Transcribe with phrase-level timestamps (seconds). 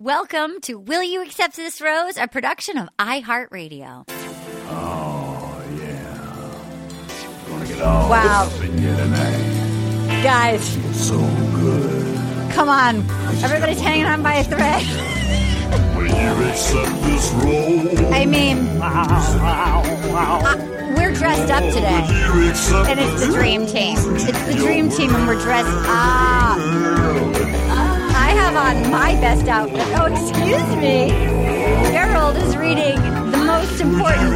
[0.00, 4.04] Welcome to Will You Accept This Rose, a production of iHeartRadio.
[4.08, 6.56] Oh, yeah.
[7.46, 8.44] Gonna get all Wow.
[8.46, 10.22] up in you tonight.
[10.22, 12.50] Guys, So good.
[12.54, 13.04] come on.
[13.44, 14.82] Everybody's hanging on by a thread.
[15.94, 18.14] Will you accept this role?
[18.14, 20.56] I mean, uh,
[20.96, 22.06] we're dressed up today.
[22.32, 23.98] Will you accept And it's the dream team.
[24.16, 26.58] It's the dream team, and we're dressed up.
[28.30, 29.82] I have on my best outfit.
[29.98, 31.08] Oh, excuse me.
[31.90, 32.94] Gerald is reading
[33.32, 34.30] the most important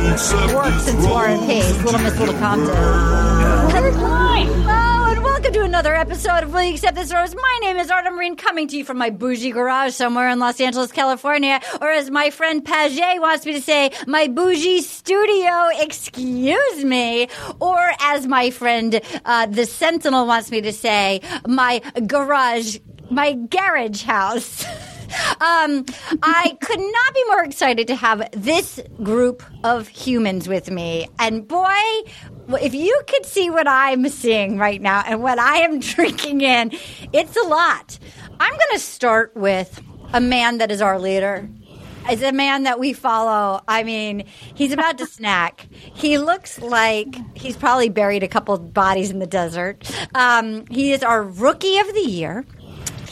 [0.52, 2.74] work since War and Peace, Little Miss Little Compton.
[2.76, 7.36] Oh, and welcome to another episode of Will You Accept This Rose?
[7.36, 10.60] My name is Arden Myrin, coming to you from my bougie garage somewhere in Los
[10.60, 16.84] Angeles, California, or as my friend Paget wants me to say, my bougie studio, excuse
[16.84, 17.28] me,
[17.60, 22.78] or as my friend uh, the Sentinel wants me to say, my garage,
[23.10, 24.64] my garage house.
[25.40, 25.84] Um,
[26.22, 31.08] I could not be more excited to have this group of humans with me.
[31.18, 31.78] And boy,
[32.60, 36.72] if you could see what I'm seeing right now and what I am drinking in,
[37.12, 37.98] it's a lot.
[38.40, 39.80] I'm going to start with
[40.12, 41.48] a man that is our leader.
[42.10, 43.62] Is a man that we follow.
[43.66, 45.66] I mean, he's about to snack.
[45.72, 49.90] He looks like he's probably buried a couple bodies in the desert.
[50.14, 52.44] Um, he is our rookie of the year.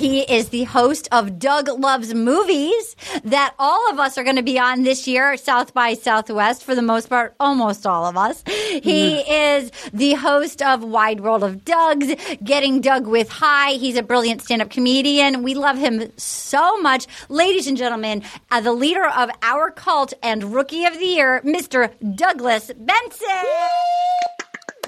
[0.03, 4.43] He is the host of Doug Loves Movies that all of us are going to
[4.43, 8.43] be on this year, South by Southwest, for the most part, almost all of us.
[8.49, 13.75] He is the host of Wide World of Doug's, Getting Doug with High.
[13.75, 15.45] He's a brilliant stand up comedian.
[15.45, 17.07] We love him so much.
[17.29, 21.93] Ladies and gentlemen, uh, the leader of our cult and rookie of the year, Mr.
[22.17, 23.29] Douglas Benson.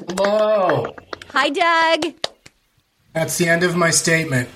[0.08, 0.92] Hello.
[1.28, 2.14] Hi, Doug.
[3.12, 4.48] That's the end of my statement.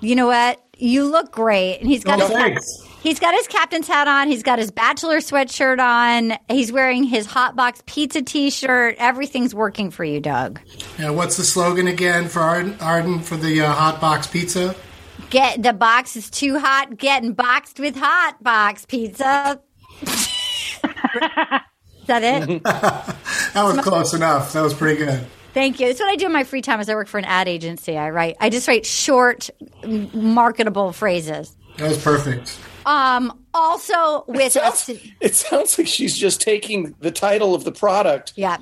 [0.00, 0.62] You know what?
[0.76, 1.78] You look great.
[1.80, 2.64] And he's got Oh, his thanks.
[3.02, 4.28] He's got his captain's hat on.
[4.28, 6.36] He's got his bachelor sweatshirt on.
[6.48, 8.96] He's wearing his hot box pizza t-shirt.
[8.98, 10.60] Everything's working for you, Doug.
[10.98, 14.74] Yeah, what's the slogan again for Arden, Arden for the uh, hot box pizza?
[15.30, 16.96] Get the box is too hot.
[16.96, 19.60] Getting boxed with hot box pizza.
[20.02, 20.08] is
[22.06, 22.62] that it?
[23.54, 24.52] That was close enough.
[24.52, 25.26] That was pretty good.
[25.58, 25.88] Thank you.
[25.88, 26.78] It's what I do in my free time.
[26.78, 28.36] As I work for an ad agency, I write.
[28.40, 29.50] I just write short,
[29.84, 31.56] marketable phrases.
[31.78, 32.56] That was perfect.
[32.86, 33.44] Um.
[33.52, 34.90] Also with sounds, us.
[35.20, 38.58] it sounds like she's just taking the title of the product Yeah.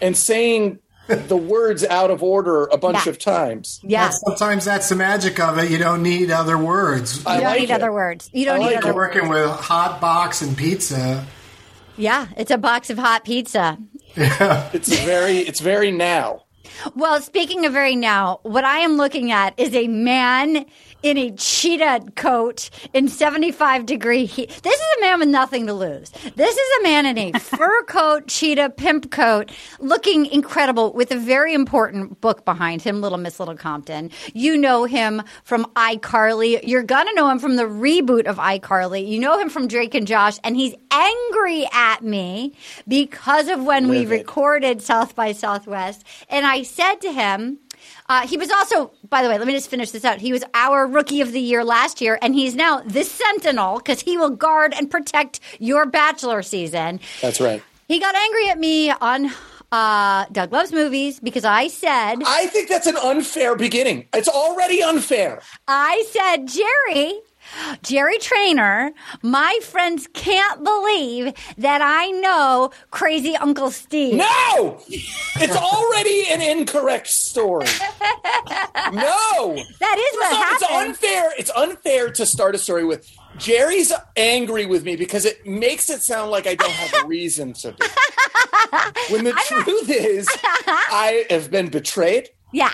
[0.00, 3.10] and saying the words out of order a bunch Yeah.
[3.10, 3.78] of times.
[3.84, 4.00] Yeah.
[4.08, 5.70] That's- sometimes that's the magic of it.
[5.70, 7.24] You don't need other words.
[7.24, 7.74] I You don't like need it.
[7.74, 8.28] other words.
[8.32, 9.14] You don't I need like other You're words.
[9.14, 11.24] working with hot box and pizza.
[11.96, 13.78] Yeah, it's a box of hot pizza.
[14.16, 16.44] It's very it's very now.
[16.94, 20.66] Well, speaking of very now, what I am looking at is a man
[21.02, 24.48] in a cheetah coat in 75 degree heat.
[24.62, 26.10] This is a man with nothing to lose.
[26.10, 31.18] This is a man in a fur coat, cheetah pimp coat, looking incredible with a
[31.18, 34.10] very important book behind him, Little Miss Little Compton.
[34.34, 36.60] You know him from iCarly.
[36.62, 39.06] You're gonna know him from the reboot of iCarly.
[39.06, 42.54] You know him from Drake and Josh, and he's angry at me
[42.88, 44.18] because of when we Livid.
[44.20, 46.04] recorded South by Southwest.
[46.28, 47.58] And I said to him,
[48.08, 50.18] uh, he was also, by the way, let me just finish this out.
[50.18, 54.00] He was our rookie of the year last year, and he's now the sentinel because
[54.00, 57.00] he will guard and protect your bachelor season.
[57.20, 57.62] That's right.
[57.88, 59.30] He got angry at me on
[59.72, 64.06] uh, Doug Loves Movies because I said, I think that's an unfair beginning.
[64.12, 65.42] It's already unfair.
[65.68, 67.20] I said, Jerry,
[67.82, 74.14] Jerry Trainor, my friends can't believe that I know crazy Uncle Steve.
[74.14, 74.80] No!
[74.88, 77.66] It's already an incorrect story.
[78.92, 79.56] No!
[79.80, 80.88] That is what So it's happened.
[80.88, 81.30] unfair.
[81.38, 86.02] It's unfair to start a story with Jerry's angry with me because it makes it
[86.02, 87.86] sound like I don't have a reason to be.
[89.10, 90.28] When the truth is,
[90.66, 92.72] I have been betrayed, yeah.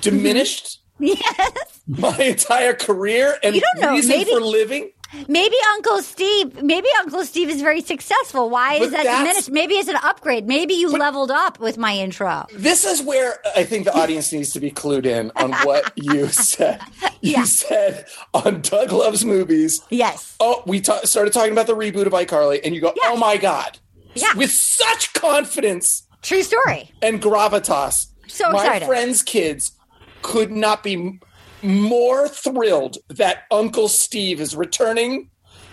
[0.00, 0.79] diminished
[1.14, 1.80] Yes.
[1.88, 4.90] my entire career and You don't know, reason maybe- for living.
[5.26, 8.48] Maybe Uncle Steve, maybe Uncle Steve is very successful.
[8.48, 9.50] Why is But that diminished?
[9.50, 10.46] Maybe it's an upgrade.
[10.46, 12.46] Maybe you leveled up with my intro.
[12.54, 16.28] This is where I think the audience needs to be clued in on what you
[16.28, 16.80] said.
[17.22, 17.42] You Yeah.
[17.42, 20.36] said on Doug Loves Movies, Yes.
[20.38, 23.08] oh, we ta- started talking about the reboot of iCarly, and you go, Yeah.
[23.10, 23.80] oh my God.
[24.14, 24.32] Yeah.
[24.36, 26.92] With such confidence True story.
[27.02, 28.06] and gravitas.
[28.28, 28.86] So my excited.
[28.86, 29.72] friends' kids
[30.22, 31.18] could not be
[31.62, 35.30] more thrilled that Uncle Steve is returning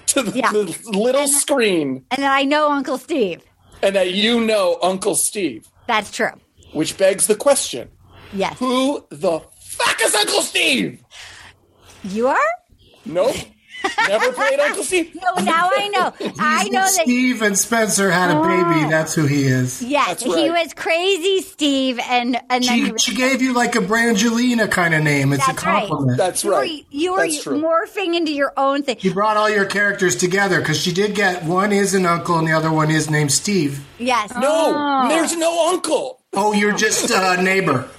[0.07, 0.51] to the, Yeah.
[0.51, 3.41] the little screen And then I know Uncle Steve.
[3.81, 5.67] and that you know Uncle Steve.
[5.87, 6.31] That's true.
[6.73, 7.89] Which begs the question
[8.33, 8.57] Yes.
[8.59, 11.01] who the fuck is Uncle Steve?
[12.03, 12.37] You are?
[13.05, 13.35] Nope.
[14.07, 15.15] Never played Uncle Steve.
[15.27, 16.13] No, now I know.
[16.39, 17.01] I know that.
[17.03, 18.73] Steve and Spencer had a ah.
[18.73, 18.89] baby.
[18.89, 19.81] That's who he is.
[19.81, 23.53] Yes, That's he was crazy Steve, and and then he She, was she gave you
[23.53, 25.33] like a Brangelina kind of name.
[25.33, 25.87] It's That's a right.
[25.87, 26.17] compliment.
[26.17, 26.85] That's you were, right.
[26.89, 28.97] you were morphing into your own thing.
[28.99, 32.47] She brought all your characters together because she did get one is an uncle and
[32.47, 33.85] the other one is named Steve.
[33.97, 34.31] Yes.
[34.35, 35.09] No, oh.
[35.09, 36.21] there's no uncle.
[36.33, 37.89] Oh, you're just a neighbor.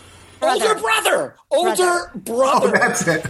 [0.41, 1.35] Older brother.
[1.51, 2.69] Older brother.
[2.69, 3.27] Oh, that's it.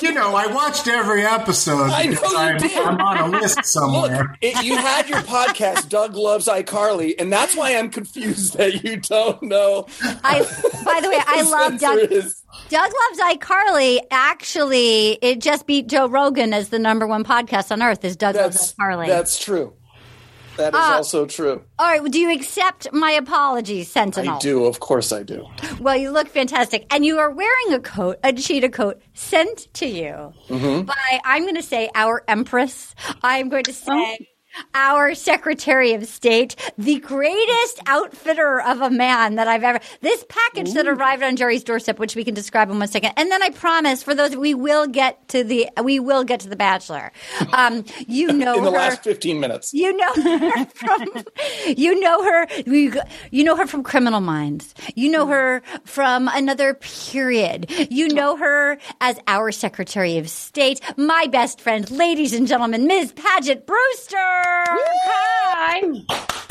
[0.00, 1.90] You know, I watched every episode.
[1.90, 2.76] I know you I'm, did.
[2.76, 4.36] I'm on a list Look, somewhere.
[4.40, 8.96] it, you had your podcast, Doug Loves iCarly, and that's why I'm confused that you
[8.98, 9.86] don't know.
[10.02, 10.40] I.
[10.84, 11.98] By the way, I love Doug.
[12.10, 14.00] Is- Doug loves iCarly.
[14.10, 18.04] Actually, it just beat Joe Rogan as the number one podcast on earth.
[18.04, 19.06] Is Doug That's loves iCarly?
[19.06, 19.74] that's true.
[20.56, 21.62] That is Uh, also true.
[21.78, 22.10] All right.
[22.10, 24.36] Do you accept my apologies, Sentinel?
[24.36, 25.46] I do, of course, I do.
[25.80, 29.86] Well, you look fantastic, and you are wearing a coat, a cheetah coat, sent to
[29.86, 30.82] you Mm-hmm.
[30.86, 32.94] by I'm going to say our Empress.
[33.22, 34.28] I'm going to say.
[34.74, 39.80] Our Secretary of State, the greatest outfitter of a man that I've ever.
[40.00, 43.30] This package that arrived on Jerry's doorstep, which we can describe in one second, and
[43.30, 46.56] then I promise for those we will get to the we will get to the
[46.56, 47.12] Bachelor.
[47.52, 48.76] Um, you know In the her.
[48.76, 49.72] last 15 minutes.
[49.74, 51.24] You know her from
[51.76, 54.74] you know her you, you know her from Criminal Minds.
[54.94, 57.70] You know her from another period.
[57.90, 63.12] You know her as our Secretary of State, my best friend, ladies and gentlemen, Ms.
[63.12, 64.43] Paget Brewster.
[64.46, 65.82] Hi.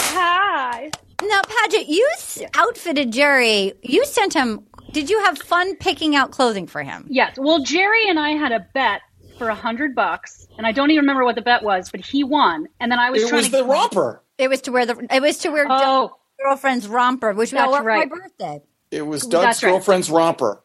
[0.01, 0.91] Hi.
[1.23, 3.73] Now, Paget, you s- outfitted Jerry.
[3.81, 4.65] You sent him.
[4.91, 7.05] Did you have fun picking out clothing for him?
[7.09, 7.35] Yes.
[7.37, 9.01] Well, Jerry and I had a bet
[9.37, 12.23] for a hundred bucks, and I don't even remember what the bet was, but he
[12.23, 12.67] won.
[12.79, 14.21] And then I was It trying was to the romper.
[14.37, 15.07] It was to wear the.
[15.11, 15.79] It was to wear Oh.
[15.79, 16.13] Doug's
[16.43, 18.09] girlfriend's romper, which That's was for right.
[18.09, 18.61] my birthday.
[18.91, 19.71] It was Doug's That's right.
[19.71, 20.61] girlfriend's romper.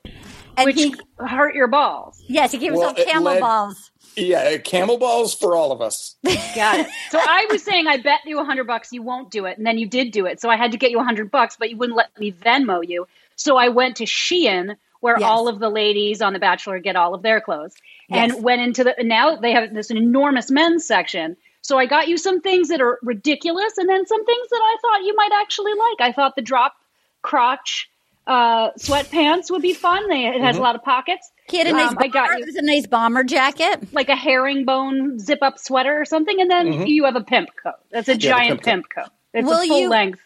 [0.57, 2.21] And which he, hurt your balls.
[2.29, 3.91] yes, he gave Well, himself it camel led- balls.
[4.19, 6.17] Yeah, camel balls for all of us.
[6.25, 6.87] Got it.
[7.11, 9.67] so I was saying, I bet you a hundred bucks you won't do it, and
[9.67, 10.41] then you did do it.
[10.41, 12.87] So I had to get you a hundred bucks, but you wouldn't let me Venmo
[12.87, 13.07] you.
[13.37, 15.29] So I went to Shein, where Yes.
[15.29, 17.75] all of the ladies on The Bachelor get all of their clothes,
[18.09, 18.33] Yes.
[18.35, 18.95] and went into the.
[19.01, 21.37] Now they have this enormous men's section.
[21.63, 24.77] So I got you some things that are ridiculous, and then some things that I
[24.81, 26.09] thought you might actually like.
[26.09, 26.75] I thought the drop
[27.23, 27.89] crotch
[28.27, 30.09] uh, sweatpants would be fun.
[30.09, 31.31] They, it has a lot of pockets.
[31.51, 31.91] He had a nice.
[31.91, 33.93] Um, I got you It was a nice bomber jacket.
[33.93, 37.75] like a herringbone zip up sweater or something, and then you have a pimp coat.
[37.91, 39.13] That's a giant pimp pimp coat.
[39.35, 40.21] It's Will a full you- length.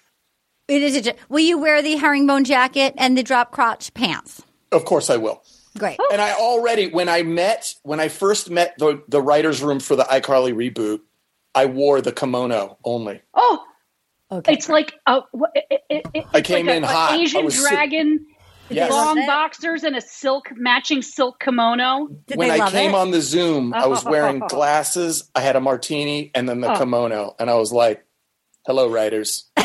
[0.69, 1.06] It is.
[1.08, 4.42] A, will you wear the herringbone jacket and the drop crotch pants?
[4.70, 5.42] Of course I will.
[5.76, 5.96] Great.
[6.00, 6.08] Oh.
[6.12, 9.96] And I already, when I met, when I first met the, the writer's room for
[9.96, 11.00] the iCarly reboot,
[11.54, 13.20] I wore the kimono only.
[13.34, 13.64] Oh,
[14.30, 14.52] Okay.
[14.54, 15.20] it's like a.
[15.54, 17.12] It, it, it, it's I came like in a, hot.
[17.12, 18.25] An I Asian was sit- dragon,
[18.70, 18.91] Yes.
[18.91, 19.26] long it.
[19.26, 22.09] boxers, and a silk matching silk kimono.
[22.26, 22.97] Did when they I love came it?
[22.97, 26.79] on the Zoom, I was wearing glasses, I had a martini, and then the Oh.
[26.79, 27.35] kimono.
[27.38, 28.05] And I was like,
[28.67, 29.50] hello, writers.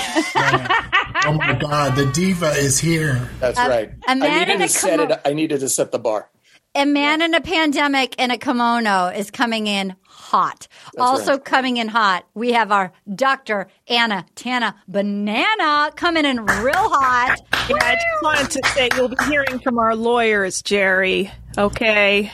[1.25, 3.27] Oh my God, the diva is here.
[3.39, 3.91] That's right.
[4.07, 5.21] a man I needed in a to set kimo- it.
[5.25, 6.29] I needed to set the bar.
[6.75, 9.95] a man in a pandemic in a kimono is coming in
[10.27, 10.67] hot.
[10.97, 11.45] also right.
[11.45, 13.67] coming in hot, we have our Dr.
[13.87, 17.39] Anna Tana Banana coming in real hot.
[17.69, 21.29] Yeah, I just wanted to say you'll be hearing from our lawyers, Jerry.
[21.57, 22.31] Okay.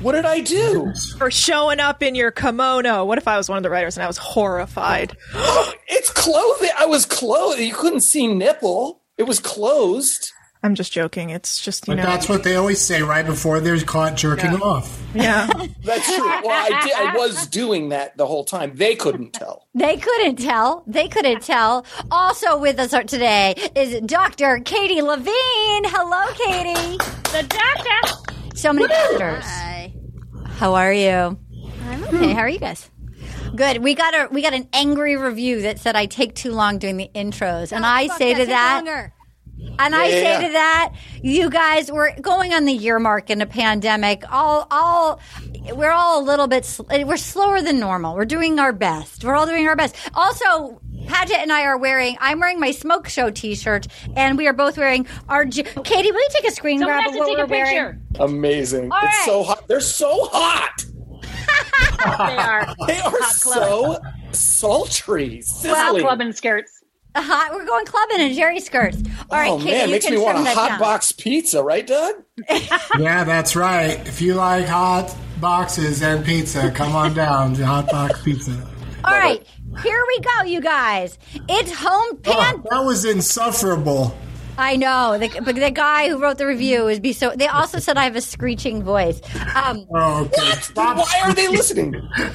[0.00, 0.92] What did I do?
[1.18, 3.04] For showing up in your kimono.
[3.04, 5.16] What if I was one of the writers and I was horrified?
[5.92, 6.70] It's clothing.
[6.78, 7.58] I was clothed.
[7.60, 9.02] You couldn't see nipple.
[9.18, 10.32] It was closed.
[10.62, 11.30] I'm just joking.
[11.30, 12.02] It's just, you But know.
[12.04, 15.02] that's what they always say right before they're caught jerking off.
[15.14, 15.46] yeah.
[15.82, 16.26] That's true.
[16.26, 16.92] Well, I did.
[16.94, 18.72] I was doing that the whole time.
[18.74, 19.66] They couldn't tell.
[19.74, 20.84] They couldn't tell.
[20.86, 21.86] They couldn't tell.
[22.10, 24.60] Also with us today is Dr.
[24.62, 25.32] Katie Levine.
[25.86, 26.98] Hello, Katie.
[27.32, 28.54] The doctor.
[28.54, 29.44] So many doctors.
[29.46, 29.94] Hi.
[30.58, 31.38] How are you?
[31.88, 32.32] I'm okay.
[32.34, 32.90] How are you guys?
[33.56, 33.82] Good.
[33.82, 36.98] We got a we got an angry review that said I take too long doing
[36.98, 39.10] the intros, and oh, I say to that,
[39.78, 40.40] and I say yeah.
[40.46, 44.24] to that, you guys, we're going on the year mark in a pandemic.
[44.30, 45.20] All, all,
[45.74, 48.14] we're all a little bit, sl- we're slower than normal.
[48.14, 49.24] We're doing our best.
[49.24, 49.96] We're all doing our best.
[50.14, 53.86] Also, Paget and I are wearing, I'm wearing my Smoke Show t shirt,
[54.16, 55.44] and we are both wearing our.
[55.44, 57.44] J- Katie, will you take a screen Someone grab has of to what take we're
[57.44, 57.74] a picture.
[57.74, 58.00] wearing?
[58.38, 58.92] Amazing.
[58.92, 59.22] All it's right.
[59.24, 59.66] so hot.
[59.66, 60.84] They're so hot.
[62.02, 63.98] They are They are so
[64.32, 66.02] sultry, hot sizzling.
[66.02, 66.79] club and skirts.
[67.16, 68.98] Hot, we're going clubbing in Jerry skirts.
[69.30, 70.78] All right, oh Katie, man, you makes can me want a that hot down.
[70.78, 72.14] box pizza, right, Doug?
[72.98, 74.06] Yeah, that's right.
[74.06, 78.52] If you like hot boxes and pizza, come on down to Hot Box Pizza.
[79.04, 79.44] All right,
[79.82, 81.18] here we go, you guys.
[81.48, 84.16] It's home Oh, that was insufferable.
[84.58, 85.18] I know.
[85.18, 87.30] The, but the guy who wrote the review is be so.
[87.34, 89.20] They also said I have a screeching voice.
[89.54, 90.50] Um, Oh, okay.
[90.60, 90.96] Stop.
[90.98, 91.92] Why are they listening?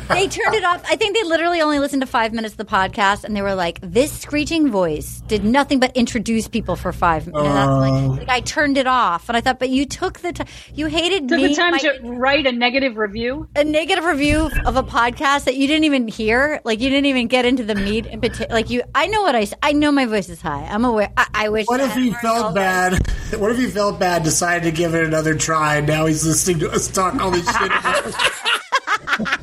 [0.09, 0.83] they turned it off.
[0.89, 3.55] I think they literally only listened to five minutes of the podcast, and they were
[3.55, 7.77] like, "This screeching voice did nothing but introduce people for five minutes." Oh.
[7.79, 10.47] like, like, I turned it off, and I thought, "But you took the time.
[10.73, 11.47] You hated Took me.
[11.47, 13.47] the time my- to write a negative review.
[13.55, 16.61] a negative review of a podcast that you didn't even hear.
[16.63, 18.53] Like you didn't even get into the meat in particular.
[18.53, 19.47] Like you, I know what I.
[19.61, 20.65] I know my voice is high.
[20.69, 21.11] I'm aware.
[21.17, 21.65] I, I wish.
[21.67, 23.11] What I if he had felt all bad?
[23.39, 26.59] What if he felt bad, decided to give it another try, and now he's listening
[26.59, 27.71] to us talk all this shit?
[27.71, 28.15] About us?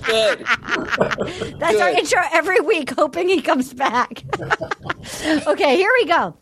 [0.06, 0.46] Good.
[1.58, 4.22] That's our intro every week, hoping he comes back.
[5.46, 6.36] okay, here we go.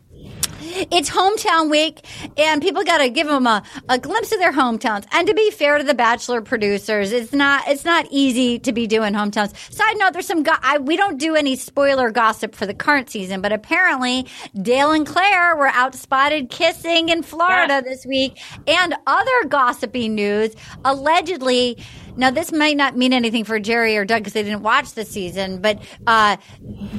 [0.63, 2.05] It's hometown week,
[2.37, 5.05] and people got to give them a, a glimpse of their hometowns.
[5.11, 8.87] And to be fair to the Bachelor producers, it's not it's not easy to be
[8.87, 9.55] doing hometowns.
[9.73, 13.09] Side note: There's some go- I, we don't do any spoiler gossip for the current
[13.09, 14.27] season, but apparently
[14.61, 20.55] Dale and Clare were out spotted kissing in Florida this week, and other gossipy news
[20.85, 21.77] allegedly.
[22.15, 25.05] Now, this might not mean anything for Jerry or Doug because they didn't watch the
[25.05, 26.37] season, but uh,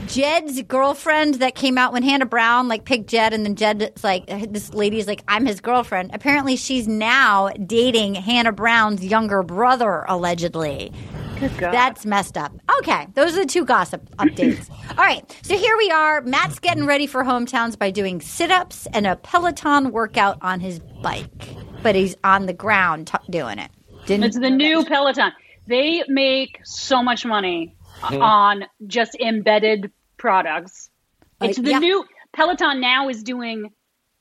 [0.07, 4.27] Jed's girlfriend that came out when Hannah Brown like picked Jed, and then Jed's like,
[4.51, 6.11] this lady's like, I'm his girlfriend.
[6.15, 10.93] Apparently, she's now dating Hannah Brown's younger brother, allegedly.
[11.59, 11.73] God.
[11.73, 12.53] That's messed up.
[12.79, 14.71] Okay, those are the two gossip updates.
[14.91, 16.21] All right, so here we are.
[16.21, 20.79] Matt's getting ready for hometowns by doing sit ups and a Peloton workout on his
[20.79, 23.71] bike, but he's on the ground t- doing it.
[24.07, 25.33] Didn't It's the new Peloton.
[25.67, 28.21] They make so much money Hmm.
[28.21, 30.91] on just embedded products.
[31.41, 31.79] It's the yeah.
[31.79, 33.71] new Peloton now is doing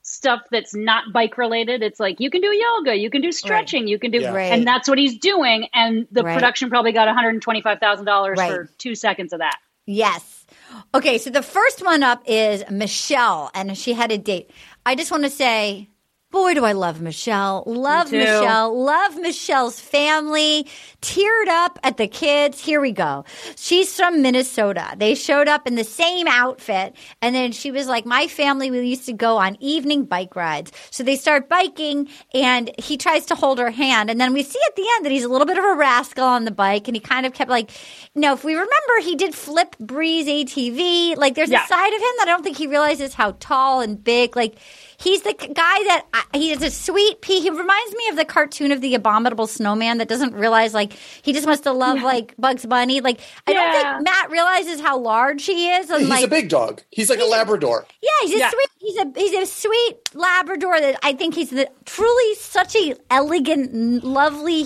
[0.04, 1.82] stuff that's not bike related.
[1.82, 4.34] It's like you can do yoga, you can do stretching, you can do, Yeah.
[4.34, 4.52] Right.
[4.52, 5.68] and that's what he's doing.
[5.74, 6.34] And the Right.
[6.34, 8.52] production probably got one hundred twenty five thousand dollars Right.
[8.52, 9.58] for two seconds of that.
[9.88, 10.46] Yes.
[10.94, 14.50] Okay, so the first one up is Michelle, and she had a date.
[14.86, 15.88] I just want to say,
[16.32, 17.64] boy, do I love Michelle.
[17.66, 18.12] Love.
[18.12, 18.78] Michelle.
[18.84, 20.66] Love Michelle's family.
[21.02, 22.60] Teared up at the kids.
[22.64, 23.26] Here we go.
[23.58, 24.94] She's from Minnesota.
[24.98, 28.82] They showed up in the same outfit, and then she was like, My family, we
[28.88, 30.72] used to go on evening bike rides.
[30.92, 34.10] So they start biking, and he tries to hold her hand.
[34.10, 36.24] And then we see at the end that he's a little bit of a rascal
[36.26, 37.72] on the bike, and he kind of kept like,
[38.16, 41.18] no, if we remember, he did flip Breeze ATV.
[41.18, 41.64] Like, there's Yeah.
[41.66, 44.36] a side of him that I don't think he realizes how tall and big.
[44.36, 44.58] Like,
[44.98, 45.48] he's the guy
[45.86, 47.42] that I, he is a sweet pea.
[47.42, 51.34] He reminds me of the cartoon of the abominable snowman that doesn't realize like he
[51.34, 53.02] just wants to love like Bugs Bunny.
[53.02, 55.90] Like, I don't think Matt realizes how large he is.
[55.90, 56.82] And He's like, a big dog.
[56.90, 57.86] He's like a Labrador.
[58.02, 58.50] yeah, he's a Yeah.
[58.50, 58.70] sweet.
[58.80, 64.04] He's a he's a sweet Labrador that I think he's the truly such a elegant,
[64.04, 64.66] lovely,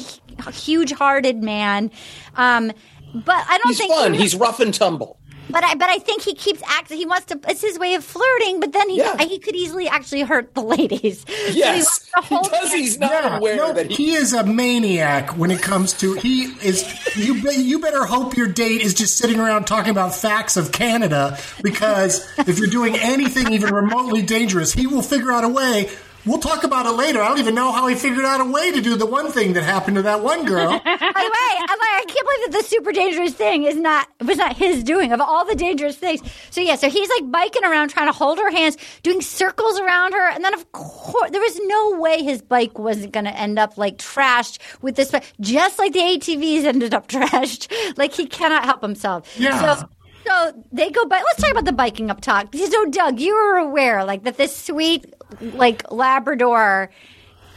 [0.53, 1.91] huge-hearted man.
[2.35, 2.71] Um,
[3.13, 4.13] but I don't He's think fun.
[4.13, 5.17] he- He's rough and tumble.
[5.49, 6.97] But I but I think he keeps acting.
[6.97, 7.39] He wants to.
[7.47, 8.59] It's his way of flirting.
[8.59, 9.17] But then he Yeah.
[9.23, 11.21] he could easily actually hurt the ladies.
[11.27, 13.95] So he Yes, wants to hold because he's not Yeah, aware no, that he.
[13.95, 16.83] he is a maniac when it comes to he is.
[17.15, 20.71] You be- you better hope your date is just sitting around talking about facts of
[20.71, 25.89] Canada because if you're doing anything even remotely dangerous, he will figure out a way.
[26.25, 27.21] We'll talk about it later.
[27.21, 29.53] I don't even know how he figured out a way to do the one thing
[29.53, 30.69] that happened to that one girl.
[30.85, 34.07] By the way, I'm like, I can't believe that the super dangerous thing is not
[34.21, 36.21] was not his doing of all the dangerous things.
[36.49, 40.13] So yeah, so he's like biking around trying to hold her hands, doing circles around
[40.13, 43.59] her, and then of course there was no way his bike wasn't going to end
[43.59, 47.71] up like trashed with this, just like the ATVs ended up trashed.
[47.97, 49.35] Like he cannot help himself.
[49.39, 49.77] Yeah.
[49.77, 49.89] So,
[50.25, 51.21] so they go by.
[51.21, 52.55] Let's talk about the biking up top.
[52.55, 55.05] So Doug, you were aware like that this sweet
[55.41, 56.91] like Labrador,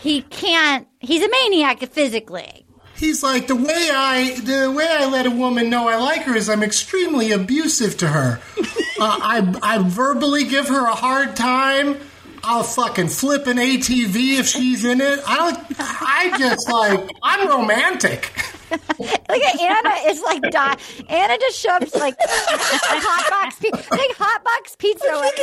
[0.01, 0.87] he can't.
[1.01, 2.67] He's a maniac physically.
[2.97, 6.35] He's like the way I the way I let a woman know I like her
[6.35, 8.41] is I'm extremely abusive to her.
[8.59, 8.65] uh,
[9.01, 11.99] I I verbally give her a hard time.
[12.43, 15.21] I'll fucking flip an ATV if she's in it.
[15.27, 15.77] I don't.
[15.79, 18.33] I just like I'm romantic.
[18.99, 20.77] Look at Anna is like die.
[21.09, 25.07] Anna just shoves like hot box pizza, like hot box pizza.
[25.07, 25.39] Like,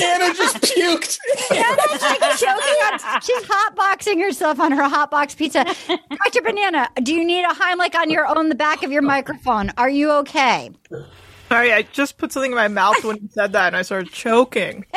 [0.00, 1.18] Anna just puked.
[1.50, 3.20] Anna's like choking on.
[3.22, 5.64] She's hot boxing herself on her hot box pizza.
[5.64, 6.42] Dr.
[6.42, 9.72] Banana, do you need a Heimlich on your on the back of your microphone?
[9.76, 10.70] Are you okay?
[11.48, 14.10] Sorry, I just put something in my mouth when you said that, and I started
[14.12, 14.86] choking.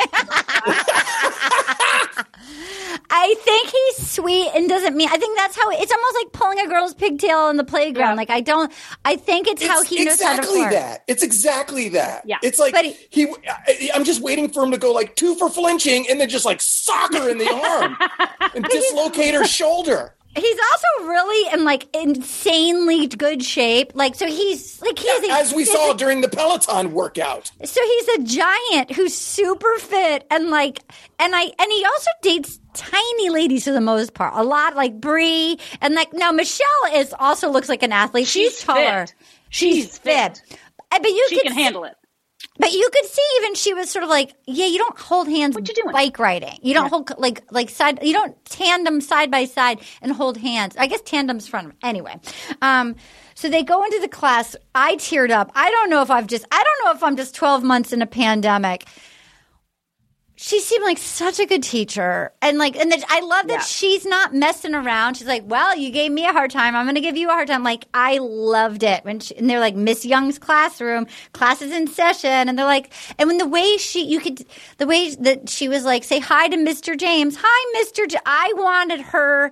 [3.10, 5.08] I think he's sweet and doesn't mean.
[5.10, 8.10] I think that's how it's almost like pulling a girl's pigtail in the playground.
[8.12, 8.16] Yeah.
[8.16, 8.72] Like I don't.
[9.04, 10.72] I think it's, how It's he knows how to exactly flirt.
[10.72, 11.04] that.
[11.08, 12.22] It's exactly that.
[12.26, 12.38] Yeah.
[12.42, 15.34] It's like But he, he- I, I'm just waiting for him to go like two
[15.36, 17.96] for flinching and then just like sock her in the arm
[18.54, 20.14] and dislocate her shoulder.
[20.40, 23.92] He's also really in like insanely good shape.
[23.94, 27.50] Like, so he's like he's a As we saw physi- during the Peloton workout.
[27.64, 30.80] So he's a giant who's super fit and like,
[31.18, 34.32] and I and he also dates tiny ladies for the most part.
[34.36, 38.26] A lot like Bri and like now Michelle is also looks like an athlete.
[38.26, 39.06] She's, She's taller.
[39.06, 39.14] fit.
[39.50, 40.42] She's fit.
[40.90, 41.94] Uh, But you She could can handle it.
[42.58, 45.54] But you could see even she was sort of like, yeah, you don't hold hands
[45.54, 45.92] What you doing?
[45.92, 46.58] bike riding.
[46.62, 48.00] You don't hold like like side.
[48.02, 50.76] You don't tandem side by side and hold hands.
[50.76, 51.74] I guess tandem's front.
[51.82, 52.16] Anyway,
[52.62, 52.96] um,
[53.34, 54.56] so they go into the class.
[54.74, 55.52] I teared up.
[55.54, 56.44] I don't know if I've just.
[56.50, 58.86] I don't know if I'm just 12 months in a pandemic.
[60.40, 63.60] She seemed like such a good teacher, and like, and that I love that Yeah.
[63.64, 65.16] she's not messing around.
[65.16, 66.76] She's like, "Well, you gave me a hard time.
[66.76, 69.50] I'm going to give you a hard time." Like, I loved it when she, and
[69.50, 73.78] they're like Miss Young's classroom, classes in session, and they're like, and when the way
[73.78, 74.44] she, you could,
[74.76, 76.96] the way that she was like, say hi to Mr.
[76.96, 78.08] James, hi, Mr.
[78.08, 78.18] J-.
[78.24, 79.50] I wanted her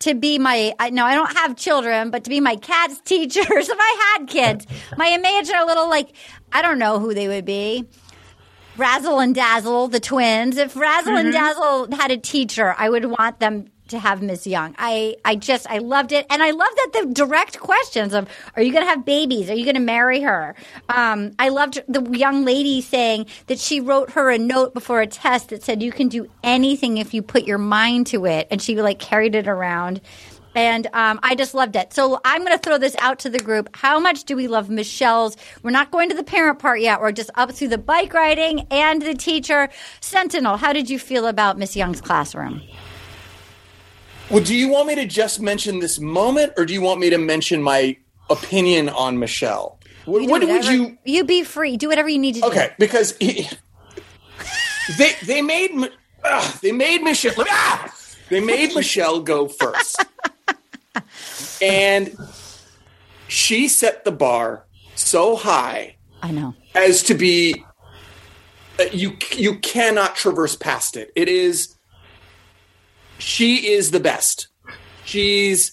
[0.00, 3.68] to be my I no, I don't have children, but to be my cat's teachers.
[3.68, 4.66] if I had kids,
[4.96, 6.10] my imagine a little like
[6.52, 7.84] I don't know who they would be.
[8.78, 10.56] Razzle and Dazzle, the twins.
[10.56, 14.74] If Razzle and Dazzle had a teacher, I would want them to have Miss Young.
[14.78, 16.26] I, I just, I loved it.
[16.28, 19.48] And I love that the direct questions of, are you going to have babies?
[19.48, 20.54] Are you going to marry her?
[20.90, 25.06] Um, I loved the young lady saying that she wrote her a note before a
[25.06, 28.46] test that said, you can do anything if you put your mind to it.
[28.50, 30.02] And she like carried it around.
[30.58, 31.92] And um, I just loved it.
[31.92, 33.68] So I'm going to throw this out to the group.
[33.76, 35.36] How much do we love Michelle's?
[35.62, 37.00] We're not going to the parent part yet.
[37.00, 39.68] We're just up through the bike riding and the teacher.
[40.00, 42.60] Sentinel, how did you feel about Miss Young's classroom?
[44.30, 47.08] Well, do you want me to just mention this moment, or do you want me
[47.10, 47.96] to mention my
[48.28, 49.78] opinion on Michelle?
[50.06, 50.98] What, what would you?
[51.04, 51.76] You be free.
[51.76, 52.46] Do whatever you need to do.
[52.48, 53.48] Okay, because he,
[54.98, 55.70] they they made
[56.62, 57.94] they made Michelle ah,
[58.28, 60.04] they made Michelle go first,
[61.62, 62.16] and
[63.28, 64.64] she set the bar
[64.94, 66.54] so high I know.
[66.74, 67.64] as to be
[68.80, 71.12] uh, you you cannot traverse past it.
[71.16, 71.76] It is
[73.18, 74.48] she is the best.
[75.04, 75.72] She's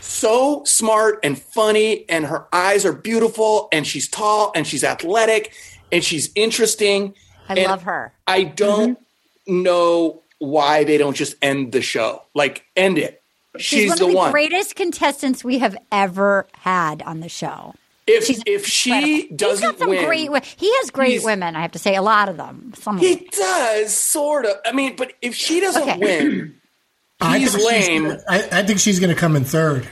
[0.00, 5.52] so smart and funny and her eyes are beautiful and she's tall and she's athletic
[5.90, 7.14] and she's interesting.
[7.48, 8.12] I And love her.
[8.26, 8.98] I don't
[9.46, 12.22] know why they don't just end the show.
[12.34, 13.22] Like end it.
[13.58, 14.32] She's, She's, one the of the one.
[14.32, 17.74] greatest contestants we have ever had on the show.
[18.06, 20.44] if She's if she doesn't He's got some win, great.
[20.56, 21.54] He has great he's- women.
[21.56, 22.72] I have to say, a lot of them.
[22.76, 23.10] Some of them.
[23.10, 24.56] He does, sort of.
[24.66, 25.98] I mean, but if she doesn't Okay.
[25.98, 26.54] win,
[27.20, 28.02] I he's think she's lame.
[28.08, 29.88] gonna- I, I think she's going to come in third.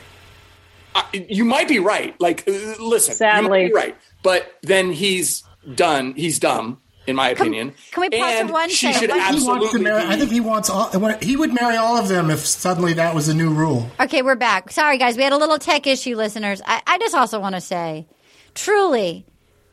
[0.94, 2.20] I- you might be right.
[2.20, 3.48] Like, uh, listen, you Sadly.
[3.48, 3.96] might be right.
[4.24, 5.44] But then he's
[5.74, 6.12] done.
[6.14, 7.74] He's dumb, in my opinion.
[7.90, 9.00] can we pause and for one she second?
[9.00, 9.80] should What- He He wants to absolutely.
[9.82, 10.02] marry.
[10.02, 11.18] I think he wants all.
[11.20, 13.90] He would marry all of them if suddenly that was a new rule.
[14.00, 14.70] Okay, we're back.
[14.70, 15.16] Sorry, guys.
[15.16, 16.62] We had a little tech issue, listeners.
[16.66, 18.06] I, I just also want to say,
[18.54, 19.26] truly,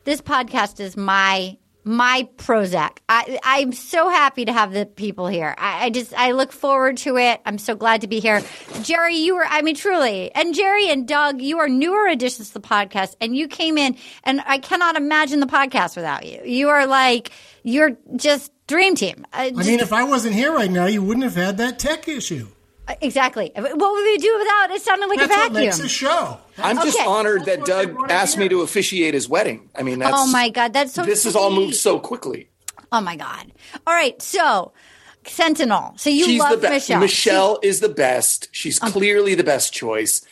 [0.04, 2.98] this podcast is my my Prozac.
[3.08, 5.54] I, I'm so happy to have the people here.
[5.56, 7.40] I, I just I look forward to it.
[7.46, 8.42] I'm so glad to be here.
[8.82, 12.54] Jerry, you were I mean truly, and Jerry and Doug, you are newer additions to
[12.54, 16.40] the podcast, and you came in, and I cannot imagine the podcast without you.
[16.44, 17.30] You are like
[17.62, 19.26] you're just dream team.
[19.32, 22.08] Uh, I mean, if I wasn't here right now, you wouldn't have had that tech
[22.08, 22.48] issue.
[23.00, 23.52] Exactly.
[23.54, 24.82] What would we do without it?
[24.82, 26.38] Sounded like That's a what makes a show.
[26.58, 29.70] I'm just honored that That's what Doug asked me to officiate his wedding.
[29.74, 31.04] I mean, that's Oh my god, that's so.
[31.04, 32.48] this has all moved so quickly.
[32.92, 33.52] Oh my god!
[33.86, 34.72] All right, so
[35.26, 35.94] Sentinel.
[35.96, 36.88] So you She's love the best.
[36.88, 37.00] Michelle.
[37.00, 38.48] Michelle is the best.
[38.52, 40.22] She's clearly the best choice.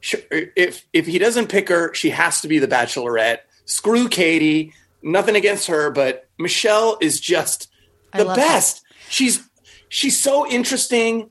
[0.00, 3.38] Sh- If if he doesn't pick her, she has to be the Bachelorette.
[3.66, 4.72] Screw Katie.
[5.00, 7.68] Nothing against her, but Michelle is just
[8.12, 8.82] the love best.
[9.08, 9.48] She's
[9.88, 11.30] she's so interesting.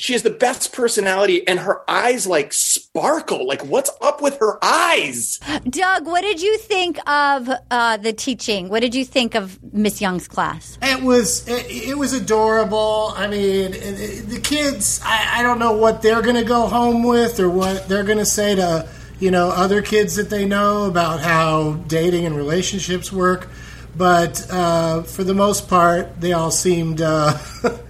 [0.00, 3.46] She has the best personality, and her eyes like sparkle.
[3.46, 5.38] Like, what's up with her eyes?
[5.68, 8.70] Doug, what did you think of uh, the teaching?
[8.70, 10.78] What did you think of Miss Young's class?
[10.80, 13.12] It was it, it was adorable.
[13.14, 15.02] I mean, it- it- the kids.
[15.04, 18.16] I, I don't know what they're going to go home with or what they're going
[18.18, 23.12] to say to you know other kids that they know about how dating and relationships
[23.12, 23.50] work.
[23.94, 27.36] But uh, for the most part, they all seemed uh,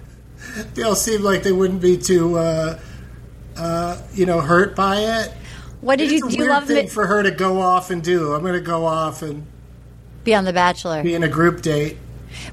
[0.73, 2.79] they all seemed like they wouldn't be too uh,
[3.57, 5.33] uh, you know hurt by it.
[5.81, 6.37] What did It's you do?
[6.37, 8.33] You love thing Mi- for her to go off and do.
[8.33, 9.45] I'm going to go off and
[10.23, 11.01] be on The Bachelor?
[11.03, 11.97] be in a group date.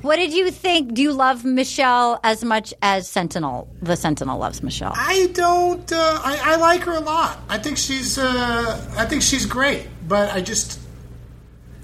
[0.02, 0.94] What did you think?
[0.94, 3.68] Do you love Michelle as much as Sentinel?
[3.80, 4.92] The Sentinel loves Michelle.
[4.96, 5.92] I don't.
[5.92, 7.38] Uh, I, I like her a lot.
[7.48, 8.18] I think she's.
[8.18, 9.86] Uh, I think she's great.
[10.08, 10.80] But I just.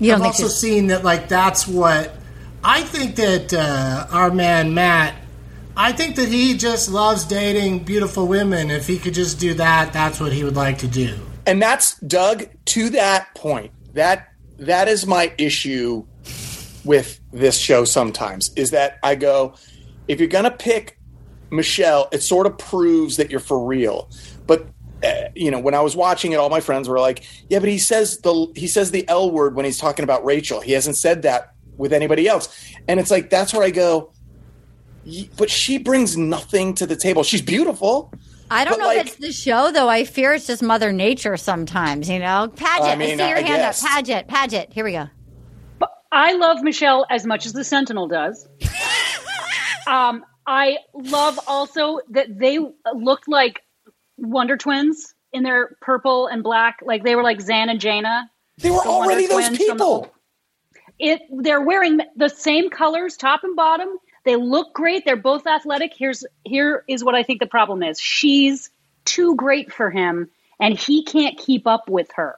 [0.01, 2.17] You don't I've also she's seen that like that's what.
[2.65, 5.15] I think that uh, our man Matt
[5.77, 8.71] I think that he just loves dating beautiful women.
[8.71, 11.19] If he could just do that, that's what he would like to do.
[11.47, 13.73] And that's Doug to that point.
[13.95, 16.05] That that is my issue
[16.85, 19.55] with this show sometimes is that I go
[20.07, 20.99] if you're going to pick
[21.51, 24.11] Michelle, it sort of proves that you're for real.
[24.47, 24.69] But
[25.03, 27.69] uh, you know, when I was watching it, all my friends were like, "Yeah, but
[27.69, 30.61] he says the he says the L word when he's talking about Rachel.
[30.61, 32.49] He hasn't said that with anybody else."
[32.89, 34.13] And it's like that's where I go.
[35.05, 37.23] "Ye- But she brings nothing to the table.
[37.23, 38.13] She's beautiful.
[38.51, 39.89] I don't know like- if it's the show though.
[39.89, 42.09] I fear it's just Mother Nature sometimes.
[42.09, 42.83] You know, Paget.
[42.85, 43.85] I, I see your I hand guess.
[43.85, 43.91] up.
[43.91, 44.29] Paget.
[44.29, 44.73] Paget.
[44.73, 45.09] Here we go.
[46.13, 48.47] I love Michelle as much as the Sentinel does.
[49.87, 52.59] um, I love also that they
[52.95, 53.61] looked like
[54.19, 58.25] Wonder Twins in their purple and black, like they were like Zan and Jayna.
[58.59, 60.11] They were The Wonder already those Twins from the- people.
[61.01, 63.89] It they're wearing the same colors, top and bottom.
[64.25, 65.05] They look great.
[65.05, 65.93] They're both athletic.
[65.97, 68.01] Here's here is what I think the problem is.
[68.01, 68.71] She's
[69.05, 72.37] too great for him, and he can't keep up with her.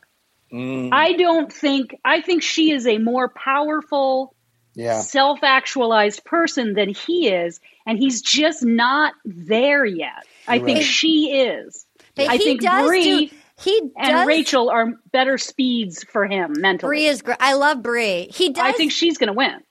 [0.52, 0.90] Mm.
[0.92, 1.96] I don't think.
[2.04, 4.34] I think she is a more powerful
[4.74, 5.00] Yeah.
[5.00, 10.24] self actualized person than he is, and he's just not there yet.
[10.48, 10.86] I You're think right.
[10.86, 11.86] she is.
[12.14, 13.36] But I he think does Bri do.
[13.58, 14.26] He and does.
[14.26, 16.88] Rachel are better speeds for him mentally.
[16.90, 17.38] Bri is great.
[17.40, 18.28] I love Bri.
[18.30, 18.62] He does.
[18.62, 19.62] I think she's going to win.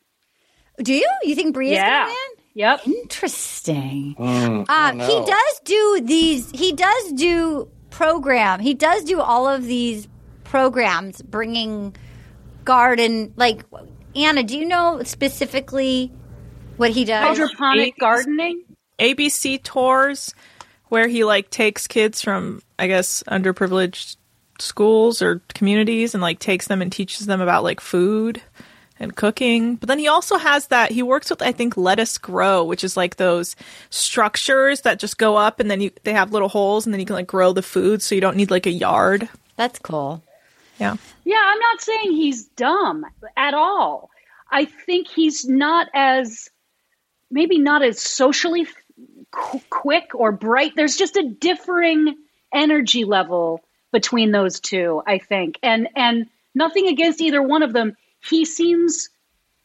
[0.81, 1.09] Do you?
[1.23, 2.05] You think Bri is Yeah.
[2.05, 2.41] going to win?
[2.57, 2.87] Yep.
[2.87, 4.15] Interesting.
[4.17, 6.49] Mm, Um, he does do these.
[6.51, 8.59] He does do program.
[8.59, 10.07] He does do all of these
[10.43, 11.95] programs, bringing
[12.63, 13.33] garden.
[13.35, 13.63] Like
[14.15, 16.11] Anna, do you know specifically
[16.77, 17.37] what he does?
[17.37, 18.63] Hydroponic Eight- gardening.
[18.99, 20.33] ABC tours
[20.87, 24.15] where he like takes kids from I guess underprivileged
[24.59, 28.41] schools or communities and like takes them and teaches them about like food
[28.99, 29.75] and cooking.
[29.75, 32.95] But then he also has that he works with I think Lettuce Grow, which is
[32.95, 33.55] like those
[33.89, 37.05] structures that just go up and then you they have little holes and then you
[37.05, 39.29] can like grow the food so you don't need like a yard.
[39.55, 40.23] That's cool.
[40.79, 40.95] Yeah.
[41.23, 43.05] Yeah, I'm not saying he's dumb
[43.37, 44.09] at all.
[44.51, 46.49] I think he's not as
[47.31, 48.67] maybe not as socially
[49.31, 50.73] qu- quick or bright.
[50.75, 52.15] There's just a differing
[52.53, 55.57] energy level between those two, I think.
[55.63, 57.95] And and nothing against either one of them.
[58.27, 59.09] He seems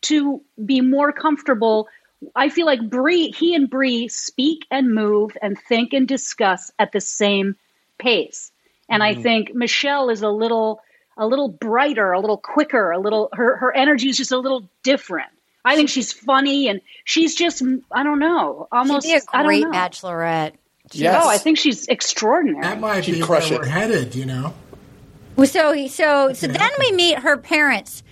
[0.03, 1.89] to be more comfortable.
[2.35, 6.93] I feel like Bri, he and Bri speak and move and think and discuss at
[6.93, 7.57] the same
[7.99, 8.53] pace.
[8.89, 9.23] And I mm-hmm.
[9.23, 10.81] think Michelle is a little
[11.17, 14.69] a little brighter, a little quicker, a little her her energy is just a little
[14.83, 15.31] different.
[15.65, 19.45] I think she's funny and she's just I don't know, almost She'd be I a
[19.45, 19.79] great don't know.
[19.79, 20.53] bachelorette.
[20.93, 21.23] Yes.
[21.23, 22.63] Oh, I think she's extraordinary.
[22.63, 23.63] That might She'd be crush where it.
[23.63, 24.55] we're headed, you know.
[25.39, 25.45] So
[25.87, 28.03] so so can then we meet her parents.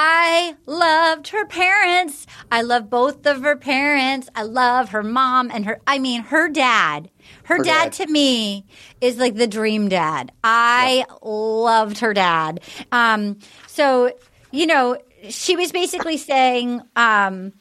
[0.00, 2.24] I loved her parents.
[2.52, 4.28] I love both of her parents.
[4.32, 5.80] I love her mom and her.
[5.88, 7.10] I mean, her dad.
[7.42, 7.92] Her, Her dad, dad.
[7.94, 8.64] to me
[9.00, 10.30] is like the dream dad.
[10.44, 12.60] I loved her dad.
[12.92, 14.12] Um, so
[14.52, 16.80] you know, she was basically saying.
[16.94, 17.52] Um,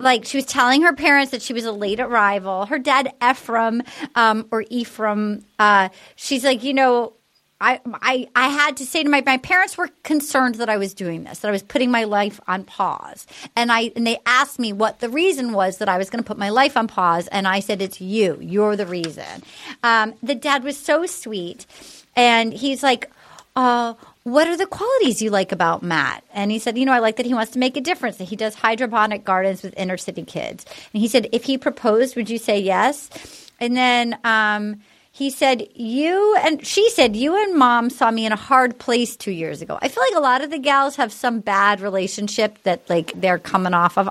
[0.00, 2.66] like she was telling her parents that she was a late arrival.
[2.66, 3.82] Her dad Ephraim
[4.14, 7.14] um, or Ephraim, uh, she's like, you know,
[7.60, 10.94] I, I I had to say to my my parents were concerned that I was
[10.94, 14.58] doing this, that I was putting my life on pause, and I and they asked
[14.58, 17.26] me what the reason was that I was going to put my life on pause,
[17.28, 19.42] and I said it's you, you're the reason.
[19.82, 21.66] Um, the dad was so sweet,
[22.14, 23.10] and he's like,
[23.56, 26.22] uh, what are the qualities you like about Matt?
[26.32, 28.24] And he said, you know, I like that he wants to make a difference, that
[28.28, 30.64] he does hydroponic gardens with inner city kids.
[30.92, 33.10] And he said, if he proposed, would you say yes?
[33.58, 34.80] And then um,
[35.18, 39.16] he said, you and she said, you and mom saw me in a hard place
[39.16, 39.76] two years ago.
[39.82, 43.40] I feel like a lot of the gals have some bad relationship that like they're
[43.40, 44.10] coming off of.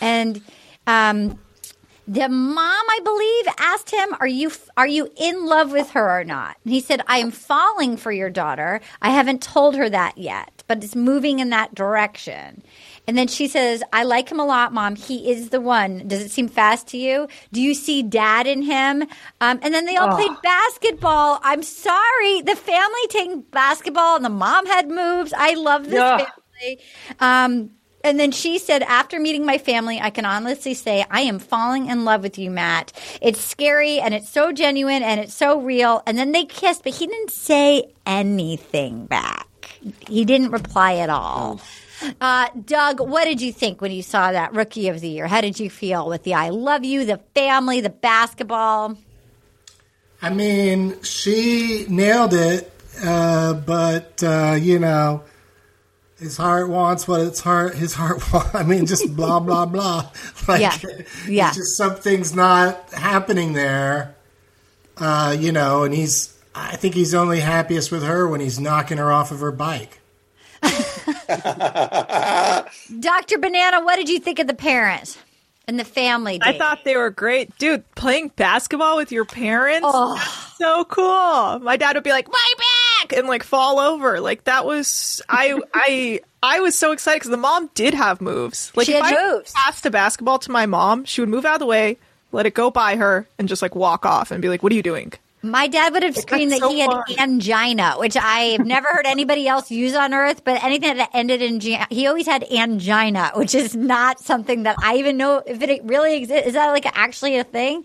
[0.00, 0.40] And,
[0.86, 1.36] um,
[2.06, 6.22] the mom, I believe, asked him, "Are you are you in love with her or
[6.22, 8.80] not?" And he said, "I am falling for your daughter.
[9.02, 12.62] I haven't told her that yet, but it's moving in that direction."
[13.06, 14.96] And then she says, "I like him a lot, mom.
[14.96, 16.06] He is the one.
[16.08, 17.28] Does it seem fast to you?
[17.52, 19.02] Do you see dad in him?"
[19.40, 21.38] Um, and then they all played basketball.
[21.42, 25.32] I'm sorry, the family taking basketball, and the mom had moves.
[25.36, 26.16] I love this Yeah.
[26.18, 26.78] family.
[27.20, 27.70] Um,
[28.04, 31.86] and then she said, after meeting my family, I can honestly say I am falling
[31.88, 32.92] in love with you, Matt.
[33.20, 36.02] It's scary and it's so genuine and it's so real.
[36.06, 39.48] And then they kissed, but he didn't say anything back.
[40.08, 41.60] He didn't reply at all.
[42.20, 45.26] Uh, Doug, what did you think when you saw that rookie of the year?
[45.26, 48.96] How did you feel with the I love you, the family, the basketball?
[50.20, 55.22] I mean, she nailed it, uh, but uh, you know,
[56.18, 58.54] his heart wants what its heart his heart wants.
[58.54, 60.10] I mean, just blah blah blah.
[60.48, 60.76] Like, Yeah.
[61.26, 61.48] Yeah.
[61.48, 64.14] It's just something's not happening there.
[64.96, 66.32] Uh, you know, and he's.
[66.58, 70.00] I think he's only happiest with her when he's knocking her off of her bike.
[73.00, 73.38] Dr.
[73.38, 75.18] Banana, what did you think of the parents
[75.68, 76.38] and the family?
[76.42, 77.56] I thought they were great.
[77.58, 79.86] Dude, playing basketball with your parents?
[79.90, 80.14] Oh.
[80.14, 81.58] that's So cool.
[81.60, 83.12] My dad would be like, my back!
[83.18, 84.20] And like fall over.
[84.20, 88.72] Like that was, I, I, I was so excited because the mom did have moves.
[88.74, 89.52] Like She if I moves.
[89.52, 91.98] passed a basketball to my mom, she would move out of the way,
[92.32, 94.76] let it go by her, and just like walk off and be like, what are
[94.76, 95.12] you doing?
[95.50, 97.04] My dad would have screamed that so he had fun.
[97.18, 101.60] angina, which I've never heard anybody else use on earth, but anything that ended in
[101.60, 105.84] G, he always had angina, which is not something that I even know if it
[105.84, 106.48] really exists.
[106.48, 107.84] Is that like actually a thing?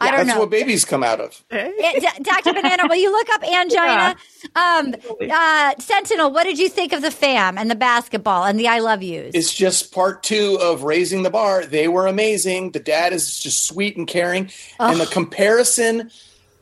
[0.00, 0.40] I don't That's know.
[0.40, 1.40] what babies come out of.
[1.52, 2.52] Yeah, Dr.
[2.52, 4.16] Banana, will you look up angina?
[4.56, 4.94] Um,
[5.30, 8.80] uh, Sentinel, what did you think of the fam and the basketball and the I
[8.80, 9.30] love yous?
[9.34, 11.64] It's just part two of raising the bar.
[11.64, 12.72] They were amazing.
[12.72, 16.10] The dad is just sweet and caring, and the comparison.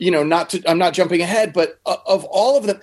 [0.03, 0.62] You know, not to.
[0.69, 2.81] I'm not jumping ahead, but uh, of all of them,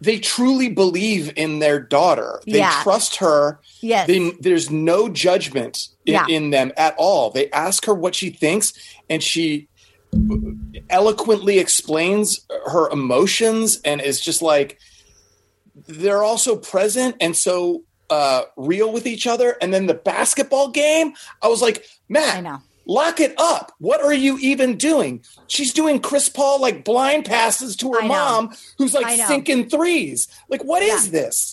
[0.00, 2.40] they truly believe in their daughter.
[2.46, 2.80] They Yeah.
[2.84, 3.58] trust her.
[3.80, 4.06] Yes.
[4.06, 6.26] They, there's no judgment in, Yeah.
[6.28, 7.30] in them at all.
[7.30, 8.72] They ask her what she thinks,
[9.10, 9.66] and she
[10.90, 14.78] eloquently explains her emotions and is just like
[15.88, 19.56] they're also present and so uh, real with each other.
[19.60, 22.58] And then the basketball game, I was like, Matt, I know.
[22.86, 23.72] Lock it up.
[23.78, 25.24] What are you even doing?
[25.46, 29.26] She's doing Chris Paul like blind passes to her mom, who's like know.
[29.26, 30.28] sinking threes.
[30.48, 31.52] Like, what is this?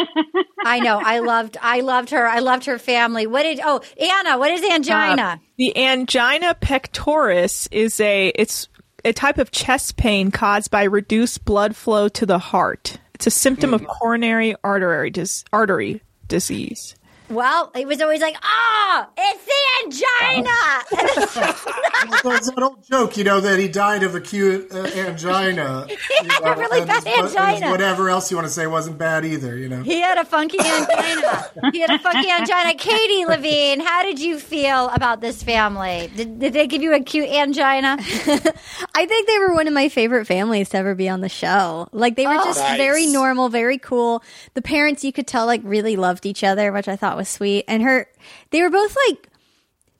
[0.64, 1.00] I know.
[1.02, 1.56] I loved.
[1.60, 2.26] I loved her.
[2.26, 3.26] I loved her family.
[3.26, 3.60] What did?
[3.62, 4.38] Oh, Anna.
[4.38, 5.22] What is angina?
[5.22, 8.68] Uh, the angina pectoris is a it's
[9.04, 12.98] a type of chest pain caused by reduced blood flow to the heart.
[13.14, 13.86] It's a symptom of hmm.
[13.86, 16.94] coronary artery dis- artery disease.
[17.30, 19.52] Well, he was always like, "Ah, it's the
[19.84, 21.52] angina."
[22.24, 25.86] There's that old joke, you know, that he died of acute uh, angina.
[26.12, 27.70] He you had a know, really bad his- his angina.
[27.70, 29.82] Whatever else you want to say wasn't bad either, you know.
[29.82, 31.50] he had a funky angina.
[31.72, 32.74] he had a funky angina.
[32.78, 36.10] Katie Levine, how did you feel about this family?
[36.16, 37.96] Did, did they give you a cute angina?
[37.98, 41.88] I think they were one of my favorite families to ever be on the show.
[41.92, 42.44] Like they were Oh.
[42.44, 42.76] just Nice.
[42.78, 44.22] very normal, very cool.
[44.54, 47.64] The parents you could tell like really loved each other, which I thought was sweet.
[47.68, 48.06] And her
[48.50, 49.28] they were both like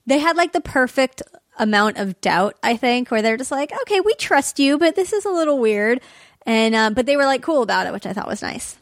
[0.07, 1.23] they had like the perfect
[1.59, 5.13] amount of doubt, I think, where they're just like, "Okay, we trust you, but this
[5.13, 6.01] is a little weird."
[6.47, 8.77] And uh, but they were like cool about it, which I thought was nice.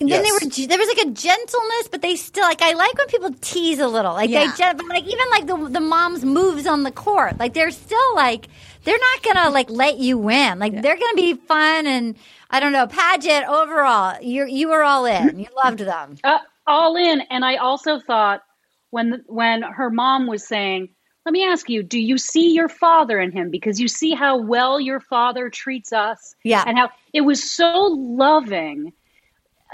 [0.00, 2.96] And then they were there was like a gentleness, but they still like I like
[2.98, 4.52] when people tease a little, like Yeah.
[4.56, 8.14] they but like even like the the mom's moves on the court, like they're still
[8.16, 8.48] like
[8.84, 12.16] they're not gonna like let you win, like they're gonna be fun and
[12.50, 16.16] I don't know Paget overall, you you were all in, you loved them.
[16.24, 17.20] uh, all in.
[17.30, 18.42] And I also thought
[18.90, 20.88] when when her mom was saying,
[21.24, 23.50] "Let me ask you, do you see your father in him?
[23.50, 26.64] Because you see how well your father treats us, Yeah.
[26.66, 28.92] and how it was so loving,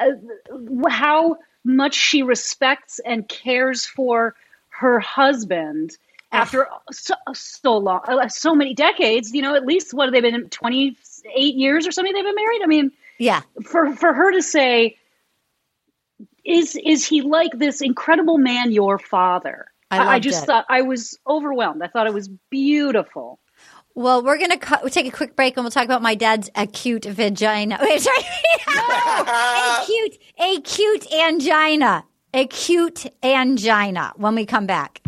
[0.00, 0.10] uh,
[0.88, 4.34] how much she respects and cares for
[4.70, 5.96] her husband."
[6.34, 10.22] After so, so long, uh, so many decades, you know, at least what have they
[10.22, 10.96] been twenty
[11.34, 12.14] eight years or something?
[12.14, 12.62] They've been married.
[12.62, 14.96] I mean, Yeah, for for her to say
[16.44, 20.46] is is he like this incredible man your father I I, I just it.
[20.46, 23.38] thought i was overwhelmed i thought it was beautiful
[23.94, 27.04] well we're gonna cut, take a quick break and we'll talk about my dad's acute
[27.04, 27.78] vagina.
[27.82, 28.16] Wait, sorry,
[29.82, 34.12] acute acute angina, acute angina.
[34.16, 35.02] When we come back.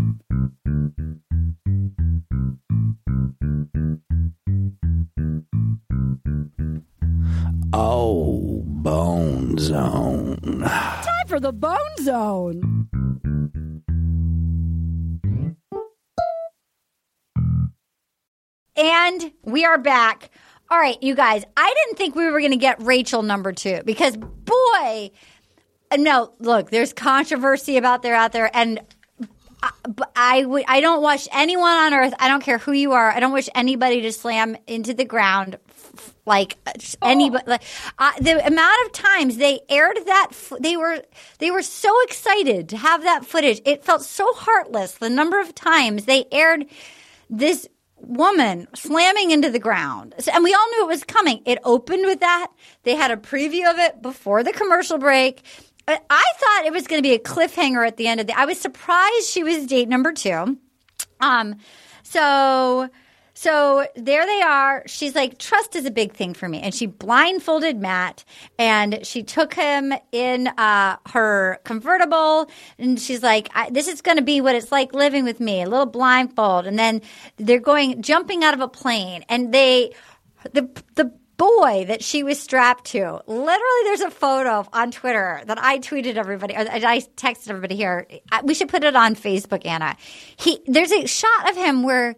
[7.77, 10.63] Oh, Bone Zone.
[11.35, 12.87] For the Bone Zone.
[18.77, 20.31] And we are back.
[20.71, 23.81] All right, you guys, I didn't think we were going to get Rachel number two
[23.85, 25.11] because, boy,
[25.91, 28.49] uh, no, look, there's controversy about there out there.
[28.57, 28.79] And
[30.15, 33.33] I, I don't wish anyone on earth, I don't care who you are, I don't
[33.33, 35.59] wish anybody to slam into the ground
[36.27, 37.45] like uh, anybody.
[37.47, 37.63] Like,
[37.99, 41.03] uh, the amount of times they aired that, f- they were
[41.39, 43.61] they were so excited to have that footage.
[43.65, 44.93] It felt so heartless.
[44.95, 46.67] The number of times they aired
[47.31, 50.15] this woman slamming into the ground.
[50.19, 51.41] So- And we all knew it was coming.
[51.47, 52.49] It opened with that.
[52.83, 55.43] They had a preview of it before the commercial break.
[55.89, 58.39] I I thought it was going to be a cliffhanger at the end of the.
[58.39, 60.59] I was surprised she was date number two.
[61.21, 61.57] Um,
[62.03, 62.89] so
[63.45, 64.85] So there they are.
[64.87, 66.63] She's like, trust is a big thing for me.
[66.63, 68.25] And she blindfolded Matt
[68.59, 72.49] and she took him in uh, her convertible.
[72.79, 75.69] And she's like, this is going to be what it's like living with me, a
[75.69, 76.67] little blindfold.
[76.67, 77.03] And then
[77.37, 79.27] they're going, jumping out of a plane.
[79.29, 79.93] And they,
[80.55, 83.21] the, the, Boy, that she was strapped to.
[83.27, 88.07] Literally, there's a photo on Twitter that I tweeted everybody, I texted everybody here.
[88.45, 89.97] We should put it on Facebook, Anna.
[90.37, 92.15] He, there's a shot of him where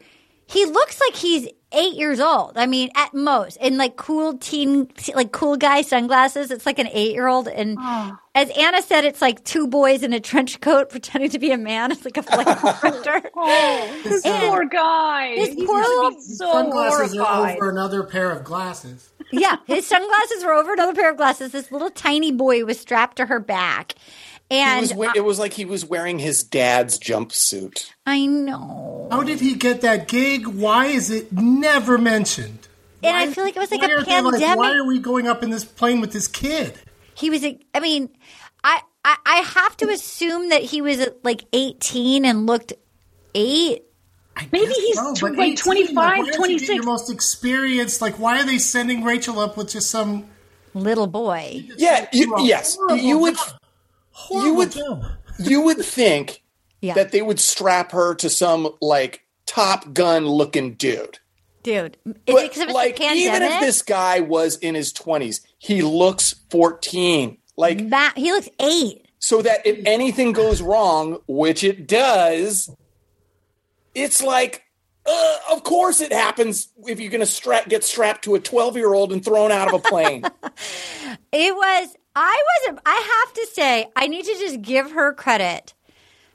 [0.46, 2.56] he looks like he's eight years old.
[2.56, 6.50] I mean, at most, in like cool teen, like cool guy sunglasses.
[6.50, 7.48] It's like an eight year old.
[7.48, 8.16] And oh.
[8.34, 11.58] as Anna said, it's like two boys in a trench coat pretending to be a
[11.58, 11.90] man.
[11.92, 13.26] It's like a flamethrower.
[13.38, 15.34] Oh, this poor guy.
[15.34, 19.10] This He poor must little- be so Sunglasses are over another pair of glasses.
[19.32, 21.52] yeah, his sunglasses were over another pair of glasses.
[21.52, 23.94] This little tiny boy was strapped to her back.
[24.48, 27.90] It And was, we- it was like he was wearing his dad's jumpsuit.
[28.06, 29.08] I know.
[29.10, 30.46] How did he get that gig?
[30.46, 32.68] Why is it never mentioned?
[33.02, 34.56] And I feel like it was like Why a are like, pandemic.
[34.58, 36.74] why are we going up in this plane with this kid?
[37.14, 38.08] he was, a- I mean,
[38.62, 42.72] I, I, I have to assume that he was uh, like 18 and looked
[43.34, 43.82] eight.
[44.36, 46.74] I Maybe guess he's so, tw- like 18, 25, why don't you get 26.
[46.74, 48.00] Your most experienced.
[48.02, 50.26] Like, why are they sending Rachel up with just some
[50.74, 51.64] Little boy.
[51.78, 53.34] Yeah, you, yes, you would.
[54.16, 55.04] Horrible You would- job?
[55.38, 56.42] You would think
[56.80, 56.94] Yeah.
[56.94, 61.18] that they would strap her to some like Top Gun looking dude.
[61.62, 61.98] Dude.
[62.06, 65.82] But, it because it was like, even if this guy was in his twenties, he
[65.82, 67.36] looks fourteen.
[67.58, 69.06] Like Matt, he looks eight.
[69.18, 72.70] so that if anything goes wrong, which it does,
[73.94, 74.62] it's like,
[75.08, 78.76] uh, of course it happens if you're going to stra- get strapped to a 12
[78.76, 80.22] year old and thrown out of a plane.
[81.32, 85.74] It was, I wasn't, I have to say, I need to just give her credit.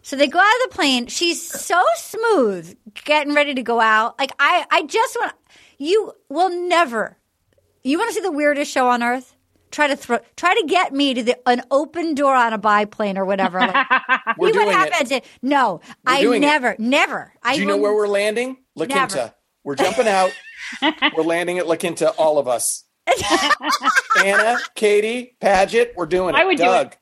[0.03, 1.07] So they go out of the plane.
[1.07, 4.17] She's so smooth getting ready to go out.
[4.19, 5.33] Like, I, I just want,
[5.77, 7.17] you will never,
[7.83, 9.35] you want to see the weirdest show on earth?
[9.71, 13.17] Try to throw, try to get me to the, an open door on a biplane
[13.17, 13.59] or whatever.
[14.27, 15.25] Like, We're see what doing it.
[15.41, 16.45] No, I doing it.
[16.45, 17.33] never, never.
[17.43, 18.57] I Do you know where we're landing?
[18.75, 19.15] La Quinta.
[19.15, 19.33] Never.
[19.63, 20.31] We're jumping out.
[21.15, 22.85] we're landing at La Quinta, all of us.
[24.23, 26.37] Anna, Katie, Paget, we're doing it.
[26.37, 26.97] I would do Doug, it.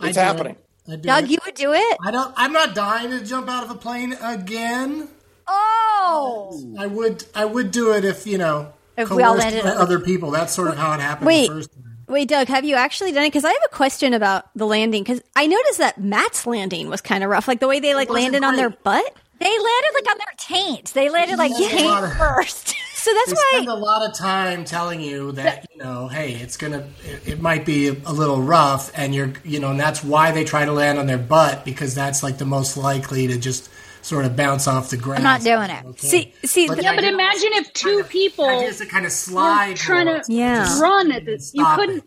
[0.00, 0.24] I it's do it.
[0.24, 0.56] happening.
[0.88, 1.30] I do Doug, it.
[1.30, 1.98] you would do it?
[2.04, 2.32] I don't.
[2.36, 5.08] I'm not dying to jump out of a plane again.
[5.46, 6.74] Oh.
[6.78, 7.24] I would.
[7.34, 8.72] I would do it if you know.
[8.96, 10.30] If we all coerced landed by other people.
[10.30, 11.48] That's sort of how it happened Wait.
[11.48, 11.84] the first time.
[12.08, 13.28] Wait, Doug, have you actually done it?
[13.28, 15.04] Because I have a question about the landing.
[15.04, 18.08] Because I noticed that Matt's landing was kind of rough, like the way they like
[18.08, 19.14] wasn't landed on their butt.
[19.40, 20.92] They landed like on their taint.
[20.94, 21.68] They landed like Yeah.
[21.68, 22.74] taint first.
[23.00, 23.62] So that's why They why.
[23.64, 27.40] spend a lot of time telling you that you know, hey, it's gonna, it, it
[27.40, 30.66] might be a, a little rough, and you're, you know, and that's why they try
[30.66, 33.70] to land on their butt because that's like the most likely to just
[34.02, 35.20] sort of bounce off the ground.
[35.20, 35.82] I'm not doing it.
[35.86, 36.08] Okay.
[36.08, 39.12] See, see, But th- Yeah, but imagine if two people The idea is kind of
[39.12, 39.76] slide.
[39.76, 40.20] trying more.
[40.20, 40.78] to Yeah.
[40.78, 41.52] run at this.
[41.54, 41.98] You couldn't.
[42.00, 42.04] it.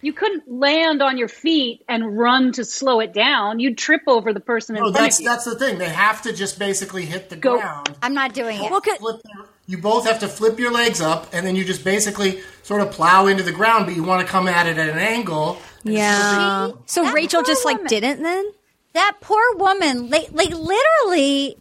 [0.00, 3.58] You couldn't land on your feet and run to slow it down.
[3.58, 5.28] You'd trip over the person in No, front that's of you.
[5.28, 5.78] that's the thing.
[5.78, 7.56] They have to just basically hit the Go.
[7.58, 7.94] ground.
[8.02, 8.70] I'm not doing it.
[8.70, 11.64] well, 'cause- Flip their- you both have to flip your legs up, and then you
[11.64, 14.78] just basically sort of plow into the ground, but you want to come at it
[14.78, 15.60] at an angle.
[15.84, 16.68] yeah.
[16.86, 18.52] So Rachel poor just like didn't then.
[18.94, 21.56] that poor woman, like, like literally,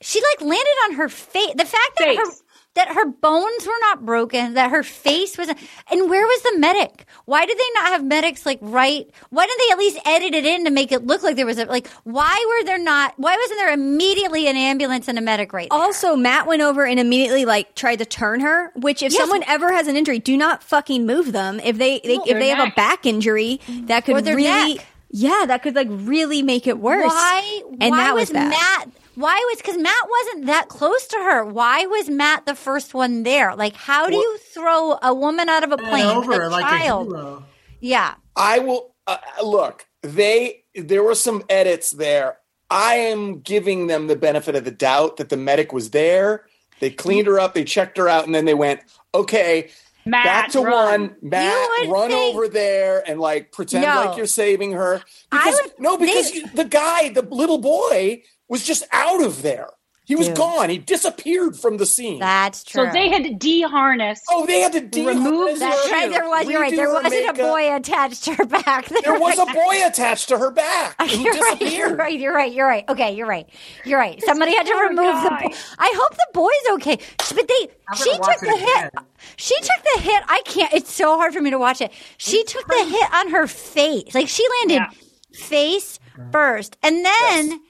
[0.00, 1.52] she like landed on her face.
[1.54, 2.41] The fact that her Face.
[2.74, 7.04] That her bones were not broken, that her face was, and where was the medic?
[7.26, 9.08] Why did they not have medics like right?
[9.30, 11.58] Why didn't they at least edit it in to make it look like there was
[11.58, 11.86] a like?
[12.04, 13.14] Why were there not?
[13.18, 15.78] Why wasn't there immediately an ambulance and a medic right there?
[15.78, 18.72] Also, Matt went over and immediately like tried to turn her.
[18.76, 19.20] Which, if Yes.
[19.20, 21.60] someone ever has an injury, do not fucking move them.
[21.60, 23.86] If they, they if their they have a back injury, mm-hmm.
[23.86, 24.86] that could Or their really, neck.
[25.10, 27.12] yeah, that could like really make it worse.
[27.12, 27.62] Why?
[27.80, 28.48] And why that was, was bad.
[28.50, 28.88] Matt?
[29.14, 31.44] Why was because Matt wasn't that close to her?
[31.44, 33.54] Why was Matt the first one there?
[33.54, 36.06] Like, how do you throw a woman out of a plane?
[36.06, 37.12] over a like child.
[37.12, 37.44] a hero.
[37.80, 38.14] Yeah.
[38.36, 39.86] I will uh, look.
[40.02, 42.38] They there were some edits there.
[42.70, 46.46] I am giving them the benefit of the doubt that the medic was there.
[46.80, 47.54] They cleaned her up.
[47.54, 48.80] They checked her out, and then they went,
[49.14, 49.70] "Okay,
[50.04, 51.00] Matt, back to run.
[51.00, 51.16] one.
[51.22, 54.04] Matt, run think- over there and like pretend No.
[54.06, 58.64] like you're saving her." Because would- no, because they- the guy, the little boy, was
[58.64, 59.70] just out of there.
[60.04, 60.36] He was Dude.
[60.36, 60.68] gone.
[60.68, 62.18] He disappeared from the scene.
[62.18, 62.86] That's true.
[62.86, 64.20] So they had to de-harness.
[64.30, 65.92] oh, they had to de- Remove That's her.
[65.92, 66.10] right.
[66.10, 66.48] There was.
[66.48, 66.74] You're right.
[66.74, 68.88] There wasn't a boy attached to her back.
[68.88, 71.72] There was a boy attached to her back who You're right, disappeared.
[71.72, 72.18] you're right.
[72.18, 72.52] You're right.
[72.52, 72.84] You're right.
[72.88, 73.48] Okay, you're right.
[73.84, 74.20] You're right.
[74.24, 75.28] Somebody had to poor remove the.
[75.30, 75.46] guy.
[75.48, 76.98] Bo- I hope the boy's okay.
[77.34, 77.68] But they.
[77.96, 78.78] She took it the hit.
[78.88, 78.90] again.
[79.36, 80.22] She took the hit.
[80.26, 80.72] I can't.
[80.74, 81.92] It's so hard for me to watch it.
[82.18, 84.14] She took the hit on her face.
[84.16, 84.82] Like she landed
[85.30, 85.38] Yeah.
[85.46, 86.00] face
[86.32, 87.60] first, and then.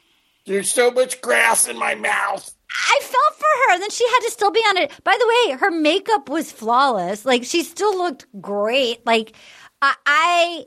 [0.47, 2.55] There's so much grass in my mouth.
[2.71, 3.75] I felt for her.
[3.75, 4.93] And then she had to still be on it.
[5.05, 7.25] By the way, her makeup was flawless.
[7.25, 9.05] Like she still looked great.
[9.07, 9.35] Like
[9.81, 10.67] I, I,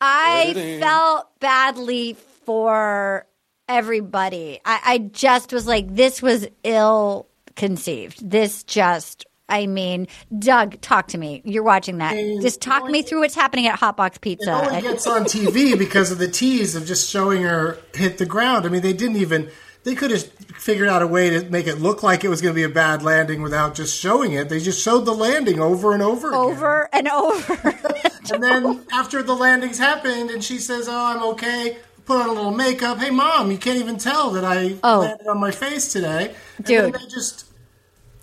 [0.00, 3.26] I felt badly for
[3.68, 4.60] everybody.
[4.64, 8.28] I, I just was like, this was ill conceived.
[8.28, 9.26] This just.
[9.48, 11.40] I mean, Doug, talk to me.
[11.44, 12.14] You're watching that.
[12.14, 14.52] mean, Just talk me through what's happening at Hotbox It Pizza.
[14.52, 18.66] only gets on TV because of the tease of just showing her hit the ground.
[18.66, 19.50] I mean, they didn't even.
[19.84, 22.52] They could have figured out a way to make it look like it was going
[22.52, 24.48] to be a bad landing without just showing it.
[24.50, 26.40] They just showed the landing over and over again.
[26.40, 27.74] over and over.
[28.30, 32.32] And then after the landings happened, and she says, "Oh, I'm okay." Put on a
[32.32, 32.98] little makeup.
[32.98, 34.98] Hey, mom, you can't even tell that I Oh.
[35.00, 36.34] landed on my face today.
[36.58, 36.84] And Dude.
[36.84, 37.46] then they just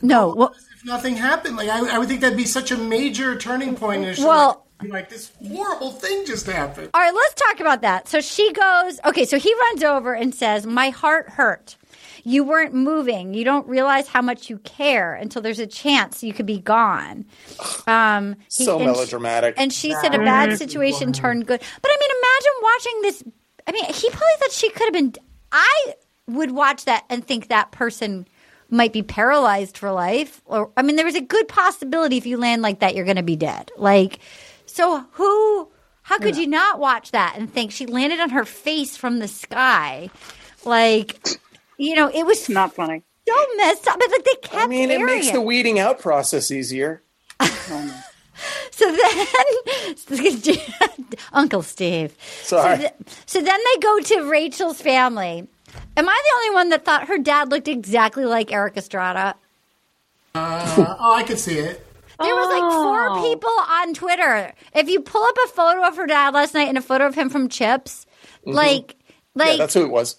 [0.03, 0.55] no, well,
[0.85, 1.57] nothing happened.
[1.57, 4.03] Like I, I would think that'd be such a major turning point.
[4.05, 4.23] in.
[4.25, 6.89] Well- like, like this horrible thing just happened.
[6.93, 8.09] All right, let's talk about that.
[8.09, 11.77] So she goes, okay, so he runs over and says, My heart hurt.
[12.25, 13.33] You weren't moving.
[13.33, 17.23] You don't realize how much you care until there's a chance you could be gone.
[17.87, 19.53] Um, he- So and she- melodramatic.
[19.57, 21.61] and she said a bad situation turned good.
[21.81, 23.23] But I mean, imagine watching this.
[23.67, 25.13] I mean, he probably thought she could have been.
[25.53, 25.93] I
[26.27, 28.27] would watch that and think that person
[28.69, 30.41] might be paralyzed for life.
[30.45, 33.17] Or, I mean, there was a good possibility if you land like that, you're going
[33.17, 33.71] to be dead.
[33.77, 34.19] Like,
[34.65, 35.69] so who,
[36.03, 39.27] how could you not watch that and think she landed on her face from the
[39.27, 40.09] sky?
[40.65, 41.27] Like,
[41.77, 43.03] you know, it was Not funny.
[43.27, 43.99] so messed up.
[43.99, 47.03] But like, they kept I mean, it airing makes the weeding out process easier.
[48.71, 50.57] So then,
[51.33, 52.13] Uncle Steve.
[52.43, 52.75] Sorry.
[52.75, 52.93] So, th-
[53.25, 55.47] so then they go to Rachel's family.
[55.97, 59.35] Am I the only one that thought her dad looked exactly like Erik Estrada?
[60.33, 61.81] Uh, oh, I could see it.
[62.19, 64.53] There was like four people on Twitter.
[64.73, 67.15] If you pull up a photo of her dad last night and a photo of
[67.15, 68.05] him from Chips,
[68.45, 68.95] like,
[69.35, 69.39] Mm-hmm.
[69.39, 70.15] yeah, like, that's who it was.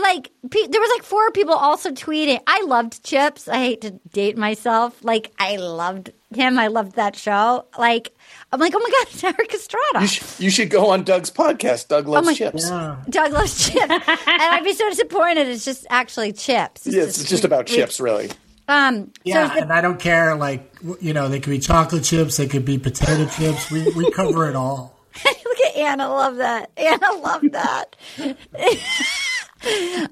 [0.00, 2.40] like pe- there was like four people also tweeting.
[2.46, 3.46] I loved Chips.
[3.48, 5.02] I hate to date myself.
[5.04, 6.58] Like I loved him.
[6.58, 7.66] I loved that show.
[7.78, 8.12] Like
[8.50, 10.00] I'm like, oh my god, it's Erik Estrada.
[10.00, 11.88] You, sh- you should go on Doug's podcast.
[11.88, 12.68] Doug loves Oh my- chips.
[12.70, 12.96] Yeah.
[13.10, 15.48] Doug loves chips, and I'd be so disappointed.
[15.48, 16.86] It's just actually chips.
[16.86, 18.30] Yeah, it's just about we- chips, really.
[18.68, 20.34] Um, Yeah, so the- and I don't care.
[20.34, 23.70] Like you know, they could be chocolate chips, they could be potato chips.
[23.70, 24.98] We we cover it all.
[25.24, 26.08] look at Anna.
[26.08, 26.70] Love that.
[26.76, 27.96] Anna love that.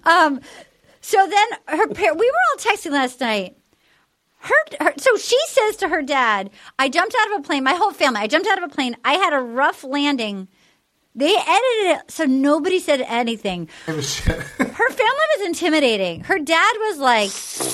[0.05, 0.41] um,
[1.01, 3.57] so then her par- we were all texting last night.
[4.47, 7.65] Her, her, so she says to her dad, "I jumped out of a plane.
[7.65, 8.21] My whole family.
[8.21, 8.97] I jumped out of a plane.
[9.05, 10.49] I had a rough landing.
[11.15, 13.69] They edited it so nobody said anything.
[13.87, 16.21] Her family was intimidating.
[16.25, 17.31] Her dad was like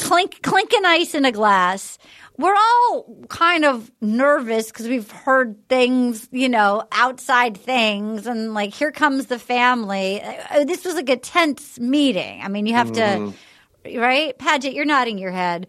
[0.09, 1.99] clink clinking ice in a glass.
[2.39, 8.73] We're all kind of nervous because we've heard things, you know, outside things, and like
[8.73, 10.23] here comes the family.
[10.23, 12.41] Uh, This was like a tense meeting.
[12.43, 13.33] I mean, you have to,
[13.85, 14.73] right, Paget?
[14.73, 15.67] You're nodding your head.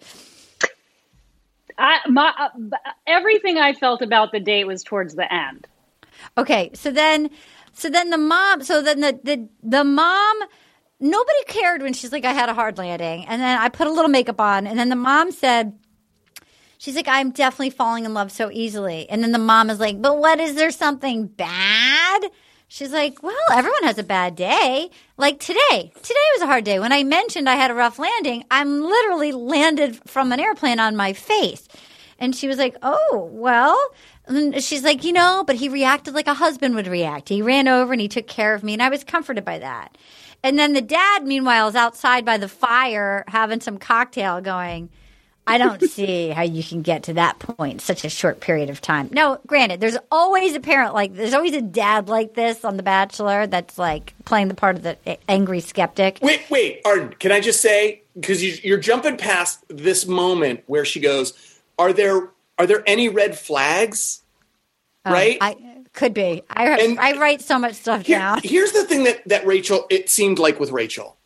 [1.78, 5.67] I, my, uh, everything I felt about the date was towards the end.
[6.38, 7.30] Okay, so then,
[7.74, 10.38] so then the mom, so then the the the mom,
[10.99, 13.91] nobody cared when she's like, I had a hard landing, and then I put a
[13.91, 15.78] little makeup on, and then the mom said,
[16.78, 20.01] she's like, I'm definitely falling in love so easily, and then the mom is like,
[20.01, 22.24] but what is there something bad?
[22.74, 24.89] She's like, well, everyone has a bad day.
[25.15, 26.80] Like today, today was a hard day.
[26.80, 30.95] When I mentioned I had a rough landing, I'm literally landed from an airplane on
[30.95, 31.67] my face.
[32.17, 33.80] And she was like, oh, well.
[34.26, 37.30] And she's like, you know, but he reacted like a husband would react.
[37.30, 39.95] He ran over and he took care of me, and I was comforted by that.
[40.41, 44.89] And then the dad, meanwhile, is outside by the fire having some cocktail going,
[45.46, 48.70] I don't see how you can get to that point in such a short period
[48.70, 49.10] of time.
[49.12, 52.84] No, granted, there's always a parent like there's always a dad like this on The
[52.84, 54.98] Bachelor that's like playing the part of the
[55.30, 56.20] angry skeptic.
[56.22, 60.86] Wait, wait, Arden, can I just say because you, you're jumping past this moment where
[60.86, 61.34] she goes,
[61.78, 64.22] "Are there are there any red flags?"
[65.06, 65.38] Oh, right?
[65.41, 65.58] I
[65.91, 66.41] could be.
[66.50, 68.39] I I write so much stuff Here- down.
[68.44, 71.18] here's the thing that that Rachel it seemed like with Rachel.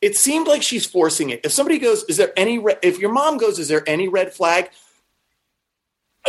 [0.00, 1.40] It seemed like she's forcing it.
[1.44, 2.76] If somebody goes, "Is there any?" Re-?
[2.82, 4.70] If your mom goes, "Is there any red flag?"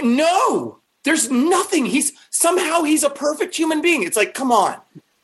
[0.01, 1.85] No, there's nothing.
[1.85, 4.03] He's somehow he's a perfect human being.
[4.03, 4.77] It's like, come on,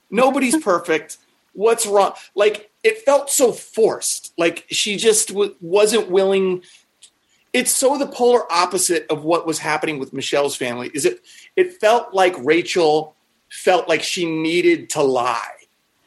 [0.10, 1.18] nobody's perfect.
[1.54, 2.14] What's wrong?
[2.36, 4.34] Like it felt so forced.
[4.38, 6.64] Like she just w- wasn't willing.
[7.54, 10.92] It's so the polar opposite of what was happening with Michelle's family.
[10.94, 11.22] Is it?
[11.56, 13.16] It felt like Rachel
[13.50, 15.55] felt like she needed to lie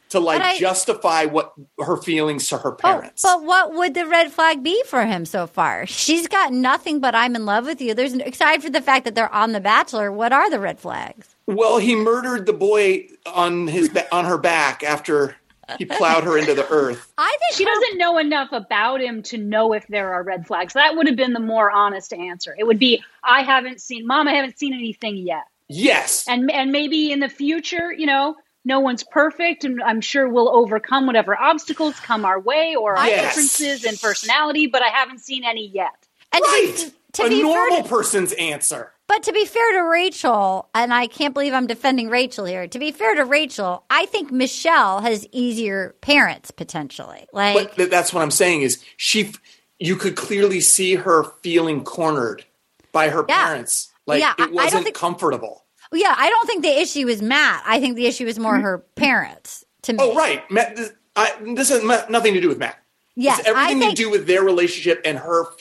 [0.09, 3.21] to like I- justify what her feelings to her Oh, parents.
[3.21, 5.85] but what would the red flag be for him so far?
[5.85, 7.93] She's got nothing but I'm in love with you.
[7.93, 10.11] There's aside for the fact that they're on The Bachelor.
[10.11, 11.35] What are the red flags?
[11.45, 15.35] Well, he murdered the boy on his ba- on her back after
[15.77, 17.11] he plowed her into the earth.
[17.17, 20.47] I think She her- doesn't know enough about him to know if there are red
[20.47, 20.73] flags.
[20.73, 22.55] That would have been the more honest answer.
[22.57, 25.43] It would be, I haven't seen, Mom, I haven't seen anything yet.
[25.67, 26.25] Yes.
[26.27, 28.35] And and maybe in the future, you know,
[28.69, 33.05] no one's perfect, and I'm sure we'll overcome whatever obstacles come our way or our
[33.07, 33.35] Yes.
[33.35, 34.67] differences in personality.
[34.67, 35.91] But I haven't seen any yet.
[36.31, 36.73] and right.
[36.77, 38.93] to, to a be fair normal to- person's answer.
[39.07, 42.67] But to be fair to Rachel, and I can't believe I'm defending Rachel here.
[42.67, 47.25] To be fair to Rachel, I think Michelle has easier parents potentially.
[47.33, 49.33] Like, But that's what I'm saying is she.
[49.81, 52.43] You could clearly see her feeling cornered
[52.91, 53.45] by her Yeah.
[53.45, 53.89] parents.
[54.05, 55.63] Like Yeah, I- I it don't wasn't think- comfortable.
[55.93, 57.63] Yeah, I don't think the issue is Matt.
[57.65, 58.63] I think the issue is more mm-hmm.
[58.63, 59.65] her parents.
[59.83, 60.49] To me, Oh, right.
[60.51, 62.77] Matt, this, I, this has nothing to do with Matt.
[63.15, 65.57] Yes, it's everything think, to do with their relationship and her f-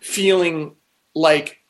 [0.00, 0.76] feeling
[1.14, 1.60] like,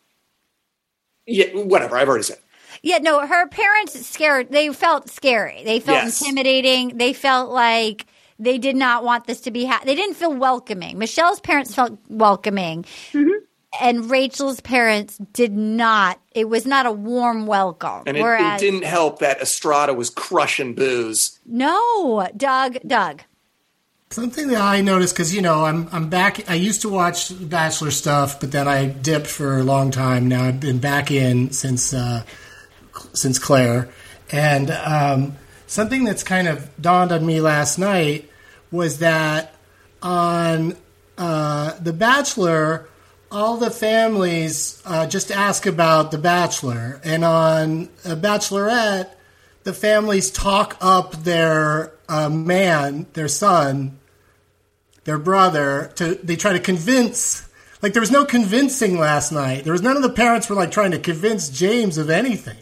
[1.26, 1.96] yeah, whatever.
[1.96, 2.38] I've already said.
[2.82, 4.50] Yeah, no, her parents scared.
[4.50, 5.62] They felt scary.
[5.64, 6.20] They felt Yes.
[6.20, 6.98] intimidating.
[6.98, 8.06] They felt like
[8.38, 9.64] they did not want this to be.
[9.64, 10.98] Ha- they didn't feel welcoming.
[10.98, 12.82] Michelle's parents felt welcoming,
[13.12, 13.33] mm-hmm.
[13.80, 16.20] And Rachel's parents did not.
[16.32, 18.02] It was not a warm welcome.
[18.06, 21.38] And it, it didn't help that Estrada was crushing booze.
[21.44, 23.22] no, Doug, Doug.
[24.10, 26.48] Something that I noticed because you know I'm I'm back.
[26.48, 30.28] I used to watch Bachelor stuff, but then I dipped for a long time.
[30.28, 32.22] Now I've been back in since uh,
[33.12, 33.88] since Clare,
[34.30, 38.30] and um, something that's kind of dawned on me last night
[38.70, 39.54] was that
[40.00, 40.76] on
[41.18, 42.88] uh, The Bachelor,
[43.34, 49.10] all the families uh, just ask about The Bachelor, and on a Bachelorette,
[49.64, 53.98] the families talk up their uh, man, their son,
[55.04, 55.92] their brother.
[55.96, 57.48] To they try to convince.
[57.82, 59.64] Like there was no convincing last night.
[59.64, 62.56] There was none of the parents were like trying to convince James of anything.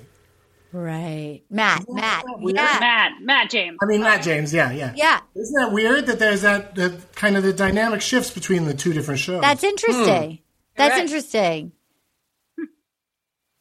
[0.73, 2.57] Right, Matt, Matt, weird?
[2.57, 3.77] yeah, Matt, Matt James.
[3.83, 5.20] I mean, Matt James, yeah, yeah, yeah.
[5.37, 8.95] Isn't that weird that there's that, that kind of the dynamic shifts between the two
[8.95, 9.43] different shows?
[9.43, 10.39] That's interesting.
[10.77, 11.03] That's Right.
[11.03, 11.73] interesting.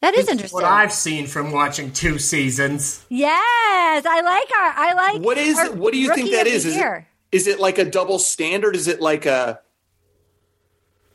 [0.00, 0.54] That is interesting.
[0.56, 3.04] what I've seen from watching two seasons.
[3.08, 4.72] Yes, I like our.
[4.76, 5.22] I like.
[5.22, 5.56] What is?
[5.56, 6.66] our What do you think rookie that of the is?
[6.66, 7.08] Is it, year.
[7.30, 8.74] is it like a double standard?
[8.74, 9.60] Is it like a?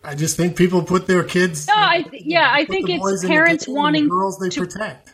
[0.05, 1.67] I just think people put their kids.
[1.67, 4.39] No, I th- yeah, I think it's boys in the parents game the wanting girls
[4.39, 5.13] they to- protect.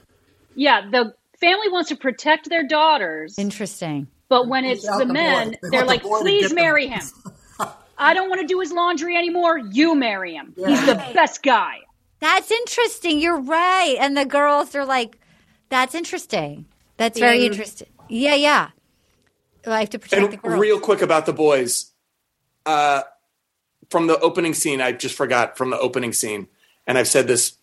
[0.54, 4.06] Yeah, the family wants to protect their daughters, Interesting.
[4.30, 5.58] but when it's the the men, boy.
[5.64, 7.02] They they're want like, boy "Please get them." marry him."
[7.98, 9.58] I don't want to do his laundry anymore.
[9.58, 10.54] You marry him.
[10.56, 11.80] He's the best guy.
[12.20, 13.20] That's interesting.
[13.20, 13.98] You're right.
[14.00, 15.18] And the girls are like,
[15.70, 16.66] "That's interesting.
[16.98, 17.46] That's very Yeah.
[17.48, 18.70] interesting." Yeah, yeah.
[19.66, 20.60] I have to protect And the girls.
[20.60, 21.92] real quick about the boys,
[22.66, 23.04] uh,
[23.90, 26.48] from the opening scene, I just forgot from the opening scene,
[26.88, 27.58] and I've said this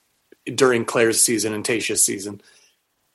[0.54, 2.40] during Clare's season and Tayshia's season.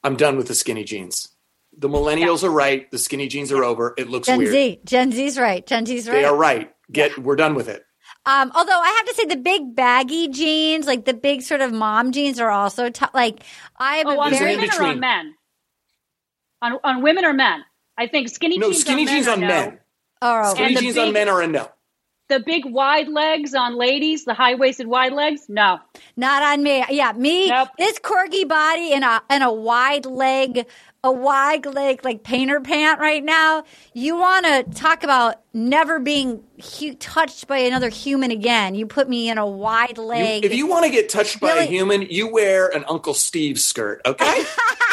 [0.03, 1.29] I'm done with the skinny jeans.
[1.77, 2.89] The millennials are right.
[2.91, 3.93] The skinny jeans are over.
[3.97, 4.37] It looks weird.
[4.37, 4.51] Gen weird.
[4.53, 4.79] Z.
[4.85, 5.65] Gen Z's right.
[5.65, 6.15] Gen Z's right.
[6.15, 6.74] They are right.
[6.91, 7.17] Get.
[7.17, 7.85] We're done with it.
[8.27, 11.71] Um, although I have to say, the big baggy jeans, like the big sort of
[11.73, 13.43] mom jeans, are also t- like
[13.77, 15.35] I have Oh, a on very women or on men?
[16.61, 17.63] On on women or men?
[17.97, 18.81] I think skinny No jeans.
[18.81, 19.47] skinny on men jeans are on no.
[19.47, 19.79] men.
[20.21, 21.69] oh, Skinny the jeans on men are a no.
[22.27, 25.45] The big wide legs on ladies, the high waisted wide legs.
[25.47, 25.79] No,
[26.17, 26.83] Not on me.
[26.89, 27.49] Yeah, me.
[27.49, 27.69] Nope.
[27.77, 30.65] This corgi body in a and a wide leg,
[31.03, 33.63] a wide leg like painter pant right now.
[33.93, 36.41] You want to talk about never being
[36.79, 38.73] hu- touched by another human again?
[38.73, 40.45] You put me in a wide You- leg.
[40.45, 44.01] if you want to get touched by a human, you wear an Uncle Steve skirt.
[44.03, 44.43] Okay,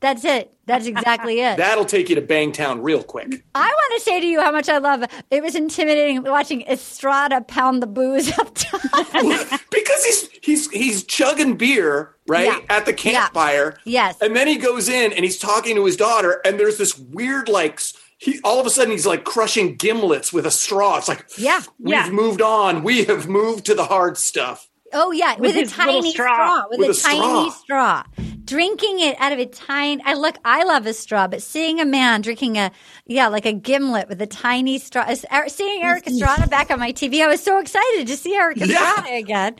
[0.00, 0.52] That's it.
[0.66, 1.56] That's exactly it.
[1.56, 3.42] that'll take you to Bangtown real quick.
[3.54, 5.04] I want to say to you how much I love.
[5.30, 8.80] It was intimidating watching Estrada pound the booze up top.
[9.70, 12.60] because he's he's he's chugging beer right Yeah.
[12.76, 13.76] at the campfire.
[13.84, 14.16] Yes.
[14.20, 17.48] and then he goes in and he's talking to his daughter, and there's this weird
[17.48, 17.80] like
[18.18, 20.98] he all of a sudden he's like crushing gimlets with a straw.
[20.98, 21.62] It's like Yeah.
[21.78, 22.10] we've Yeah.
[22.10, 22.82] moved on.
[22.82, 24.67] We have moved to the hard stuff.
[24.92, 26.34] Oh yeah, with, a tiny straw.
[26.34, 26.64] straw.
[26.70, 28.02] with, With a, a tiny straw.
[28.04, 28.24] straw.
[28.44, 30.02] Drinking it out of a tiny.
[30.04, 30.36] I look.
[30.44, 32.70] I love a straw, but seeing a man drinking a
[33.06, 35.08] yeah, like a gimlet with a tiny straw.
[35.10, 38.34] is- er, Seeing Erik Estrada back on my TV, I was so excited to see
[38.34, 38.66] Erik Yeah.
[38.66, 39.56] Estrada again.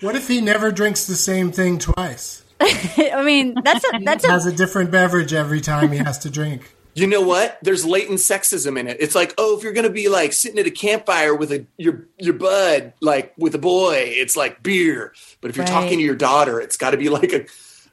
[0.00, 2.44] What if he never drinks the same thing twice?
[2.60, 6.30] I mean, that's a that's a Has a different beverage every time he has to
[6.30, 6.74] drink.
[6.94, 7.58] You know what?
[7.62, 8.96] There's latent sexism in it.
[9.00, 12.06] It's like, oh, if you're gonna be like sitting at a campfire with a your
[12.18, 15.12] your bud, like with a boy, it's like beer.
[15.40, 15.72] But if you're Right.
[15.72, 17.46] talking to your daughter, it's got to be like a,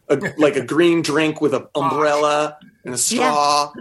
[0.10, 3.72] a like a green drink with an umbrella and a straw.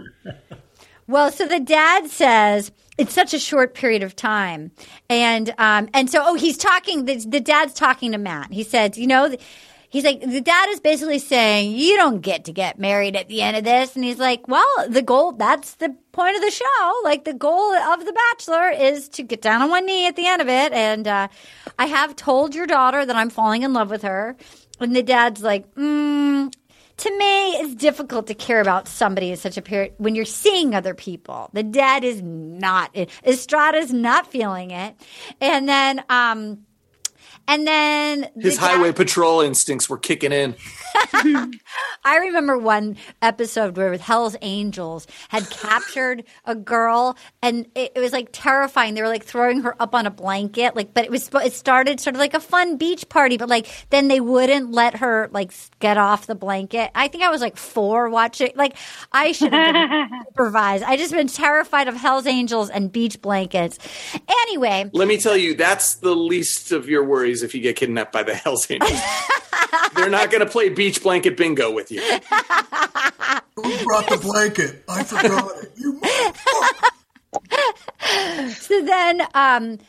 [1.07, 4.71] Well, so the dad says it's such a short period of time,
[5.09, 7.05] and um, and so oh, he's talking.
[7.05, 8.51] The, the dad's talking to Matt.
[8.51, 9.35] He said, you know,
[9.89, 13.41] he's like, the dad is basically saying, you don't get to get married at the
[13.41, 13.95] end of this.
[13.95, 16.93] And he's like, well, the goal, that's the point of the show.
[17.03, 20.27] Like the goal of The Bachelor is to get down on one knee at the
[20.27, 20.73] end of it.
[20.73, 21.27] And uh,
[21.79, 24.35] I have told your daughter that I'm falling in love with her.
[24.79, 26.53] And the dad's like, mm,
[26.97, 30.73] to me, it's difficult to care about somebody in such a period when you're seeing
[30.73, 31.49] other people.
[31.53, 34.95] The dad is not, Estrada's not feeling it.
[35.39, 36.66] And then, um,
[37.47, 40.55] and then His the dad- highway patrol instincts were kicking in.
[42.03, 48.13] I remember one episode where Hell's Angels had captured a girl, and it, it was
[48.13, 48.93] like terrifying.
[48.93, 51.99] They were like throwing her up on a blanket, like, but it was it started
[51.99, 55.51] sort of like a fun beach party, but like then they wouldn't let her like
[55.79, 56.91] get off the blanket.
[56.95, 58.51] I think I was like four watching.
[58.55, 58.75] Like
[59.11, 59.73] I should have
[60.09, 60.83] been supervised.
[60.83, 63.77] I just been terrified of Hell's Angels and beach blankets.
[64.29, 68.13] Anyway, Let me tell you, that's the least of your worries if you get kidnapped
[68.13, 68.99] by the Hells Angels.
[69.95, 72.01] They're not going to play beach blanket bingo with you.
[73.55, 74.83] Who brought the blanket?
[74.87, 75.71] I forgot it.
[75.75, 75.99] You
[78.51, 79.79] so then um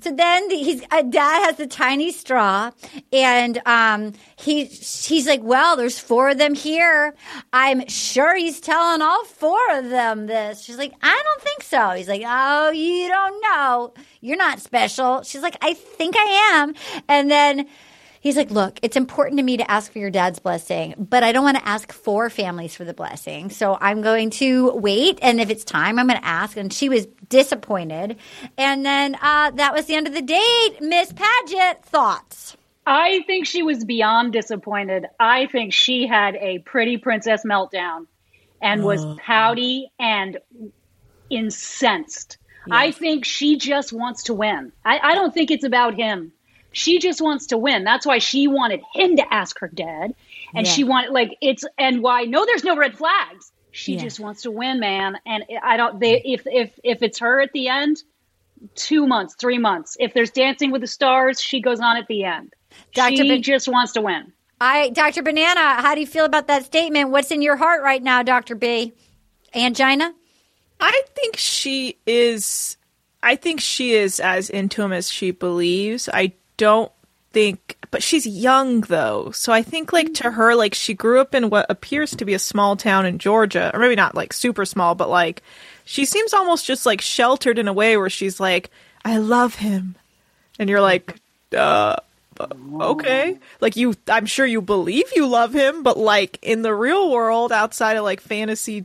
[0.00, 2.70] so then the, he's dad has the tiny straw
[3.12, 7.14] and um he he's like well there's four of them here.
[7.52, 10.62] I'm sure he's telling all four of them this.
[10.62, 11.90] She's like i don't think so.
[11.90, 13.94] He's like oh you don't know.
[14.20, 15.22] You're not special.
[15.22, 16.74] She's like i think i am.
[17.08, 17.66] And then
[18.24, 21.30] He's like, look, it's important to me to ask for your dad's blessing, but I
[21.30, 23.50] don't want to ask four families for the blessing.
[23.50, 25.18] So I'm going to wait.
[25.20, 26.56] And if it's time, I'm going to ask.
[26.56, 28.16] And she was disappointed.
[28.56, 30.80] And then uh, that was the end of the date.
[30.80, 32.56] Miss Paget, thoughts?
[32.86, 35.04] I think she was beyond disappointed.
[35.20, 38.06] I think she had a pretty princess meltdown
[38.62, 40.38] and was pouty and
[41.28, 42.38] incensed.
[42.70, 44.72] I think she just wants to win.
[44.82, 46.32] I, I don't think it's about him.
[46.74, 47.84] She just wants to win.
[47.84, 50.14] That's why she wanted him to ask her dad.
[50.54, 50.72] And Yeah.
[50.72, 53.50] she wanted, like, it's, and why, no, there's no red flags.
[53.70, 54.02] She Yeah.
[54.02, 55.16] just wants to win, man.
[55.24, 58.02] And I don't, they, if, if, if it's her at the end,
[58.74, 59.96] two months, three months.
[59.98, 62.52] If there's Dancing with the Stars, she goes on at the end.
[62.94, 63.16] Dr.
[63.16, 64.32] She Bin- just wants to win.
[64.60, 65.22] I, Dr.
[65.22, 67.10] Banana, how do you feel about that statement?
[67.10, 68.54] What's in your heart right now, Dr.
[68.54, 68.92] B?
[69.54, 70.12] Angina?
[70.80, 72.76] I think she is.
[73.22, 76.08] I think she is as into him as she believes.
[76.12, 76.90] I don't
[77.32, 81.34] think, but she's young though, so I think like to her, like she grew up
[81.34, 84.64] in what appears to be a small town in Georgia, or maybe not like super
[84.64, 85.42] small, but like
[85.84, 88.70] she seems almost just like sheltered in a way where she's like,
[89.04, 89.96] "I love him,"
[90.58, 91.16] and you're like,
[91.56, 91.96] "Uh."
[92.80, 97.12] okay like you i'm sure you believe you love him but like in the real
[97.12, 98.84] world outside of like fantasy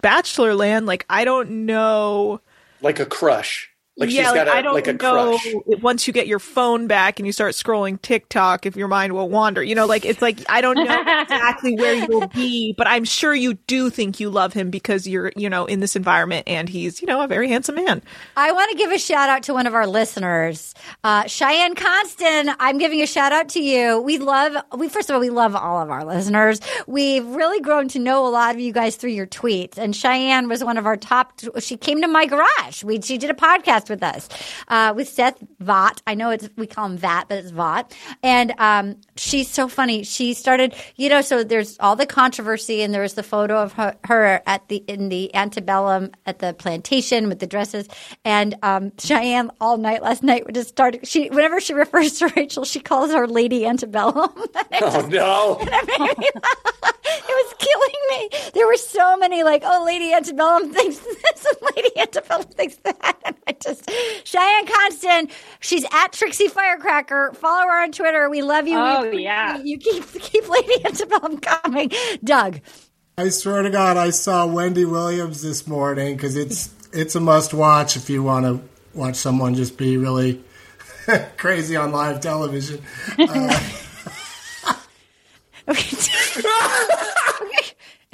[0.00, 2.40] bachelor land like i don't know
[2.80, 3.68] Like a crush.
[3.98, 5.82] Like yeah she's got like, a, i don't like a know crush.
[5.82, 9.28] once you get your phone back and you start scrolling tiktok if your mind will
[9.28, 10.84] wander you know like it's like i don't know
[11.22, 15.32] exactly where you'll be but i'm sure you do think you love him because you're
[15.36, 18.02] you know in this environment and he's you know a very handsome man
[18.36, 20.74] I want to give a shout out to one of our listeners,
[21.04, 22.50] uh, Cheyenne Constant.
[22.60, 24.00] I'm giving a shout out to you.
[24.00, 26.60] We love, we first of all, we love all of our listeners.
[26.86, 29.76] We've really grown to know a lot of you guys through your tweets.
[29.76, 31.40] And Cheyenne was one of our top.
[31.58, 32.84] She came to my garage.
[32.84, 34.28] We she did a podcast with us
[34.68, 36.00] uh, with Seth Vaught.
[36.06, 37.92] I know it's we call him Vat, but it's Vaught.
[38.22, 40.02] And um, she's so funny.
[40.02, 43.72] She started, you know, so there's all the controversy, and there was the photo of
[43.74, 47.88] her, her at the in the antebellum at the plantation with the dresses.
[48.24, 51.06] And um, Cheyenne all night last night would just start.
[51.06, 54.30] She whenever she refers to Rachel, she calls her Lady Antebellum.
[54.80, 55.58] Oh just- no!
[55.62, 56.94] it made me laugh.
[57.10, 58.50] It was killing me.
[58.54, 63.16] There were so many like, oh, Lady Antebellum thinks this and Lady Antebellum thinks that.
[63.24, 63.77] And I just
[64.24, 67.32] Cheyenne Constant, she's at Trixie Firecracker.
[67.34, 68.28] Follow her on Twitter.
[68.30, 68.78] We love you.
[68.78, 69.58] Oh, appreciate yeah.
[69.58, 69.64] you.
[69.64, 71.90] You keep keep Lady Antebellum coming.
[72.22, 72.60] Doug.
[73.16, 77.52] I swear to God, I saw Wendy Williams this morning because it's it's a must
[77.52, 78.60] watch if you want to
[78.94, 80.42] watch someone just be really
[81.36, 82.82] crazy on live television.
[83.18, 83.60] Uh,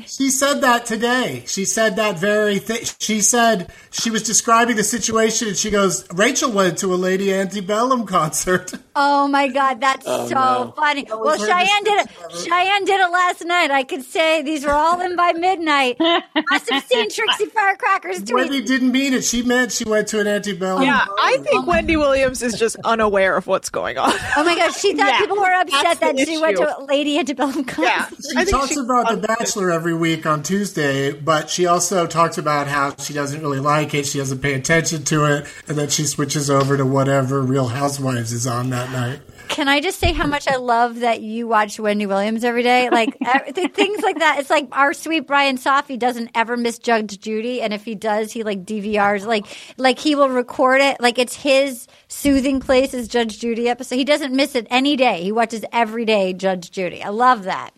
[0.06, 1.44] She said that today.
[1.46, 2.84] She said that very thing.
[2.98, 7.32] She said she was describing the situation and she goes, Rachel went to a Lady
[7.32, 8.72] Antebellum concert.
[8.96, 10.72] Oh my God, that's oh, so no.
[10.76, 11.02] funny.
[11.10, 12.06] was Well, Cheyenne did it.
[12.06, 12.48] description of it.
[12.48, 13.70] Cheyenne did it last night.
[13.72, 15.96] I could say these were all in by midnight.
[15.98, 18.34] Must have seen Trixie Firecracker's tweet.
[18.34, 19.24] Wendy didn't mean it.
[19.24, 20.84] She meant she went to an antebellum.
[20.84, 24.76] yeah i think wendy williams is just unaware of what's going on Oh my gosh,
[24.78, 27.82] she thought Yeah, people were upset that the she went to a Lady Antebellum concert.
[27.82, 32.38] yeah She talks she- about The Bachelor every week on Tuesday, but she also talks
[32.38, 34.06] about how she doesn't really like it.
[34.06, 38.32] She doesn't pay attention to it, and then she switches over to whatever Real Housewives
[38.32, 39.20] is on that night.
[39.48, 42.88] Can I just say how much I love that you watch Wendy Williams every day?
[42.90, 43.16] Like
[43.54, 44.38] things like that.
[44.38, 48.32] It's like our sweet Brian Safi doesn't ever miss Judge Judy, and if he does,
[48.32, 49.26] he like DVRs.
[49.26, 51.00] Like like he will record it.
[51.00, 53.96] Like it's his soothing place is Judge Judy episode.
[53.96, 55.22] He doesn't miss it any day.
[55.22, 57.02] He watches every day Judge Judy.
[57.02, 57.72] I love that.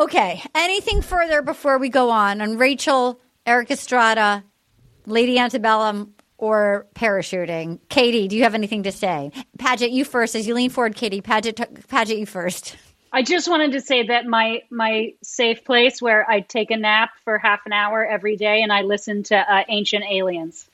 [0.00, 0.42] Okay.
[0.54, 4.42] Anything further before we go on on Rachel, Erik Estrada,
[5.04, 7.78] Lady Antebellum, or parachuting?
[7.90, 9.30] Katie, do you have anything to say?
[9.58, 10.34] Paget, you first.
[10.34, 12.76] As you lean forward, Katie, Paget, Paget, you first.
[13.12, 17.10] I just wanted to say that my my safe place where I take a nap
[17.24, 20.66] for half an hour every day and I listen to uh, Ancient Aliens.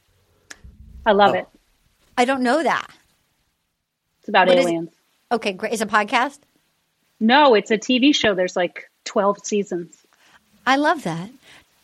[1.04, 1.38] I love Oh.
[1.38, 1.46] it.
[2.16, 2.88] I don't know that.
[4.20, 4.90] It's about What is- aliens.
[5.32, 5.72] Okay, great.
[5.72, 6.38] Is it a podcast?
[7.18, 8.34] No, it's a TV show.
[8.34, 9.96] There's like 12 seasons.
[10.66, 11.30] I love that.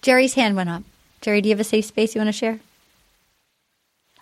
[0.02, 0.82] Jerry's hand went up.
[1.20, 2.58] Jerry, do you have a safe space you want to share?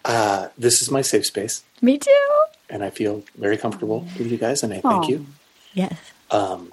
[0.05, 2.31] Uh, this is my safe space, Me too.
[2.71, 5.09] and I feel very comfortable with you guys, and I thank Aw.
[5.09, 5.27] you.
[5.75, 5.95] Yes.
[6.31, 6.73] Um,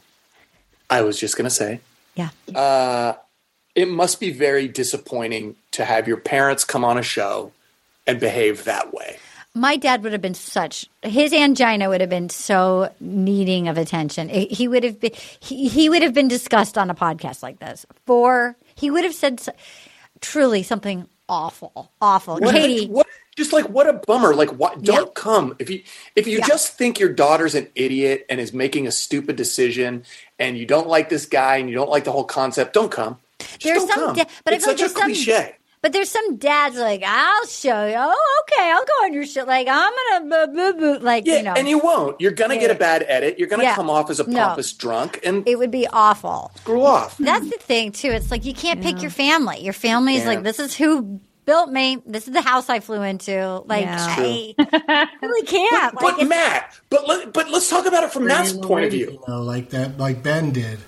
[0.89, 1.82] I was just gonna say,
[2.15, 2.30] Yeah.
[2.55, 3.13] Uh,
[3.75, 7.51] it must be very disappointing to have your parents come on a show
[8.07, 9.17] and behave that way.
[9.58, 14.30] My dad would have been such his angina would have been so needing of attention.
[14.30, 17.60] He he would have been he, he would have been discussed on a podcast like
[17.60, 17.86] this.
[18.05, 19.53] For he would have said so-
[20.22, 22.38] truly something awful, awful.
[22.38, 24.34] What, Katie, what, just like what a bummer!
[24.36, 24.82] Like, what?
[24.84, 25.12] Don't Yeah.
[25.14, 25.82] come if you
[26.16, 26.47] if you Yeah.
[26.47, 30.03] just think your daughter's an idiot and is making a stupid decision,
[30.39, 32.74] and you don't like this guy and you don't like the whole concept.
[32.74, 33.18] Don't come.
[33.39, 34.28] Just There's don't some come.
[34.43, 35.55] but I it's feel like a some- cliche.
[35.88, 37.96] But there's some dads like I'll show you.
[37.98, 39.48] Oh, okay, I'll go on your shit.
[39.48, 41.00] Like I'm gonna boo, boo, boo.
[41.00, 42.20] like Yeah, you know, and you won't.
[42.20, 43.40] You're gonna get a bad edit.
[43.40, 43.76] You're gonna Yeah.
[43.76, 44.48] come off as a No.
[44.48, 46.52] pompous drunk and it would be awful.
[46.58, 47.18] screw off.
[47.20, 48.10] That's the thing too.
[48.10, 49.62] It's like you can't pick your family.
[49.62, 50.28] Your family is Yeah.
[50.28, 52.00] like this is who built me.
[52.06, 53.64] This is the house I flew into.
[53.66, 54.16] Like Yeah.
[54.60, 55.94] I really can't.
[55.94, 58.92] But, like, but Matt, but let, but let's talk about it from Matt's point of
[58.92, 59.12] view.
[59.12, 60.80] you know, like that, like Ben did.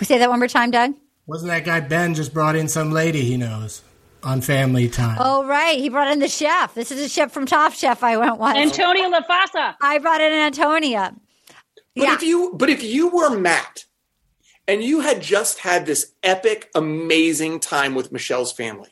[0.00, 0.94] We say that one more time, Doug.
[1.28, 3.82] Wasn't that guy Ben just brought in some lady he knows
[4.22, 5.16] on Family Time?
[5.20, 6.74] Oh right, he brought in the chef.
[6.74, 8.02] This is a chef from Top Chef.
[8.02, 8.58] I went once.
[8.58, 9.74] Antonio Lofaso.
[9.80, 11.14] I brought in Antonia.
[11.94, 12.14] But Yeah.
[12.14, 13.84] if you but if you were Matt
[14.68, 18.90] and you had just had this epic, amazing time with Michelle's family,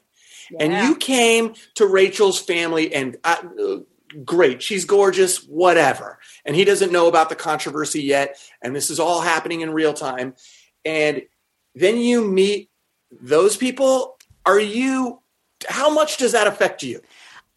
[0.59, 3.77] and you came to Rachel's family and uh, uh,
[4.25, 9.01] great, she's gorgeous, whatever, and he doesn't know about the controversy yet, and this is
[9.01, 10.35] all happening in real time,
[10.85, 11.23] and
[11.75, 12.71] then you meet
[13.11, 14.14] those people.
[14.47, 15.21] Are you?
[15.69, 17.01] How much does that affect you?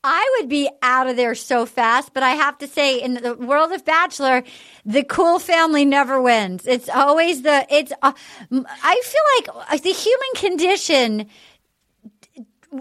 [0.04, 3.34] I would be out of there so fast, but I have to say, in the
[3.34, 4.44] world of Bachelor,
[4.86, 6.66] the cool family never wins.
[6.66, 7.92] It's always the it's.
[8.02, 8.14] Uh,
[8.52, 11.28] I feel like uh, the human condition.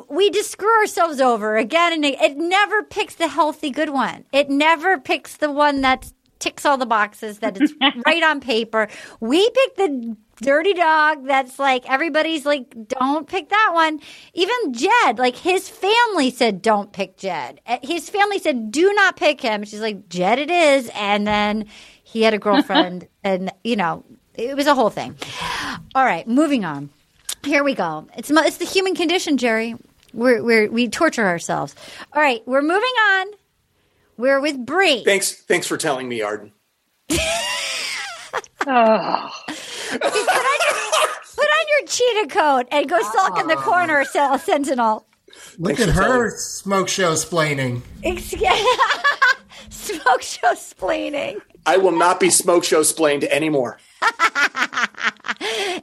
[0.09, 2.05] We just screw ourselves over again and.
[2.05, 4.25] It never picks the healthy good one.
[4.33, 7.73] It never picks the one that ticks all the boxes that it's
[8.07, 8.89] right on paper.
[9.21, 14.01] We pick the dirty dog that's like everybody's like don't pick that one.
[14.35, 17.61] Even jed like his family said don't pick jed.
[17.67, 19.65] Uh, his family said do not pick him.
[19.65, 20.91] She's like jed it is.
[20.95, 21.67] And then
[22.03, 25.17] he had a girlfriend and you know it was a whole thing.
[25.95, 26.91] All right moving on.
[27.45, 28.09] Here we go.
[28.17, 29.75] It's it's the human condition jerry.
[30.13, 31.75] We're, we're we torture ourselves.
[32.13, 33.27] All right we're moving on
[34.17, 35.05] we're with Bri.
[35.05, 36.53] Thanks, thanks for telling me, Arden.
[38.69, 43.63] Oh, Put on your cheetah coat and go sulk in the ah.
[43.63, 45.07] corner, Sen- Sentinel.
[45.59, 47.83] Look Thanks at for telling her smoke show splaining.
[48.03, 48.43] Excuse-
[49.71, 51.41] Smoke show splaining.
[51.65, 53.79] I will not be smoke show splained anymore.
[54.03, 54.15] Anna,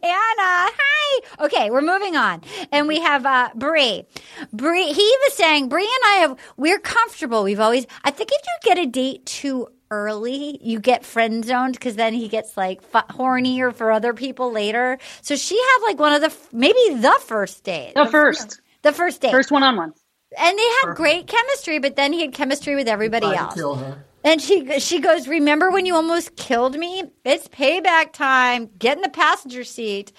[0.07, 1.21] hi.
[1.45, 4.05] Okay, we're moving on, and we have uh, Bri.
[4.53, 7.43] Bri, he was saying, Bri and I have we're comfortable.
[7.43, 11.73] We've always, I think, if you get a date too early, you get friend zoned
[11.73, 14.97] because then he gets like f- hornier for other people later.
[15.21, 19.21] So she had like one of the maybe the first date, the first, the first
[19.21, 19.93] date, first one on one.
[20.37, 21.79] And they had great chemistry.
[21.79, 23.53] But then he had chemistry with everybody else.
[23.53, 24.05] kill her.
[24.23, 27.03] And she she goes, "Remember when you almost killed me?
[27.25, 28.69] It's payback time.
[28.77, 30.13] Get in the passenger seat."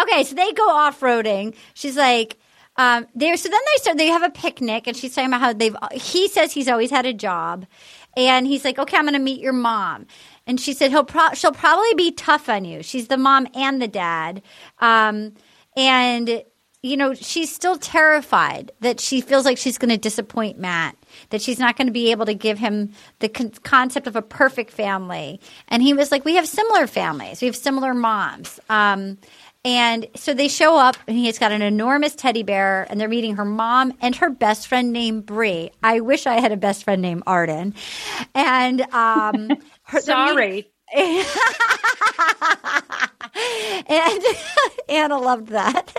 [0.00, 1.56] Okay, so they go off roading.
[1.74, 2.38] She's like,
[2.76, 3.36] um, there.
[3.36, 3.98] So then they start.
[3.98, 5.76] They have a picnic, and she's talking about how they've.
[5.92, 7.66] He says he's always had a job,
[8.16, 10.06] and he's like, "Okay, I'm going to meet your mom."
[10.46, 12.84] And she said, "He'll pro- she'll probably be tough on you.
[12.84, 14.42] She's the mom and the dad."
[14.78, 15.34] Um,
[15.76, 16.44] and
[16.82, 20.96] you know, she's still terrified that she feels like she's going to disappoint Matt,
[21.30, 24.22] that she's not going to be able to give him the con- concept of a
[24.22, 25.40] perfect family.
[25.68, 28.60] And he was like, We have similar families, we have similar moms.
[28.70, 29.18] Um,
[29.64, 33.34] And so they show up, and he's got an enormous teddy bear, and they're meeting
[33.36, 35.72] her mom and her best friend named Brie.
[35.82, 37.74] I wish I had a best friend named Arden.
[38.36, 39.50] And um,
[39.82, 40.70] her, Sorry.
[43.88, 44.22] and
[44.88, 45.94] Anna loved that.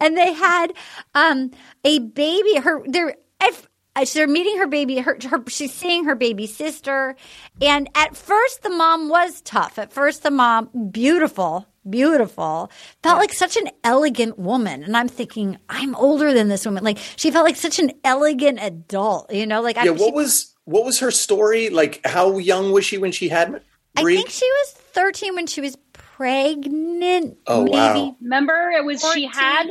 [0.00, 0.72] And they had
[1.14, 1.50] um,
[1.84, 2.56] a baby.
[2.56, 4.98] Her they're if, uh, so they're meeting her baby.
[4.98, 7.16] Her, her she's seeing her baby sister.
[7.60, 9.78] And at first, the mom was tough.
[9.78, 11.66] At first, the mom beautiful.
[11.88, 12.70] Beautiful,
[13.02, 16.84] felt like such an elegant woman, and I'm thinking I'm older than this woman.
[16.84, 19.62] Like she felt like such an elegant adult, you know.
[19.62, 21.70] Like I, Yeah, she- what was what was her story?
[21.70, 23.62] Like, how young was she when she had
[23.96, 24.16] I Bri?
[24.16, 27.38] think she was 13 when she was pregnant.
[27.46, 27.76] Oh, maybe.
[27.76, 28.16] wow.
[28.20, 29.68] Remember, it was she had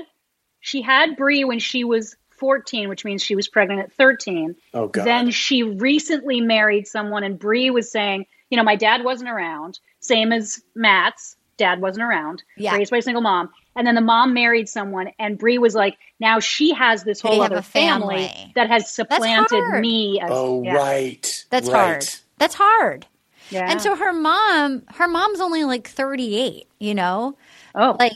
[0.60, 4.56] she had Bri when she was 14, which means she was pregnant at 13.
[4.74, 5.06] Oh, God.
[5.06, 9.80] Then she recently married someone, and Bri was saying, you know, my dad wasn't around.
[10.00, 12.42] Same as Matt's dad wasn't around.
[12.58, 12.76] Yeah.
[12.76, 13.50] Raised by a single mom.
[13.76, 17.42] And then the mom married someone, and Bri was like, now she has this whole
[17.42, 18.28] other family.
[18.28, 18.52] family.
[18.56, 20.20] that has supplanted me.
[20.22, 20.76] As, oh, yeah.
[20.76, 21.46] right.
[21.50, 21.78] That's right.
[21.78, 22.10] hard.
[22.38, 23.06] That's hard.
[23.50, 23.70] Yeah.
[23.70, 27.38] And so her mom, her mom's only like 38, you know?
[27.76, 28.14] oh, Like,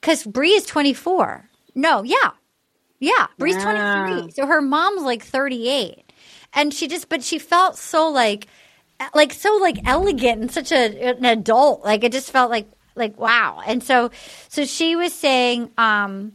[0.00, 1.48] because Bri is 24.
[1.74, 2.32] No, yeah.
[3.00, 3.26] Yeah.
[3.38, 3.62] Bri's Wow.
[3.64, 4.30] 23.
[4.32, 6.12] So her mom's like 38.
[6.52, 8.46] And she just, but she felt so like,
[9.14, 11.84] like so like elegant and such a, an adult.
[11.84, 13.60] Like it just felt like, like wow.
[13.66, 14.10] And so,
[14.48, 16.34] so she was saying, um,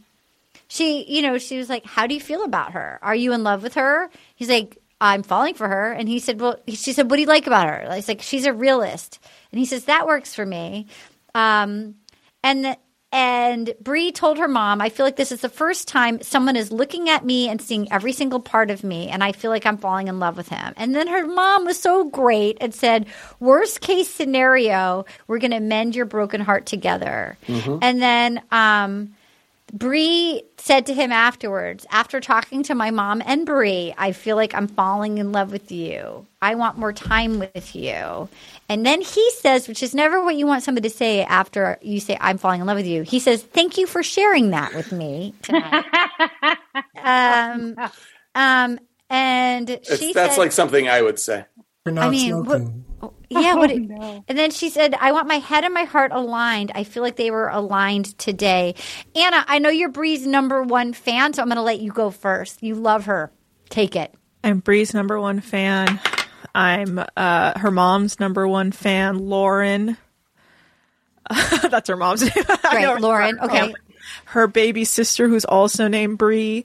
[0.68, 3.00] she, you know, she was like, "How do you feel about her?
[3.02, 6.40] Are you in love with her?" He's like, "I'm falling for her." And he said,
[6.40, 9.18] "Well," she said, "What do you like about her?" It's like she's a realist,
[9.52, 10.86] and he says that works for me.
[11.34, 11.96] Um,
[12.42, 12.76] and
[13.12, 16.70] and Bri told her mom, "I feel like this is the first time someone is
[16.70, 19.78] looking at me and seeing every single part of me, and I feel like I'm
[19.78, 23.06] falling in love with him." And then her mom was so great and said,
[23.40, 27.36] "Worst case scenario, we're going to mend your broken heart together."
[27.82, 28.42] And then.
[28.52, 29.14] Um,
[29.72, 34.54] Bri said to him afterwards, after talking to my mom and Bree, I feel like
[34.54, 36.26] I'm falling in love with you.
[36.42, 38.28] I want more time with you.
[38.68, 42.00] And then he says, which is never what you want somebody to say after you
[42.00, 43.02] say, I'm falling in love with you.
[43.02, 45.84] He says, Thank you for sharing that with me tonight.
[47.02, 47.76] um,
[48.34, 51.44] um, and It's- she that's said, like something I would say.
[51.84, 52.84] For not I mean, what- smoking.
[53.30, 53.70] Yeah, what?
[53.70, 53.90] it-
[54.28, 56.72] And then she said, "I want my head and my heart aligned.
[56.74, 58.74] I feel like they were aligned today."
[59.14, 62.10] Anna, I know you're Bri's number one fan, so I'm going to let you go
[62.10, 62.62] first.
[62.62, 63.30] You love her.
[63.68, 64.12] Take it.
[64.42, 66.00] I'm Bri's number one fan.
[66.54, 69.96] I'm uh, her mom's number one fan, Lauren.
[71.70, 72.44] That's her mom's name.
[72.64, 72.94] Right, know.
[72.96, 73.38] Lauren.
[73.40, 73.74] Okay.
[74.26, 76.64] Her baby sister, who's also named Bree.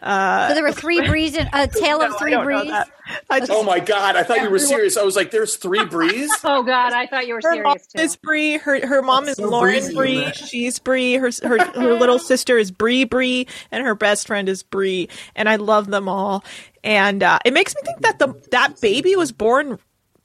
[0.00, 2.68] So there were three Brees in a tale of No, I three don't know Brees.
[2.68, 2.88] that.
[3.30, 4.16] I just, Oh my god!
[4.16, 4.96] I thought you were serious.
[4.98, 7.86] I was like, "There's three Brees." oh God, I thought you were her mom serious
[7.86, 8.00] too.
[8.02, 8.58] is Bree.
[8.58, 10.30] Her her mom is so Lauren Bree.
[10.32, 11.14] She's Bree.
[11.14, 15.08] Her, her her little sister is Bree Bree, and her best friend is Bree.
[15.34, 16.44] And I love them all.
[16.84, 19.78] And uh, it makes me think that the that baby was born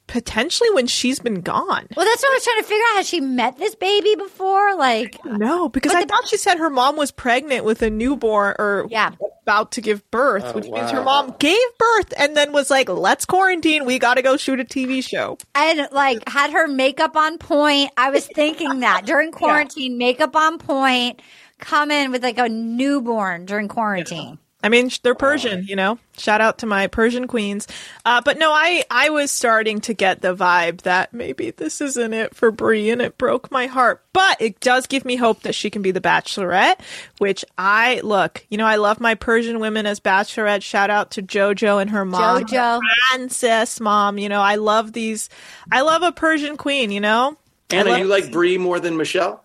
[0.07, 1.87] potentially when she's been gone.
[1.95, 2.97] Well, that's what I was trying to figure out.
[2.97, 4.75] Has she met this baby before?
[4.75, 8.85] Like, No, because I thought she said her mom was pregnant with a newborn or
[8.89, 9.11] Yeah.
[9.43, 12.89] About to give birth, Oh, which means her mom gave birth and then was like,
[12.89, 13.85] "Let's quarantine.
[13.85, 17.91] We got to go shoot a TV show." and like had her makeup on point.
[17.97, 21.21] I was thinking that during quarantine, makeup on point.
[21.59, 24.39] Come in with like a newborn during quarantine.
[24.63, 25.99] I mean, they're Persian, you know.
[26.17, 27.67] Shout out to my Persian queens.
[28.05, 32.13] Uh, but no, I I was starting to get the vibe that maybe this isn't
[32.13, 34.01] it for Bri, and it broke my heart.
[34.13, 36.79] But it does give me hope that she can be the Bachelorette,
[37.17, 38.45] which I look.
[38.49, 40.61] You know, I love my Persian women as Bachelorette.
[40.61, 42.79] Shout out to JoJo and her mom, JoJo.
[43.11, 44.17] princess mom.
[44.17, 45.29] You know, I love these.
[45.73, 46.89] I love a Persian queen.
[46.89, 47.37] You know.
[47.69, 49.43] I Anna, love- you like Bri more than Michelle?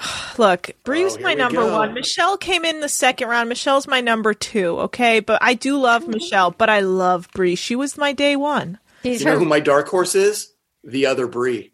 [0.38, 1.76] Look, Bri's Oh, my number go.
[1.78, 1.94] one.
[1.94, 3.48] Michelle came in the second round.
[3.48, 4.78] Michelle's my number two.
[4.80, 6.12] Okay, but I do love mm-hmm.
[6.12, 7.54] Michelle, but I love Bri.
[7.54, 8.78] She was my day one.
[9.02, 10.52] She's You know who my dark horse is?
[10.84, 11.72] The other Bree.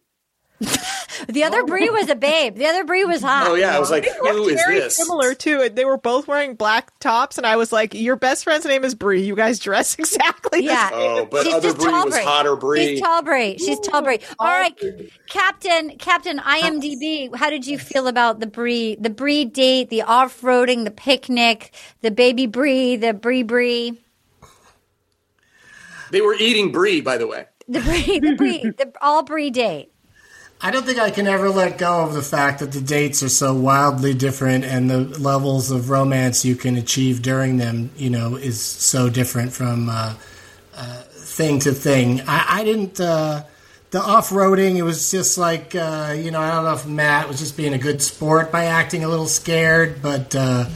[1.28, 1.66] The other oh.
[1.66, 2.56] Brie was a babe.
[2.56, 3.46] The other Brie was hot.
[3.48, 4.96] Oh yeah, I was like, who is Very this?
[4.96, 5.60] similar too.
[5.62, 8.84] and They were both wearing black tops, and I was like, "Your best friend's name
[8.84, 9.22] is Brie.
[9.22, 10.88] You guys dress exactly." the Yeah.
[10.90, 12.24] same." Oh, but She's other just Bree tall was Brie.
[12.24, 12.86] hotter Bree.
[12.86, 13.58] She's tall Brie.
[13.58, 14.20] She's tall Brie.
[14.38, 14.74] All right,
[15.28, 17.34] Captain, Captain IMDb.
[17.34, 21.72] How did you feel about the Brie, the Brie date, the off roading, the picnic,
[22.02, 23.98] the baby Brie, the Brie Brie,
[26.12, 27.46] They were eating Brie, by the way.
[27.68, 29.90] the Brie, the Brie, the all Brie date?
[30.60, 33.28] I don't think I can ever let go of the fact that the dates are
[33.28, 38.36] so wildly different and the levels of romance you can achieve during them, you know,
[38.36, 40.14] is so different from uh,
[40.74, 42.22] uh, thing to thing.
[42.26, 42.98] I, I didn't.
[43.00, 43.42] Uh,
[43.92, 44.76] the off roading.
[44.76, 47.72] It was just like uh, you know I don't know if Matt was just being
[47.72, 50.68] a good sport by acting a little scared, but uh,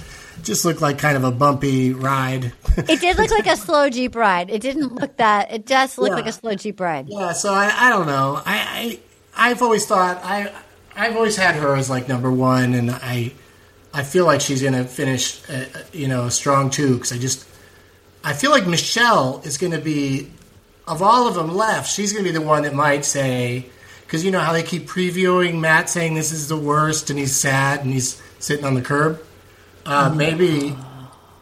[0.45, 2.53] just looked like kind of a bumpy ride.
[2.77, 4.49] It did look like a slow Jeep ride.
[4.49, 5.53] It didn't look that.
[5.53, 6.17] It just looked Yeah.
[6.17, 7.09] like a slow Jeep ride.
[7.09, 8.41] yeah, so I, I don't know.
[8.47, 8.99] I, I
[9.37, 10.53] I've always thought I
[10.97, 13.33] I've always had her as like number one, and I
[13.93, 17.47] I feel like she's gonna finish uh, you know a strong too because I just
[18.23, 20.31] I feel like Michelle is gonna be
[20.87, 23.67] of all of them left, she's gonna be the one that might say
[24.07, 27.35] because you know how they keep previewing Matt saying this is the worst and he's
[27.35, 29.23] sad and he's sitting on the curb.
[29.87, 30.77] Uh, maybe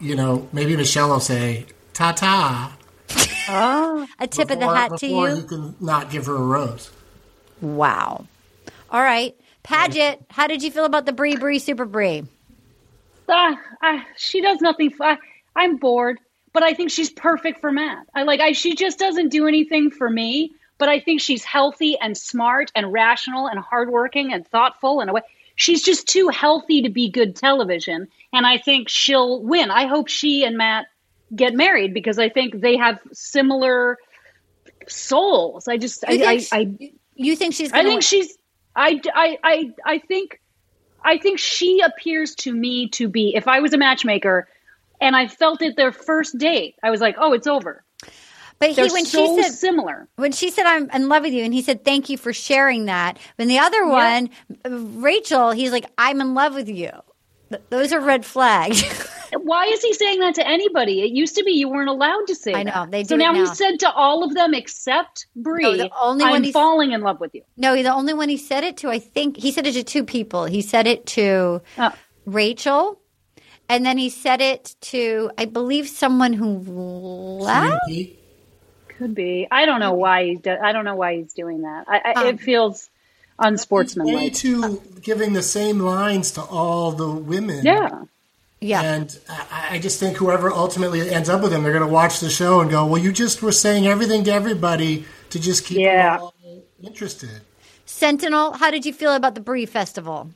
[0.01, 2.75] you know maybe Michelle will say ta ta.
[4.21, 5.37] A tip of the hat to before you.
[5.37, 6.91] you can not give her a rose.
[7.61, 8.27] Wow.
[8.91, 9.35] All right.
[9.63, 12.25] Paget, how did you feel about the Brie Brie Super Brie?
[13.29, 14.93] Ah, ah, she does nothing.
[15.55, 16.19] I'm bored,
[16.53, 18.07] but I think she's perfect for Matt.
[18.15, 18.41] I like.
[18.41, 22.73] I she just doesn't do anything for me, but I think she's healthy and smart
[22.75, 25.23] and rational and hardworking and thoughtful and a way.
[25.57, 29.71] She's just too healthy to be good television, and I think she'll win.
[29.71, 30.87] I hope she and Matt
[31.35, 33.99] get married because I think they have similar
[34.87, 35.69] souls.
[35.69, 37.73] I just, I, I, I, you think she's?
[37.73, 38.01] I think win?
[38.01, 38.37] she's.
[38.75, 40.41] I, I, I, I think.
[41.05, 43.35] I think she appears to me to be.
[43.35, 44.49] If I was a matchmaker,
[45.01, 47.85] and I felt it their first date, I was like, "Oh, it's over."
[48.61, 50.09] But he, They're when so she said similar.
[50.17, 52.87] when she said I'm in love with you, and he said thank you for sharing
[52.87, 53.19] that.
[53.37, 54.31] When the other one,
[54.67, 56.91] Rachel, he's like I'm in love with you.
[57.51, 58.83] Th- Those are red flags.
[59.37, 61.03] Why is he saying that to anybody?
[61.03, 62.91] It used to be you weren't allowed to say I know, that.
[62.91, 63.41] they so it now, now.
[63.41, 66.93] he said to all of them except Bri, No, the only one "I'm he's- falling
[66.93, 69.53] in love with you." no, the only one he said it to, I think he
[69.53, 70.45] said it to two people.
[70.47, 71.93] He said it to Oh.
[72.27, 73.01] Rachel,
[73.69, 77.81] and then he said it to I believe someone who left.
[77.89, 78.15] CMP?
[78.99, 79.47] Could be.
[79.51, 80.35] I don't know why he.
[80.37, 81.85] Do, I don't know why he's doing that.
[81.89, 82.91] I, I, Um, it feels
[83.41, 84.35] Way unsportsmanlike.
[84.35, 87.65] too giving the same lines to all the women.
[87.65, 88.03] Yeah.
[88.61, 91.93] Yeah, And I, I just think whoever ultimately ends up with him, they're going to
[91.93, 95.65] watch the show and go, "Well, you just were saying everything to everybody to just
[95.65, 96.17] keep Yeah.
[96.17, 96.35] them all
[96.83, 97.43] interested."
[97.87, 98.55] Sentinel.
[98.55, 100.31] How did you feel about the Bri Festival?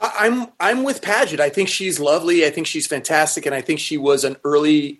[0.00, 1.38] I- I'm I'm with Paget.
[1.38, 2.44] I think she's lovely.
[2.44, 4.98] I think she's fantastic, and I think she was an early,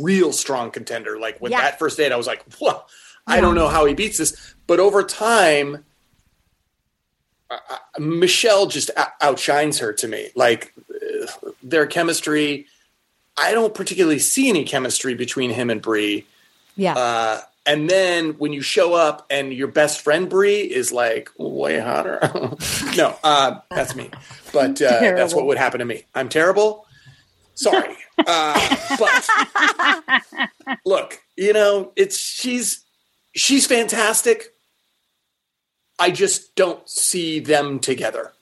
[0.00, 1.18] real strong contender.
[1.18, 1.60] Like with Yeah.
[1.62, 2.82] that first date, I was like, "Whoa,
[3.26, 5.84] I don't know how he beats this." But over time,
[7.50, 7.56] uh,
[7.98, 10.28] Michelle just outshines her to me.
[10.36, 10.72] Like
[11.64, 12.66] their chemistry,
[13.36, 16.26] I don't particularly see any chemistry between him and Bri.
[16.76, 21.30] Yeah, Uh, and then when you show up and your best friend Bri is like
[21.38, 22.18] way hotter.
[22.96, 24.10] no, uh, that's me.
[24.52, 26.04] But uh, that's what would happen to me.
[26.14, 26.86] I'm terrible.
[27.54, 27.96] Sorry.
[28.18, 29.28] Uh, but
[30.84, 32.84] look, you know, it's she's
[33.34, 34.54] she's fantastic.
[35.98, 38.32] I just don't see them together.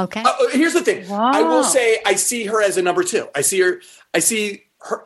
[0.00, 0.22] Okay.
[0.24, 1.10] Uh, here's the thing.
[1.10, 3.28] I will say I see her as a number two.
[3.34, 3.80] I see her.
[4.14, 5.04] I see her.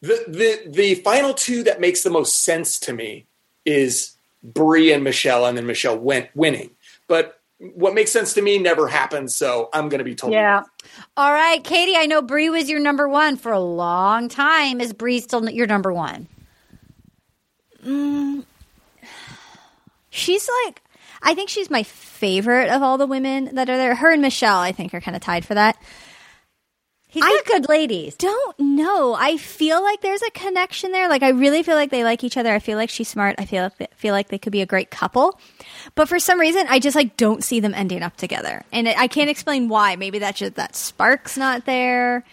[0.00, 3.26] The the the final two that makes the most sense to me
[3.64, 6.70] is Bri and Michelle, and then Michelle went winning.
[7.08, 9.34] But what makes sense to me never happens.
[9.34, 10.32] So I'm going to be told.
[10.32, 10.62] Yeah.
[11.16, 11.96] All right, Katie.
[11.96, 14.80] I know Bri was your number one for a long time.
[14.80, 16.28] Is Bri still your number one?
[20.10, 20.82] She's like,
[21.22, 23.94] I think she's my favorite of all the women that are there.
[23.94, 25.76] Her and Michelle, I think, are kind of tied for that.
[27.10, 28.16] He's got good ladies.
[28.16, 29.14] Don't know.
[29.14, 31.08] I feel like there's a connection there.
[31.08, 32.52] Like I really feel like they like each other.
[32.52, 33.36] I feel like she's smart.
[33.38, 35.40] I feel like feel like they could be a great couple.
[35.94, 38.98] But for some reason, I just like don't see them ending up together, and it,
[38.98, 39.96] I can't explain why.
[39.96, 42.24] Maybe that's just that spark's not there.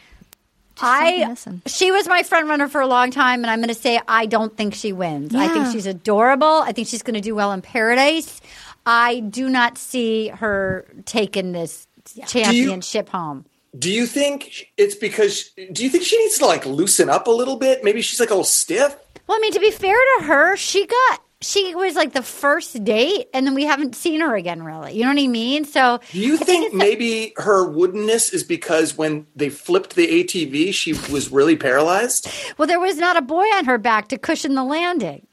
[0.75, 1.35] Just I
[1.67, 4.25] she was my front runner for a long time, and I'm going to say I
[4.25, 5.33] don't think she wins.
[5.33, 6.47] I think she's adorable.
[6.47, 8.41] I think she's going to do well in Paradise.
[8.85, 11.87] I do not see her taking this
[12.27, 13.45] championship home.
[13.77, 15.49] Do you think it's because?
[15.71, 17.83] Do you think she needs to like loosen up a little bit?
[17.83, 18.95] Maybe she's like a little stiff.
[19.27, 22.83] Well, I mean, to be fair to her, she got she was like the first
[22.83, 24.93] date, and then we haven't seen her again, really.
[24.93, 25.65] You know what I mean?
[25.65, 30.93] So Do you think maybe her woodenness is because when they flipped the ATV, she
[31.11, 32.27] was really paralyzed?
[32.57, 35.27] Well, there was not a boy on her back to cushion the landing.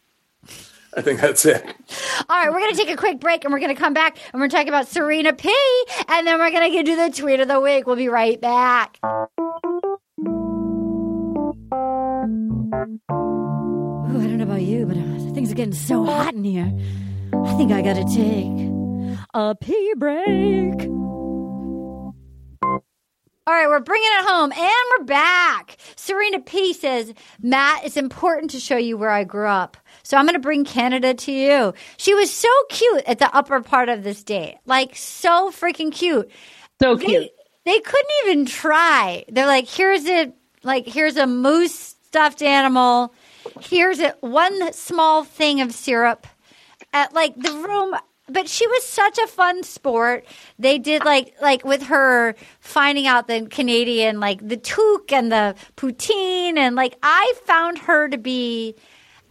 [0.95, 1.65] I think that's it.
[2.29, 4.19] All right, we're going to take a quick break and we're going to come back
[4.33, 5.55] and we're talking about Serena P.
[6.09, 7.87] And then we're going to do the tweet of the week.
[7.87, 8.99] We'll be right back.
[9.03, 9.29] Ooh,
[14.21, 16.71] I don't know about you, but uh, things are getting so hot in here.
[17.45, 18.71] I think I got to take
[19.33, 20.89] a pee break.
[23.45, 25.77] All right, we're bringing it home and we're back.
[25.97, 29.77] Serena P says, Matt, it's important to show you where I grew up.
[30.03, 31.75] So I'm going to bring Canada to you.
[31.97, 34.59] She was so cute at the upper part of this date.
[34.67, 36.31] Like, so freaking cute.
[36.81, 37.31] So They- cute.
[37.65, 39.25] They, couldn't even try.
[39.29, 40.33] They're like, here's a,
[40.65, 43.15] like, here's a moose stuffed animal.
[43.61, 46.27] Here's a, one small thing of syrup
[46.93, 47.95] at like the room
[48.29, 50.25] but she was such a fun sport
[50.59, 55.55] they did like like with her finding out the canadian like the toque and the
[55.77, 58.75] poutine and like i found her to be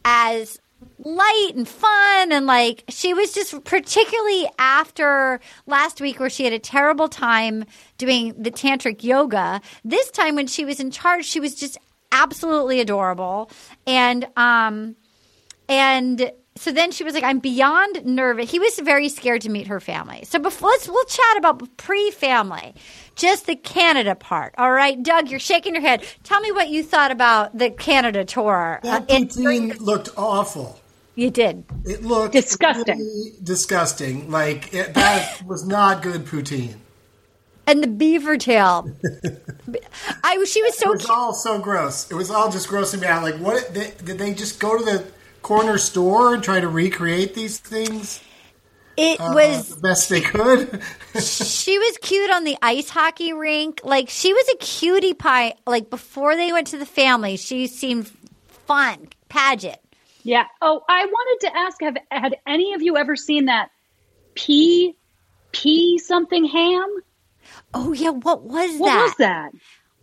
[0.06, 0.60] as
[0.98, 6.54] light and fun and like she was just particularly after last week where she had
[6.54, 7.66] a terrible time
[7.98, 9.62] doing the tantric yoga.
[9.84, 11.78] This time when she was in charge she was just
[12.12, 13.50] absolutely adorable.
[13.86, 14.96] And um
[15.70, 16.32] and
[16.62, 19.80] so then she was like, "I'm beyond nervous." He was very scared to meet her
[19.80, 20.24] family.
[20.26, 22.76] So before, let's we'll chat about pre-family,
[23.16, 24.54] just the Canada part.
[24.60, 26.04] All right, Doug, you're shaking your head.
[26.24, 28.80] Tell me what you thought about the Canada tour.
[28.84, 30.80] That Uh, it- poutine looked awful.
[31.16, 31.64] you did.
[31.86, 32.98] It looked Disgusting.
[33.00, 34.30] really disgusting.
[34.30, 36.76] Like it, that was not good poutine.
[37.68, 38.90] And the beaver tail.
[40.24, 41.10] I she was It so was cute.
[41.10, 42.10] all so gross.
[42.12, 43.24] It was all just grossing me out.
[43.24, 45.06] Like, what they, did they just go to the
[45.42, 48.22] corner store and try to recreate these things?
[48.98, 50.82] It uh, was the best they could.
[51.22, 53.82] she was cute on the ice hockey rink.
[53.84, 55.56] Like she was a cutie pie.
[55.66, 58.12] Like before they went to the family, she seemed
[58.48, 59.08] fun.
[59.30, 59.82] Paget.
[60.24, 60.46] Yeah.
[60.62, 63.72] Oh, I wanted to ask: Have had any of you ever seen that
[64.36, 64.96] pea
[65.52, 66.96] pea something ham?
[67.74, 68.96] Oh yeah, what was What that?
[68.96, 69.52] What was that?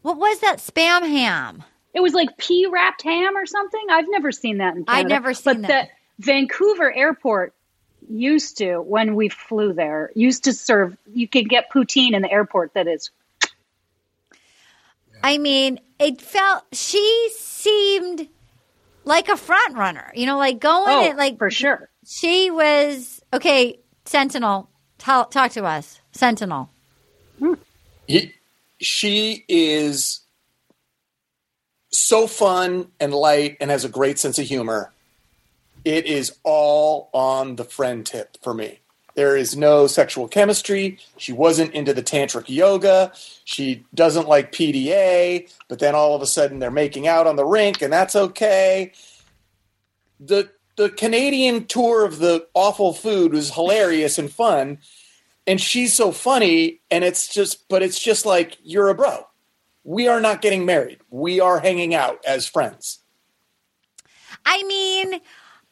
[0.02, 1.64] What was that spam ham?
[1.98, 3.84] It was like pea wrapped ham or something.
[3.90, 4.92] I've never seen that in Canada.
[4.92, 5.90] I'd never seen but that.
[6.18, 7.54] the Vancouver airport
[8.08, 10.96] used to, when we flew there, used to serve.
[11.12, 13.10] You could get poutine in the airport that is
[15.24, 18.28] I mean, it felt she seemed
[19.04, 20.12] like a front runner.
[20.14, 21.88] You know, like going oh, it like for sure.
[22.06, 23.80] She was okay.
[24.04, 26.00] Sentinel, tell, talk to us.
[26.12, 26.70] Sentinel.
[27.40, 27.54] Hmm.
[28.06, 28.34] He,
[28.78, 30.20] she is
[31.90, 34.92] so fun and light and has a great sense of humor.
[35.84, 38.80] It is all on the friend tip for me.
[39.14, 40.98] There is no sexual chemistry.
[41.16, 43.12] She wasn't into the tantric yoga.
[43.44, 47.44] She doesn't like PDA, but then all of a sudden they're making out on the
[47.44, 48.92] rink and that's okay.
[50.20, 54.78] The the Canadian tour of the awful food was hilarious and fun
[55.48, 59.26] and she's so funny and it's just but it's just like you're a bro
[59.88, 63.00] we are not getting married we are hanging out as friends
[64.44, 65.20] I mean,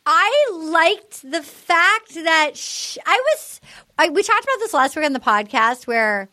[0.05, 3.61] I liked the fact that sh I was.
[3.99, 6.29] I, we talked about this last week on the podcast where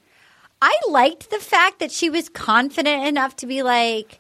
[0.62, 4.20] I liked the fact that she was confident enough to be like,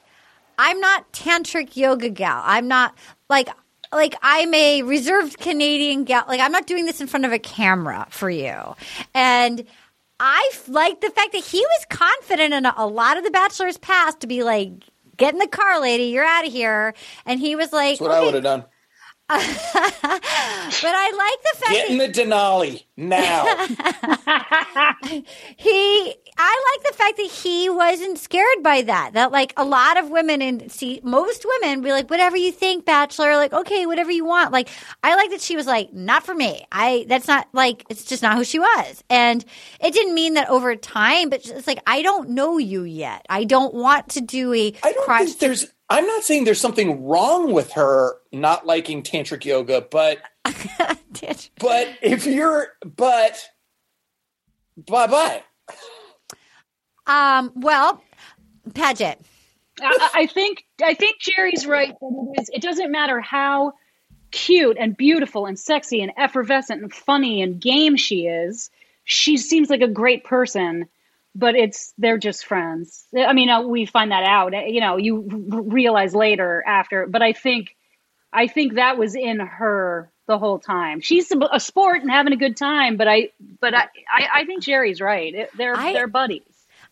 [0.57, 2.41] "I'm not tantric yoga gal.
[2.45, 2.95] I'm not
[3.29, 3.49] like."
[3.91, 6.25] Like I'm a reserved Canadian gal.
[6.27, 8.75] Like I'm not doing this in front of a camera for you,
[9.13, 9.63] and
[10.25, 13.77] I liked the fact that he was confident in a, a lot of the bachelors
[13.77, 14.71] past to be like,
[15.17, 16.05] "Get in the car, lady.
[16.05, 16.93] You're out of here."
[17.25, 18.63] And he was like, that's what i would have done
[19.73, 23.45] but I like the fact get in that the denali now
[25.57, 26.15] he.
[26.35, 29.13] I like the fact that he wasn't scared by that.
[29.13, 32.85] That like a lot of women and see most women be like, whatever you think,
[32.85, 33.35] Bachelor.
[33.35, 34.51] Like okay, whatever you want.
[34.51, 34.69] Like
[35.03, 36.65] I like that she was like, not for me.
[36.71, 39.43] I that's not like it's just not who she was, and
[39.79, 41.29] it didn't mean that over time.
[41.29, 43.25] But it's like I don't know you yet.
[43.29, 47.03] I don't want to do a i don't think there's i'm not saying there's something
[47.05, 50.19] wrong with her not liking tantric yoga but
[51.59, 53.49] but if you're but
[54.77, 55.43] bye bye
[57.05, 57.51] um.
[57.55, 58.01] Well,
[58.73, 59.19] Paget.
[59.81, 61.93] I, I think I think Jerry's right.
[61.99, 62.49] That it is.
[62.53, 63.73] It doesn't matter how
[64.31, 68.69] cute and beautiful and sexy and effervescent and funny and game she is.
[69.03, 70.87] She seems like a great person,
[71.35, 73.05] but it's they're just friends.
[73.17, 74.53] I mean, uh, we find that out.
[74.53, 77.07] You know, you realize later after.
[77.07, 77.75] But I think
[78.31, 81.01] I think that was in her the whole time.
[81.01, 82.97] She's a, a sport and having a good time.
[82.97, 83.29] But I
[83.59, 85.49] but I I, I think Jerry's right.
[85.57, 86.43] They're I- they're buddies.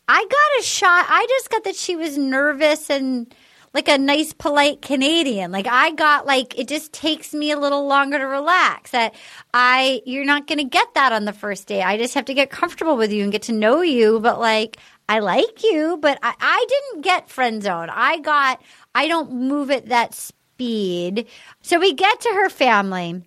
[0.07, 1.05] I got a shot.
[1.09, 3.33] I just got that she was nervous and
[3.73, 5.51] like a nice, polite Canadian.
[5.51, 8.91] Like I got like it just takes me a little longer to relax.
[8.91, 9.15] That
[9.53, 11.81] I you're not going to get that on the first day.
[11.81, 14.19] I just have to get comfortable with you and get to know you.
[14.19, 14.77] But like
[15.07, 17.89] I like you, but I, I didn't get friend zone.
[17.89, 18.61] I got
[18.93, 21.27] I don't move at that speed.
[21.61, 23.23] So we get to her family.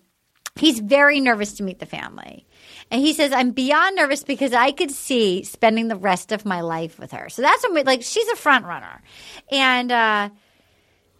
[0.57, 2.45] He's very nervous to meet the family.
[2.91, 6.61] And he says, I'm beyond nervous because I could see spending the rest of my
[6.61, 7.29] life with her.
[7.29, 9.01] So that's when we, like, she's a front runner.
[9.51, 10.29] And, uh,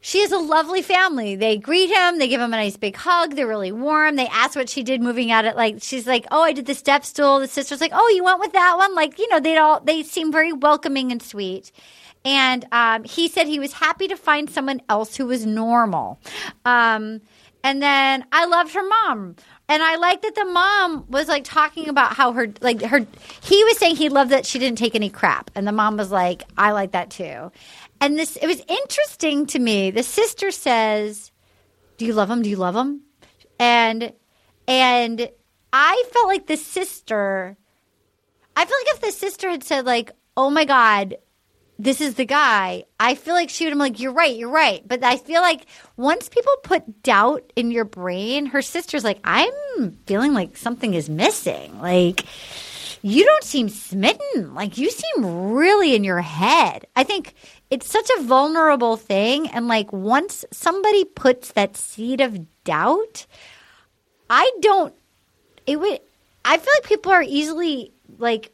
[0.06, 1.36] she has a lovely family.
[1.36, 2.20] They greet him.
[2.20, 3.36] They give him a nice big hug.
[3.36, 4.18] They're really warm.
[4.18, 5.46] They ask what she did moving out.
[5.46, 8.24] At like, she's like, "Oh, I did the step stool." The sister's like, "Oh, you
[8.24, 11.72] went with that one." Like, you know, they all they seem very welcoming and sweet.
[12.24, 16.20] And um, he said he was happy to find someone else who was normal.
[16.66, 17.22] Um,
[17.64, 19.38] and then I loved her mom.
[19.68, 23.06] And I like that the mom was like talking about how her like her
[23.42, 25.50] he was saying he loved that she didn't take any crap.
[25.56, 27.52] And the mom was like, I like that too.
[28.00, 29.92] And this it was interesting to me.
[29.92, 31.32] The sister says,
[31.98, 32.42] Do you love him?
[32.44, 33.02] Do you love him?
[33.60, 34.14] And
[34.68, 35.30] and
[35.74, 37.58] I felt like the sister
[38.56, 41.18] I feel like if the sister had said like, "Oh my god,
[41.78, 44.50] this is the guy," I feel like she would have been like, "You're right, you're
[44.50, 45.66] right." But I feel like
[45.98, 51.10] once people put doubt in your brain, her sister's like, "I'm feeling like something is
[51.10, 52.26] missing." Like
[53.06, 54.56] you don't seem smitten.
[54.56, 56.88] Like you seem really in your head.
[56.96, 57.36] I think
[57.70, 63.28] it's such a vulnerable thing and like once somebody puts that seed of doubt,
[64.28, 64.92] I don't
[65.68, 66.00] it would
[66.44, 68.52] I feel like people are easily like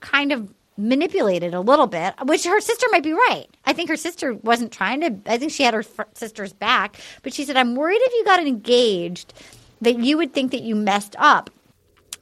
[0.00, 3.46] kind of manipulated a little bit, which her sister might be right.
[3.64, 5.84] I think her sister wasn't trying to, I think she had her
[6.14, 9.32] sister's back, but she said, I'm worried if you got engaged
[9.80, 11.50] that you would think that you messed up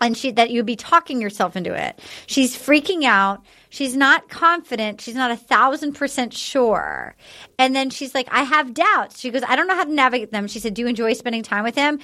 [0.01, 1.99] and she that you'd be talking yourself into it.
[2.27, 3.43] She's freaking out.
[3.73, 5.01] She's not confident.
[5.01, 7.17] She's not a thousand percent sure.
[7.59, 9.19] And then she's like, I have doubts.
[9.19, 10.47] She goes, I don't know how to navigate them.
[10.47, 11.99] She said, Do you enjoy spending time with him?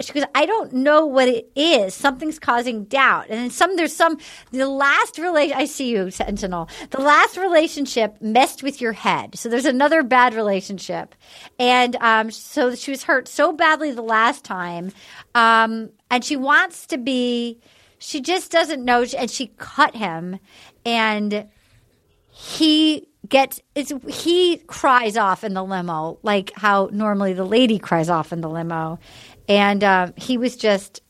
[0.00, 1.94] She goes, I don't know what it is.
[1.94, 3.26] Something's causing doubt.
[3.28, 4.18] And then some, there's some,
[4.50, 6.68] the last relation, I see you, Sentinel.
[6.90, 9.38] The last relationship messed with your head.
[9.38, 11.14] So there's another bad relationship.
[11.56, 14.90] And, um, so she was hurt so badly the last time.
[15.36, 17.60] Um, and she wants to be,
[18.02, 19.04] she just doesn't know.
[19.16, 20.38] And she cut him
[20.84, 21.48] and
[22.28, 28.08] he gets it's he cries off in the limo like how normally the lady cries
[28.08, 28.98] off in the limo.
[29.48, 31.02] And um, he was just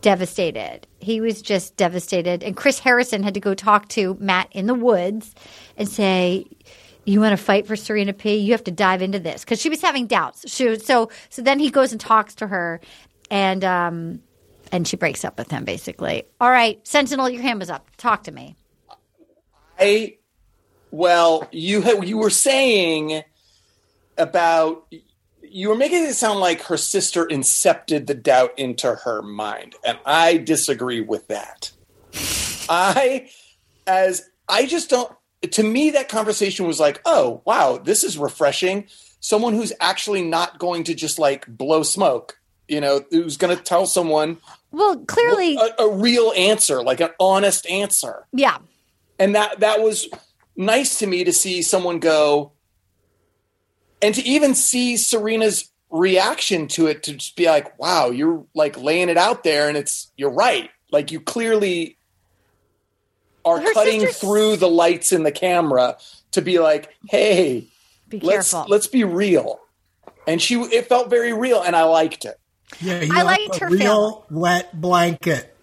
[0.00, 0.86] devastated.
[0.98, 2.42] He was just devastated.
[2.42, 5.34] And chris harrison had to go talk to matt in the woods
[5.76, 6.46] and say
[7.04, 8.36] you want to fight for serena p?
[8.36, 9.44] You have to dive into this.
[9.44, 10.50] Because she was having doubts.
[10.50, 12.80] She so so then he goes and talks to her
[13.30, 14.20] and um
[14.72, 18.22] and she breaks up with him basically all right sentinel your hand was up talk
[18.24, 18.56] to me
[19.80, 20.18] I
[20.90, 23.22] well, you you were saying
[24.18, 24.86] about
[25.42, 29.98] you were making it sound like her sister incepted the doubt into her mind, and
[30.04, 31.72] I disagree with that.
[32.68, 33.30] I
[33.86, 35.12] as I just don't.
[35.52, 38.86] To me, that conversation was like, oh wow, this is refreshing.
[39.20, 42.38] Someone who's actually not going to just like blow smoke.
[42.68, 44.38] You know, who's going to tell someone
[44.72, 48.26] well clearly a, a real answer, like an honest answer.
[48.32, 48.58] Yeah.
[49.18, 50.08] And that that was
[50.56, 52.52] nice to me to see someone go
[54.02, 58.80] and to even see Serena's reaction to it to just be like wow you're like
[58.80, 60.70] laying it out there and it's you're right.
[60.92, 61.96] Like you clearly
[63.44, 65.96] are Her cutting sister's- through the lights in the camera
[66.32, 67.68] to be like hey
[68.08, 69.60] be let's let's be real.
[70.26, 72.39] And she it felt very real and i liked it
[72.80, 75.56] Yeah, you I have liked a her real wet blanket.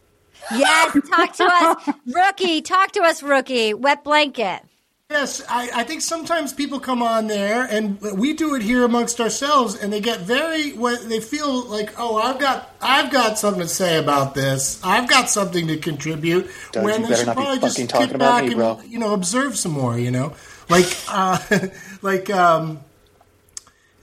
[0.52, 2.62] Yes, talk to us, rookie.
[2.62, 3.74] Talk to us, rookie.
[3.74, 4.62] Wet blanket.
[5.10, 9.22] Yes, I, I think sometimes people come on there, and we do it here amongst
[9.22, 10.74] ourselves, and they get very.
[10.74, 14.82] what- They feel like, oh, I've got, I've got something to say about this.
[14.84, 16.50] I've got something to contribute.
[16.74, 18.44] Doug, when you they better should not be probably just fucking talking kick about back
[18.44, 18.82] me, and bro.
[18.86, 19.98] you know observe some more.
[19.98, 20.34] You know,
[20.70, 21.40] like, uh,
[22.02, 22.82] like, um,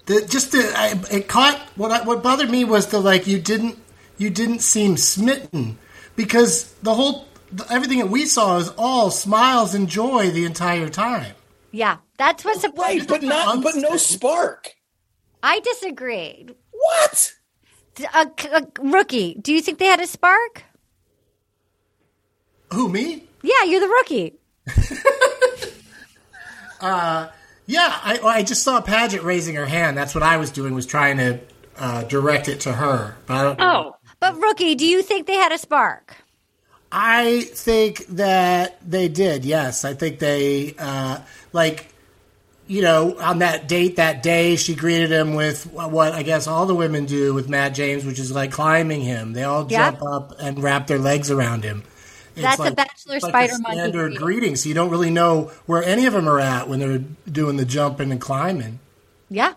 [0.06, 3.38] the just the I, it caught what I, what bothered me was the like you
[3.40, 3.78] didn't
[4.18, 5.78] you didn't seem smitten
[6.16, 7.26] because the whole
[7.70, 11.34] everything that we saw is all smiles and joy the entire time.
[11.70, 13.06] Yeah, that's what's right surprising.
[13.08, 14.74] but not but no spark
[15.42, 16.48] I disagree.
[16.70, 17.32] what
[18.14, 19.34] A, a rookie.
[19.40, 20.64] Do you think they had a spark?
[22.72, 23.24] Who me?
[23.42, 24.34] Yeah, you're the rookie.
[26.80, 27.28] Uh,
[27.66, 29.96] Yeah, I, I just saw Paget raising her hand.
[29.96, 31.40] That's what I was doing was trying to
[31.78, 33.16] uh, direct it to her.
[33.26, 33.60] But I don't.
[33.60, 36.16] Oh, But rookie, do you think they had a spark?
[36.92, 39.44] I think that they did.
[39.44, 41.20] Yes, I think they uh,
[41.52, 41.88] like.
[42.66, 46.64] You know, on that date that day, she greeted him with what I guess all
[46.64, 49.34] the women do with Matt James, which is like climbing him.
[49.34, 49.90] They all Yeah.
[49.90, 51.82] jump up and wrap their legs around him.
[52.36, 54.24] It's That's a bachelor it's like spider a monkey standard greeting.
[54.24, 54.56] greeting.
[54.56, 56.98] So you don't really know where any of them are at when they're
[57.30, 58.80] doing the jumping and climbing.
[59.30, 59.54] Yeah.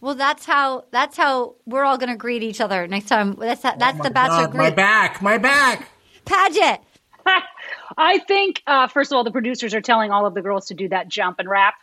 [0.00, 3.34] Well, that's how that's how we're all going to greet each other next time.
[3.34, 5.88] That's how, that's Oh my the bachelor God, my back, my back.
[6.24, 6.80] Paget.
[7.96, 10.74] I think, uh, first of all, the producers are telling all of the girls to
[10.74, 11.74] do that jump and rap.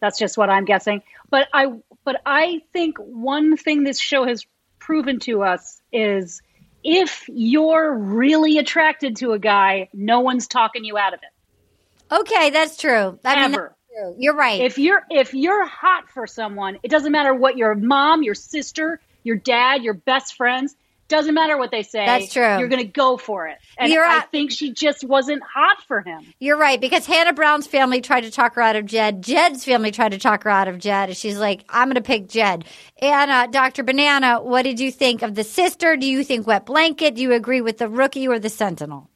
[0.00, 1.02] That's just what I'm guessing.
[1.30, 1.66] But I,
[2.04, 4.46] but I think one thing this show has
[4.78, 6.40] proven to us is
[6.82, 12.14] if you're really attracted to a guy, no one's talking you out of it.
[12.14, 13.18] Okay, that's true.
[13.24, 13.76] I mean, Ever.
[13.76, 14.16] that's true.
[14.18, 14.60] You're right.
[14.60, 19.00] If you're if you're hot for someone, it doesn't matter what your mom, your sister,
[19.22, 20.74] your dad, your best friends.
[21.10, 22.06] Doesn't matter what they say.
[22.06, 22.58] That's true.
[22.58, 23.58] You're going to go for it.
[23.76, 26.24] And You're I at- think she just wasn't hot for him.
[26.38, 29.20] You're right because Hannah Brown's family tried to talk her out of Jed.
[29.22, 31.08] Jed's family tried to talk her out of Jed.
[31.08, 32.64] And she's like, I'm going to pick Jed.
[33.02, 33.82] And uh, Dr.
[33.82, 35.96] Banana, what did you think of the sister?
[35.96, 37.16] Do you think Wet Blanket?
[37.16, 39.10] Do you agree with the rookie or the Sentinel?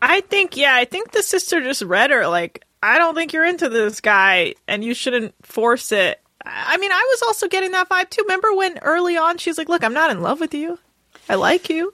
[0.00, 3.44] I think, yeah, I think the sister just read her like, I don't think you're
[3.44, 6.20] into this guy and you shouldn't force it.
[6.44, 8.22] I I mean, I was also getting that vibe too.
[8.22, 10.78] Remember when early on she's like, Look, I'm not in love with you.
[11.28, 11.92] I like you.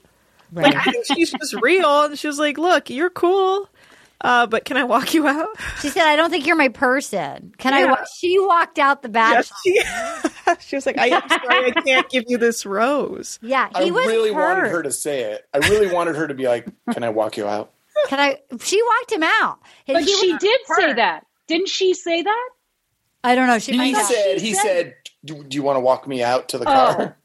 [0.51, 2.03] Like, I think she's just real.
[2.05, 3.69] And she was like, Look, you're cool.
[4.21, 5.47] Uh, but can I walk you out?
[5.79, 7.53] She said, I don't think you're my person.
[7.57, 7.79] Can I?
[7.81, 7.91] Yeah.
[7.91, 8.05] Wa-?
[8.17, 9.45] She walked out the back.
[9.45, 9.81] Yes, she,
[10.67, 13.39] she was like, I, am sorry, I can't give you this rose.
[13.41, 14.57] Yeah, I he was really hurt.
[14.57, 15.47] wanted her to say it.
[15.53, 17.71] I really wanted her to be like, "Can I walk you out?"
[18.07, 18.39] Can I?
[18.61, 19.59] She walked him out.
[19.87, 21.25] And But he she was did say that.
[21.47, 22.49] Didn't she say that?
[23.23, 23.59] I don't know.
[23.59, 24.05] She He might have.
[24.05, 27.17] said, "He said, do, do you want to walk me out to the car?"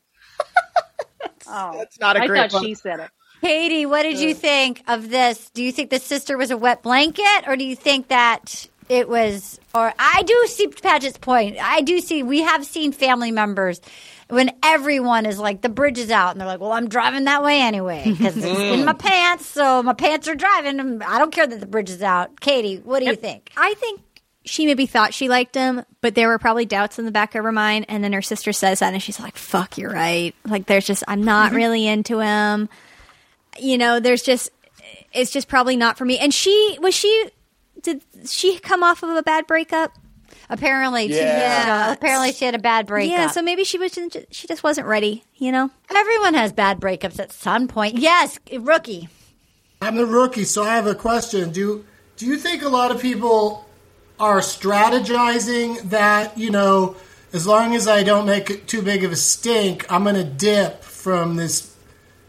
[1.48, 2.64] Oh, That's not a I great I thought one.
[2.64, 3.10] she said it.
[3.40, 5.50] Katie, what did you think of this?
[5.50, 9.06] Do you think the sister was a wet blanket, or do you think that it
[9.06, 9.60] was?
[9.74, 11.58] Or I do see Paget's point.
[11.60, 13.82] I do see we have seen family members
[14.28, 17.42] when everyone is like the bridge is out, and they're like, "Well, I'm driving that
[17.42, 18.84] way anyway because it's in mm.
[18.86, 21.02] my pants, so my pants are driving.
[21.02, 23.50] I don't care that the bridge is out." Katie, what do you think?
[23.56, 24.00] I think
[24.44, 27.44] she maybe thought she liked him, but there were probably doubts in the back of
[27.44, 27.86] her mind.
[27.88, 31.02] And then her sister says that, and she's like, "Fuck, you're right." Like, there's just
[31.08, 31.56] I'm not mm-hmm.
[31.56, 32.68] really into him.
[33.58, 34.50] You know, there's just
[35.12, 36.18] it's just probably not for me.
[36.18, 37.28] And she was she
[37.82, 39.92] did she come off of a bad breakup?
[40.50, 41.56] Apparently, two Yeah.
[41.56, 43.16] years ago, apparently she had a bad breakup.
[43.16, 43.98] Yeah, so maybe she was
[44.30, 45.24] she just wasn't ready.
[45.36, 45.70] You know.
[45.94, 47.96] everyone has bad breakups at some point.
[47.98, 49.08] Yes, rookie.
[49.80, 51.50] I'm the rookie, so I have a question.
[51.50, 51.84] Do
[52.16, 53.63] do you think a lot of people
[54.18, 56.96] are strategizing that, you know,
[57.32, 60.24] as long as I don't make it too big of a stink, I'm going to
[60.24, 61.74] dip from this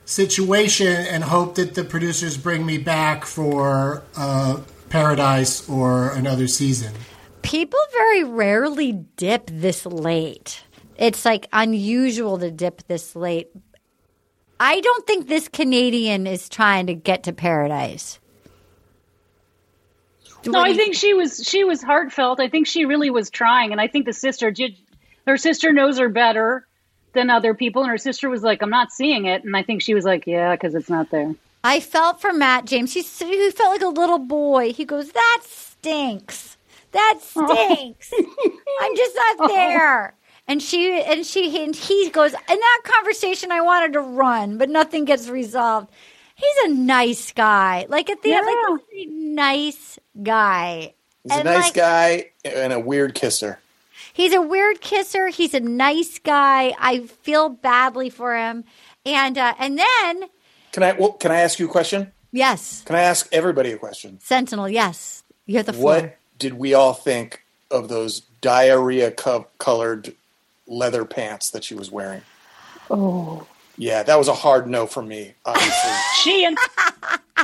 [0.06, 6.94] situation and hope that the producers bring me back for uh, Paradise or another season?
[7.42, 10.64] People very rarely dip this late.
[10.98, 13.50] It's like unusual to dip this late.
[14.60, 18.20] I don't think this Canadian is trying to get to paradise.
[20.46, 22.40] No, I think she was she was heartfelt.
[22.40, 24.76] I think she really was trying, and I think the sister did.
[25.26, 26.68] Her sister knows her better
[27.14, 29.82] than other people, and her sister was like, "I'm not seeing it," and I think
[29.82, 32.94] she was like, "Yeah, because it's not there." I felt for Matt James.
[32.94, 34.72] He, he felt like a little boy.
[34.74, 36.58] He goes, "That stinks.
[36.92, 37.76] That oh.
[37.76, 38.14] stinks.
[38.82, 39.48] I'm just not oh.
[39.48, 40.16] there."
[40.48, 44.70] And she and she and he goes, "In that conversation, I wanted to run, but
[44.70, 45.90] nothing gets resolved."
[46.36, 47.86] He's a nice guy.
[47.88, 50.94] Like at the end, like a nice guy.
[51.24, 53.60] He's a nice like, guy and a weird kisser.
[54.14, 55.28] He's a weird kisser.
[55.28, 56.74] He's a nice guy.
[56.80, 58.64] I feel badly for him.
[59.06, 60.30] And uh, and then
[60.72, 60.94] Can I?
[60.94, 62.12] Well, can I ask you a question?
[62.32, 64.20] yes, Can I ask everybody a question?
[64.22, 64.70] Sentinel.
[64.70, 65.84] Yes, you have the floor.
[66.02, 70.14] What did we all think of those diarrhea co- colored
[70.68, 72.22] leather pants that she was wearing?
[72.90, 75.34] Oh, Yeah, that was a hard no for me.
[75.46, 75.92] Obviously,
[76.24, 76.56] Shein.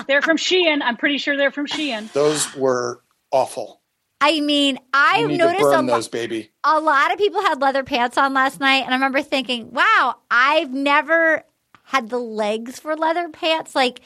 [0.07, 0.81] they're from Shein.
[0.81, 2.11] I'm pretty sure they're from Shein.
[2.13, 3.01] those were
[3.31, 3.79] awful.
[4.23, 6.51] I mean, I've need to noticed a, burn lo- those, baby.
[6.63, 10.15] a lot of people had leather pants on last night, and I remember thinking, "Wow,
[10.29, 11.43] I've never
[11.83, 14.01] had the legs for leather pants." Like,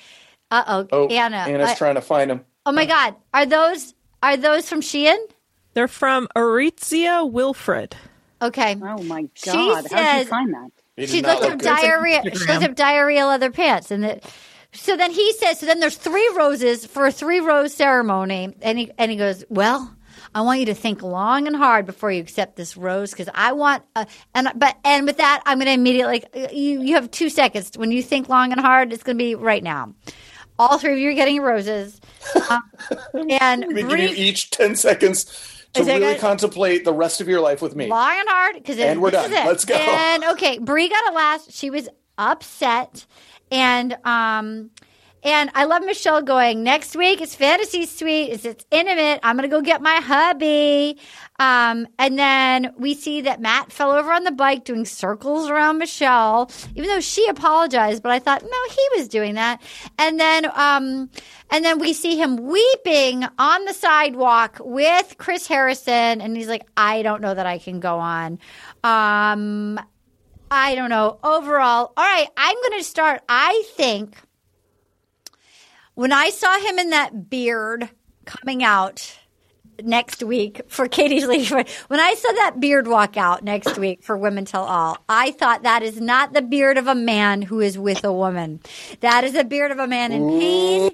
[0.52, 1.38] uh oh, Anna.
[1.38, 2.46] Anna's I- trying to find them.
[2.66, 3.94] oh my God, are those
[4.24, 5.18] are those from Shein?
[5.74, 7.96] They're from Aritzia Wilfred.
[8.42, 9.86] Okay, Oh my She god!
[9.92, 10.72] How'd you find that?
[10.96, 11.66] They did she not looked up good.
[11.66, 12.22] diarrhea.
[12.24, 14.26] She looked up diarrhea leather pants, and it,
[14.74, 18.78] so then he says, so then there's three roses for a three rose ceremony, and
[18.80, 19.92] he and he goes, well.
[20.34, 23.54] I want you to think long and hard before you accept this rose because I
[23.54, 27.10] want a, and but and with that I'm going to immediately like, you you have
[27.10, 29.94] two seconds when you think long and hard it's going to be right now.
[30.60, 32.02] All three of you are getting roses,
[32.50, 32.64] um,
[33.30, 37.42] and We give you each ten seconds to Is really contemplate the rest of your
[37.42, 37.88] life with me.
[37.88, 39.32] long and hard because And we're done.
[39.32, 39.76] Let's go.
[39.76, 41.52] And okay, Bri got it last.
[41.52, 41.88] She was
[42.18, 43.06] upset,
[43.52, 44.72] and um,
[45.24, 48.30] And I love Michelle going, next week it's fantasy suite.
[48.32, 49.20] It's, it's intimate.
[49.24, 51.00] I'm going to go get my hubby.
[51.38, 55.80] Um, and then we see that Matt fell over on the bike doing circles around
[55.80, 58.02] Michelle, even though she apologized.
[58.02, 59.62] But I thought, no, he was doing that.
[60.00, 61.10] And then, um,
[61.52, 66.22] and then we see him weeping on the sidewalk with Chris Harrison.
[66.22, 68.40] And he's like, I don't know that I can go on.
[68.84, 69.80] Um,
[70.50, 71.20] I don't know.
[71.24, 73.24] Overall, all right, I'm going to start.
[73.28, 74.16] I think
[75.96, 77.90] when I saw him in that beard
[78.26, 79.18] coming out
[79.84, 84.04] next week for Katie's Lady Friend, when I saw that beard walk out next week
[84.04, 87.60] for Women Tell All, I thought that is not the beard of a man who
[87.60, 88.60] is with a woman.
[89.02, 90.92] That is a beard of a man in pain.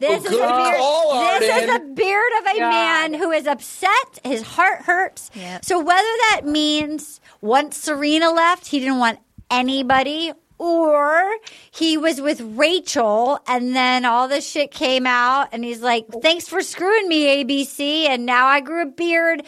[0.00, 1.40] This is a beard.
[1.40, 2.70] This is a beard of a God.
[2.70, 4.18] man who is upset.
[4.24, 5.30] His heart hurts.
[5.34, 5.64] Yep.
[5.64, 10.32] So whether that means once Serena left, he didn't want anybody,
[10.62, 11.38] or
[11.72, 16.46] he was with Rachel and then all this shit came out and he's like, thanks
[16.46, 18.06] for screwing me, ABC.
[18.06, 19.42] And now I grew a beard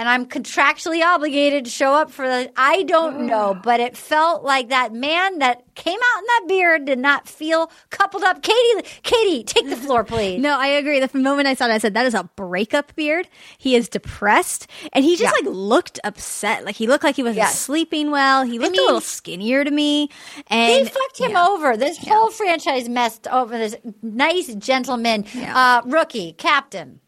[0.00, 2.50] and I'm contractually obligated to show up for the.
[2.56, 6.84] I don't know, but it felt like that man that came out in that beard
[6.86, 8.42] did not feel coupled up.
[8.42, 10.40] Katie, Katie, take the floor, please.
[10.50, 11.00] No, I agree.
[11.00, 13.28] The moment I saw it, I said that is a breakup beard.
[13.58, 15.46] He is depressed, and he just Yeah.
[15.46, 16.64] like looked upset.
[16.64, 17.60] Like he looked like he wasn't Yes.
[17.60, 18.42] sleeping well.
[18.44, 20.08] He looked mean- a little skinnier to me.
[20.46, 21.46] And they fucked him yeah.
[21.46, 21.76] over.
[21.76, 27.00] This whole franchise messed over this nice gentleman, uh, rookie, captain.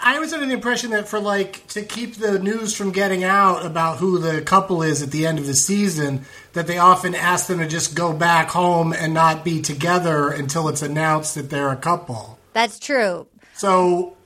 [0.00, 3.64] I was under the impression that for like to keep the news from getting out
[3.64, 7.46] about who the couple is at the end of the season, that they often ask
[7.46, 11.70] them to just go back home and not be together until it's announced that they're
[11.70, 12.38] a couple.
[12.52, 13.26] That's true.
[13.54, 14.16] So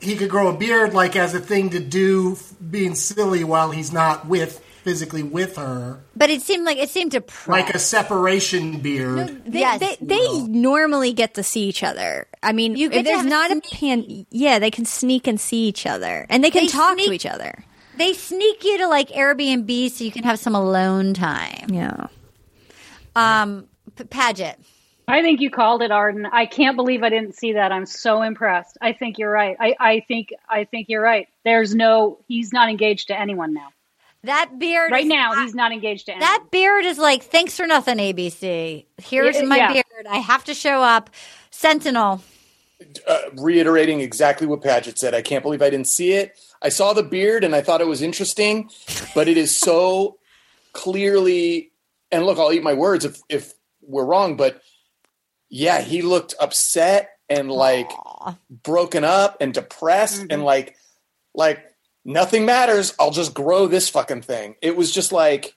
[0.00, 2.36] he could grow a beard like as a thing to do,
[2.70, 7.10] being silly while he's not with physically with her, But it seemed like it seemed
[7.10, 7.48] depressed.
[7.48, 9.42] like a separation beard.
[9.44, 9.80] They, Yes.
[9.80, 12.28] they, they normally get to see each other.
[12.40, 15.86] I mean, You get there's not a pan, yeah, they can sneak and see each
[15.86, 17.64] other, and they can They talk to each other.
[17.96, 21.66] they sneak you to like Airbnb so you can have some alone time.
[21.70, 22.06] Yeah.
[23.16, 24.56] Um, P- Paget.
[25.08, 26.26] I think you called it, Arden.
[26.26, 27.72] I can't believe I didn't see that.
[27.72, 28.76] I'm so impressed.
[28.80, 29.56] I think you're right.
[29.58, 31.26] I, I think I think you're right.
[31.44, 33.68] There's no he's not engaged to anyone now.
[34.26, 36.28] That beard Right is now, not- he's not engaged to anyone.
[36.28, 38.86] That beard is like thanks for nothing, ABC.
[38.98, 39.72] Here's Yeah, my yeah.
[39.72, 40.06] beard.
[40.08, 41.10] I have to show up.
[41.50, 42.22] Sentinel.
[43.08, 45.14] uh, reiterating exactly what Paget said.
[45.14, 46.38] I can't believe I didn't see it.
[46.60, 48.68] I saw the beard and I thought it was interesting,
[49.14, 50.18] but it is so
[50.72, 51.72] clearly.
[52.12, 54.60] And look, I'll eat my words if if we're wrong, but
[55.48, 57.90] yeah, he looked upset and like
[58.62, 60.76] broken up and depressed and like
[61.34, 61.64] like
[62.06, 62.94] nothing matters.
[62.98, 64.54] I'll just grow this fucking thing.
[64.62, 65.54] It was just like,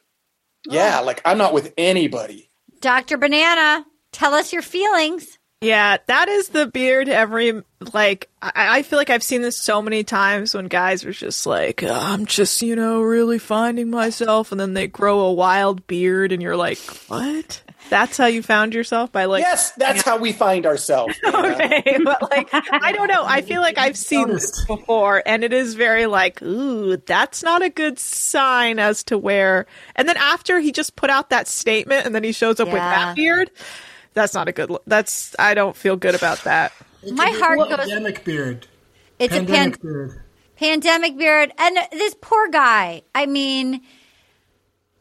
[0.68, 2.50] yeah, like I'm not with anybody.
[2.82, 3.18] Dr.
[3.18, 5.38] Banana, tell us your feelings.
[5.62, 7.64] Yeah, that is the beard every
[7.94, 11.46] like I, I feel like I've seen this so many times when guys are just
[11.46, 15.86] like, "Uh, I'm just, you know, really finding myself and then they grow a wild
[15.86, 17.62] beard and you're like, What?
[17.90, 21.16] That's how you found yourself by like Yes, that's how we find ourselves.
[21.26, 23.24] Okay, but like I don't know.
[23.26, 27.62] I feel like I've seen this before, and it is very like, ooh, that's not
[27.62, 29.66] a good sign as to where.
[29.96, 32.78] And then after he just put out that statement, and then he shows up with
[32.78, 33.52] that beard.
[34.14, 34.70] That's not a good.
[34.70, 34.84] look.
[34.88, 36.72] That's I don't feel good about that.
[37.12, 37.78] My heart goes.
[37.78, 38.68] Pandemic beard.
[39.20, 40.22] It's a pan- Pandemic beard.
[40.56, 43.02] pandemic beard, and this poor guy.
[43.16, 43.82] I mean,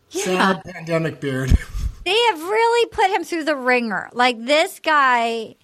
[0.08, 1.56] Sad pandemic beard.
[2.08, 4.08] they have really put him through the ringer.
[4.14, 5.56] Like this guy,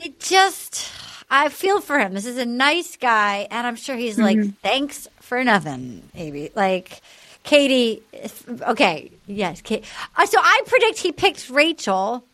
[0.00, 0.90] it just.
[1.30, 2.14] I feel for him.
[2.14, 7.02] This is a nice guy, and I'm sure he's like, "Thanks for nothing, maybe." Like,
[7.42, 8.02] Katie.
[8.62, 9.84] Okay, yes, Kate.
[10.16, 12.24] Uh, so I predict he picked Rachel,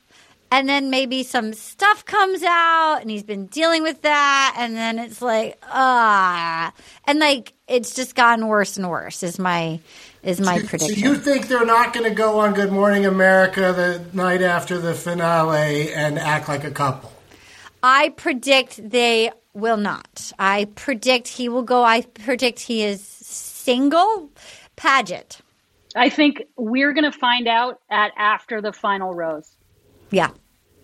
[0.53, 5.01] and then maybe some stuff comes out, and he's been dealing with that, and then
[5.01, 6.73] it's like, ah,
[7.05, 9.25] and like it's just gotten worse and worse.
[9.25, 9.81] Is my
[10.25, 11.03] is my So prediction?
[11.03, 14.79] So you think they're not going to go on Good Morning America the night after
[14.79, 17.13] the finale and act like a couple?
[17.83, 20.33] I predict they will not.
[20.39, 21.85] I predict he will go.
[21.85, 24.31] I predict he is single.
[24.77, 25.41] Paget.
[25.95, 29.49] I think we're going to find out at after the final rose.
[30.11, 30.31] Yeah.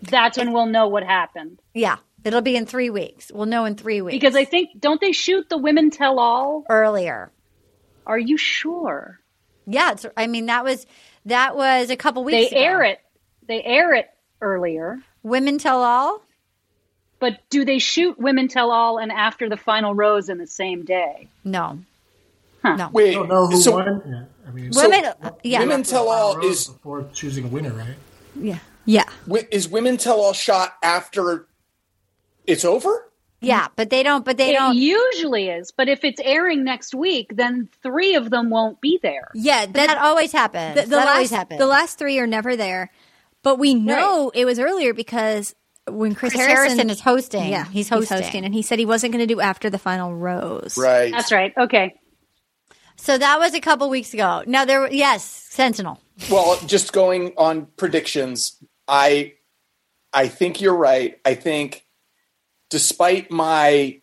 [0.03, 1.59] That's when we'll know what happened.
[1.73, 1.97] Yeah.
[2.23, 3.31] It'll be in three weeks.
[3.33, 4.15] We'll know in three weeks.
[4.15, 6.65] Because I think don't they shoot the women tell all?
[6.69, 7.31] earlier.
[8.05, 9.19] Are you sure?
[9.67, 9.91] Yeah.
[9.93, 10.85] It's, I mean, that was
[11.25, 12.51] that was a couple They weeks.
[12.51, 12.61] ago.
[12.61, 12.99] air it.
[13.47, 14.09] They air it
[14.41, 14.99] earlier.
[15.23, 16.21] Women tell all.
[17.19, 20.83] But do they shoot women tell all and after the final rose in the same
[20.83, 21.27] day?
[21.43, 21.79] No.
[22.63, 22.75] Huh.
[22.75, 22.89] No.
[22.91, 24.01] Wait, I don't know who so won.
[24.07, 25.05] Yeah, I mean, Women.
[25.21, 25.59] Uh, yeah.
[25.59, 27.95] women tell all is before choosing a winner, right?
[28.35, 28.59] yeah.
[28.85, 29.03] Yeah.
[29.51, 31.45] Is Women Tell All shot after
[32.47, 33.10] it's over?
[33.41, 34.23] Yeah, but they don't.
[34.23, 34.75] But they It don't.
[34.75, 39.29] usually is, but if it's airing next week, then three of them won't be there.
[39.33, 40.75] Yeah, That always happens.
[40.75, 41.59] the, the that last, always happens.
[41.59, 42.91] The last three are never there,
[43.43, 45.55] but we know it was earlier because
[45.89, 47.49] when Chris, Chris Harrison is hosting.
[47.49, 48.45] yeah, He's hosting.
[48.45, 50.77] and he said he wasn't going to do after the final rose.
[50.77, 51.11] Right.
[51.11, 51.51] That's right.
[51.57, 51.95] Okay.
[52.97, 54.43] So that was a couple weeks ago.
[54.45, 55.99] Now there, were- yes, Sentinel.
[56.29, 58.57] Well, just going on predictions,
[58.87, 59.33] I
[60.13, 61.17] I think you're right.
[61.25, 61.83] I think
[62.71, 63.99] despite my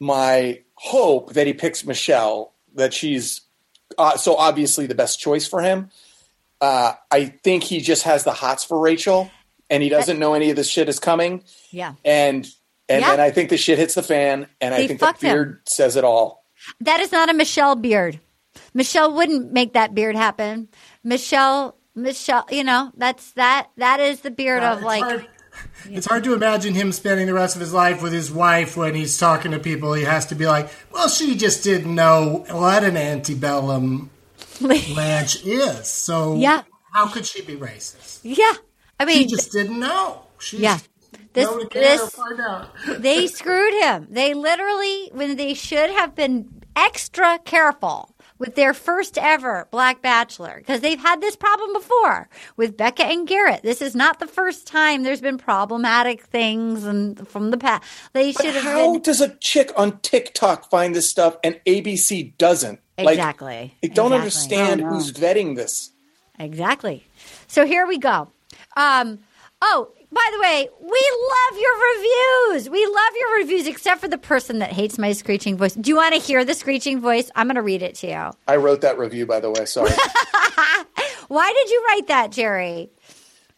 [0.00, 3.40] my hope that he picks Michelle, that she's
[3.96, 5.90] uh, so obviously the best choice for him.
[6.60, 9.30] Uh, I think he just has the hots for Rachel,
[9.70, 11.42] and he doesn't know any of this shit is coming.
[11.70, 12.46] Yeah, And
[12.88, 13.10] and Yeah.
[13.12, 15.32] then I think the shit hits the fan, and I think the fucked him.
[15.34, 16.44] beard says it all.
[16.80, 18.20] that is not a Michelle beard.
[18.72, 20.68] Michelle wouldn't make that beard happen.
[21.02, 23.68] Michelle, Michelle, you know that's that.
[23.76, 25.02] That is the beard of like.
[25.04, 25.26] hard-
[25.90, 28.94] It's hard to imagine him spending the rest of his life with his wife when
[28.94, 29.92] he's talking to people.
[29.92, 34.10] He has to be like, "Well, she just didn't know what an antebellum
[34.60, 36.62] Blanche is, so Yeah.
[36.92, 38.20] how could she be racist?
[38.22, 38.52] Yeah,
[38.98, 40.22] I mean, She just didn't know.
[40.38, 40.78] She Yeah.
[41.34, 44.06] This- know to care or this- they screwed him.
[44.10, 50.56] They literally, when they should have been extra careful with their first ever Black Bachelor,
[50.58, 53.62] because they've had this problem before with Becca and Garrett.
[53.62, 57.84] This is not the first time there's been problematic things and from the past.
[58.12, 62.36] They should have how been does a chick on TikTok find this stuff and ABC
[62.38, 62.80] doesn't?
[62.98, 63.74] Like, exactly.
[63.82, 64.16] I don't Exactly.
[64.18, 65.92] understand who's vetting this.
[66.38, 67.06] Exactly.
[67.46, 68.28] So here we go.
[68.76, 69.20] Um,
[69.62, 72.70] oh, by the way, we love your reviews.
[72.70, 75.74] We love your reviews, except for the person that hates my screeching voice.
[75.74, 77.30] Do you want to hear the screeching voice?
[77.34, 78.30] I'm going to read it to you.
[78.46, 79.64] I wrote that review, by the way.
[79.64, 79.90] Sorry.
[81.28, 82.90] Why did you write that, Jerry?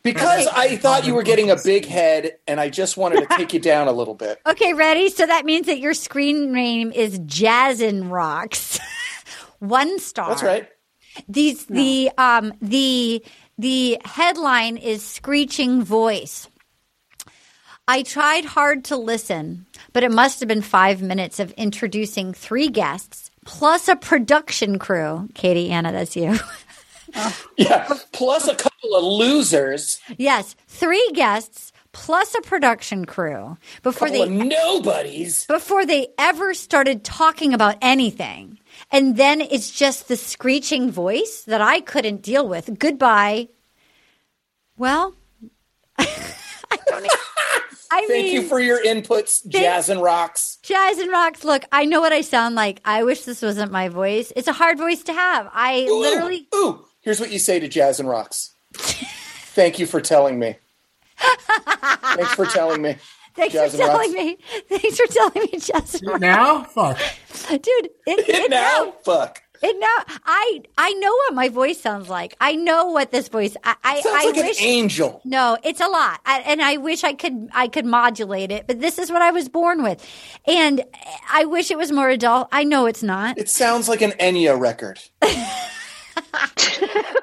[0.02, 3.52] Because I thought you were getting a big head, and I just wanted to take
[3.52, 4.40] you down a little bit.
[4.46, 5.10] Okay, ready?
[5.10, 8.78] So that means that your screen name is Jazzin Rocks.
[9.58, 10.28] One star.
[10.28, 10.68] That's right.
[11.28, 13.24] These the um the
[13.58, 16.48] the headline is screeching voice.
[17.88, 22.68] I tried hard to listen, but it must have been five minutes of introducing three
[22.68, 25.28] guests plus a production crew.
[25.34, 26.36] Katie, Anna, that's you.
[27.56, 27.88] Yeah.
[28.12, 35.46] Plus a couple of losers, yes, three guests plus a production crew before they nobodies.
[35.46, 38.58] before they ever started talking about anything.
[38.90, 42.78] And then it's just the screeching voice that I couldn't deal with.
[42.78, 43.48] Goodbye.
[44.78, 45.14] Well,
[45.98, 47.10] I don't even,
[47.90, 50.58] I Thank you for your inputs, Jazz and Rocks.
[50.62, 51.44] Jazz and Rocks.
[51.44, 52.80] Look, I know what I sound like.
[52.84, 54.32] I wish this wasn't my voice.
[54.36, 55.48] It's a hard voice to have.
[55.52, 56.48] I Ooh, literally.
[56.54, 58.54] Ooh, here's what you say to Jazz and Rocks.
[58.74, 60.56] Thank you for telling me.
[61.18, 62.96] Thanks for telling me.
[63.36, 64.24] Thanks Jazz for telling Rocks.
[64.24, 64.38] me.
[64.68, 66.08] Thanks for telling me, Justin.
[66.10, 66.98] and Now, fuck.
[67.50, 67.60] Dude,
[68.06, 69.42] it, it now, fuck.
[69.62, 72.36] It now I I know what my voice sounds like.
[72.42, 73.56] I know what this voice.
[73.64, 74.60] I I, Sounds I like wish.
[74.60, 75.20] an angel.
[75.24, 78.80] No, it's a lot, I, and I wish I could I could modulate it, but
[78.82, 80.04] this is what I was born with,
[80.46, 80.84] and
[81.32, 82.48] I wish it was more adult.
[82.52, 83.38] I know it's not.
[83.38, 85.00] It sounds like an Enya record.
[85.22, 85.30] All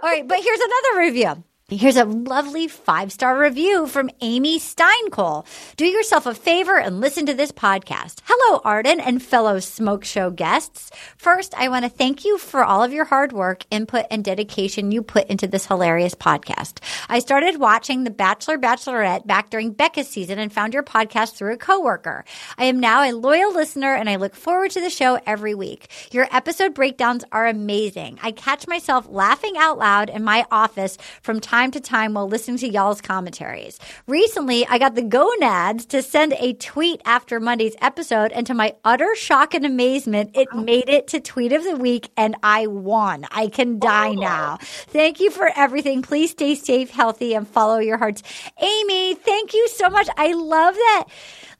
[0.04, 1.44] right, but here's another review.
[1.76, 5.46] Here's a lovely five star review from Amy Steinkol.
[5.76, 8.20] Do yourself a favor and listen to this podcast.
[8.26, 10.92] Hello, Arden and fellow Smoke Show guests.
[11.18, 14.92] First, I want to thank you for all of your hard work, input, and dedication
[14.92, 16.78] you put into this hilarious podcast.
[17.10, 21.54] I started watching The Bachelor Bachelorette back during Becca's season and found your podcast through
[21.54, 22.24] a coworker.
[22.56, 25.88] I am now a loyal listener and I look forward to the show every week.
[26.12, 28.20] Your episode breakdowns are amazing.
[28.22, 32.58] I catch myself laughing out loud in my office from time to time while listening
[32.58, 33.80] to y'all's commentaries.
[34.08, 38.76] Recently, I got the gonads to send a tweet after Monday's episode, and to my
[38.84, 40.62] utter shock and amazement, it oh.
[40.62, 43.26] made it to tweet of the week and I won.
[43.32, 44.14] I can die oh.
[44.14, 44.58] now.
[44.62, 46.02] Thank you for everything.
[46.02, 48.24] Please stay safe, healthy, and follow your hearts.
[48.62, 50.08] Amy, thank you so much.
[50.18, 51.06] I love that.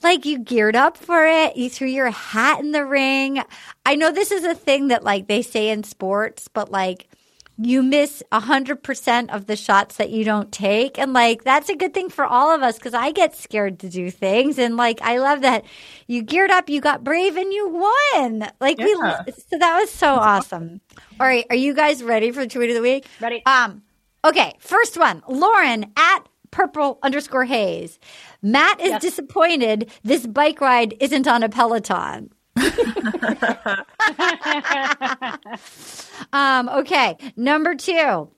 [0.02, 1.56] Like you geared up for it.
[1.56, 3.42] You threw your hat in the ring.
[3.86, 7.08] I know this is a thing that like they say in sports, but like
[7.58, 10.98] you miss a hundred percent of the shots that you don't take.
[10.98, 13.90] And like, that's a good thing for all of us because I get scared to
[13.90, 14.58] do things.
[14.58, 15.64] And like, I love that
[16.08, 18.50] you geared up, you got brave and you won.
[18.60, 19.22] Like we, Yeah.
[19.28, 20.82] so that was so awesome.
[21.20, 21.46] All right.
[21.52, 23.06] Are you guys ready for the tweet of the week?
[23.22, 23.44] Ready.
[23.46, 23.84] Um,
[24.26, 24.54] okay.
[24.60, 28.00] First one, Lauren at purple underscore haze.
[28.42, 29.02] Matt is Yes.
[29.02, 32.32] disappointed this bike ride isn't on a Peloton.
[36.32, 37.18] um, okay.
[37.36, 38.30] Number two.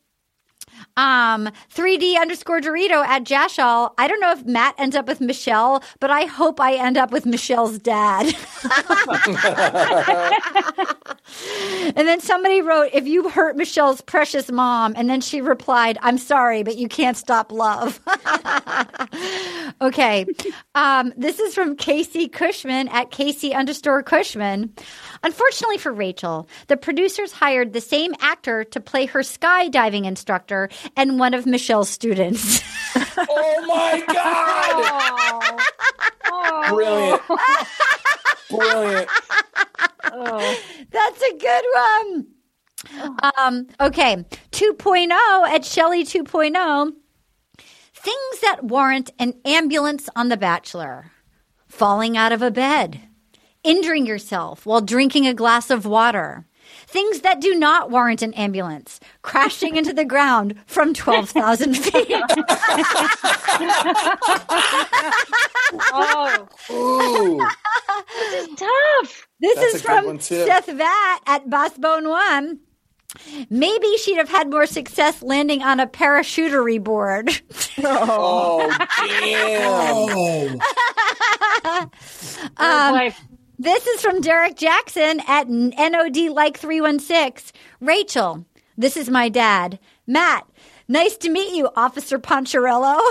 [0.97, 3.93] Um, 3D underscore Dorito at Jashal.
[3.97, 7.11] I don't know if Matt ends up with Michelle, but I hope I end up
[7.11, 8.27] with Michelle's dad.
[11.95, 16.17] and then somebody wrote, if you hurt Michelle's precious mom, and then she replied, I'm
[16.17, 17.99] sorry, but you can't stop love.
[19.81, 20.25] okay.
[20.75, 24.73] Um, this is from Casey Cushman at Casey underscore Cushman.
[25.25, 31.17] Unfortunately for Rachel, the producers hired the same actor to play her skydiving instructor and
[31.17, 32.61] one of Michelle's students.
[33.17, 35.59] Oh my god!
[36.69, 37.21] Brilliant.
[38.49, 39.09] Brilliant.
[40.91, 42.27] That's a good one.
[43.37, 44.23] Um, okay.
[44.51, 46.93] 2.0 at Shelley 2.0.
[47.57, 51.11] Things that warrant an ambulance on The Bachelor.
[51.67, 53.01] Falling out of a bed.
[53.65, 56.45] Injuring yourself while drinking a glass of water.
[56.87, 58.99] Things that do not warrant an ambulance.
[59.23, 62.21] Crashing into the ground from 12,000 feet.
[65.91, 67.39] Oh, Ooh.
[68.55, 69.27] tough.
[69.39, 70.19] This That's is from.
[70.19, 72.59] Seth Vat at Bassbone One.
[73.49, 77.29] Maybe she'd have had more success landing on a parachutery board.
[77.77, 78.69] Oh
[79.07, 80.59] damn.
[81.67, 81.89] Oh,
[82.57, 83.13] Oh, boy.
[83.59, 87.51] This is from Derek Jackson at NOD like 316.
[87.79, 88.45] Rachel,
[88.77, 89.79] this is my dad.
[90.07, 90.47] Matt,
[90.87, 92.99] nice to meet you, Officer Poncherello.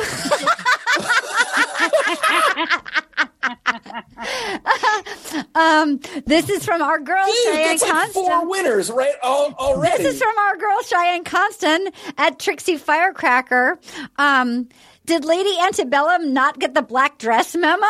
[5.55, 8.27] um, this is from our girl Dude, Cheyenne that's like Constant.
[8.27, 9.15] four winners, right?
[9.23, 10.03] Al- already.
[10.03, 13.79] This is from our girl Cheyenne Constant at Trixie Firecracker.
[14.17, 14.69] Um,
[15.07, 17.85] did Lady Antebellum not get the black dress memo?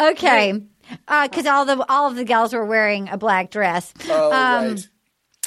[0.00, 0.60] okay,
[1.22, 3.92] because all the all of the gals were wearing a black dress.
[4.08, 4.88] oh, um, right.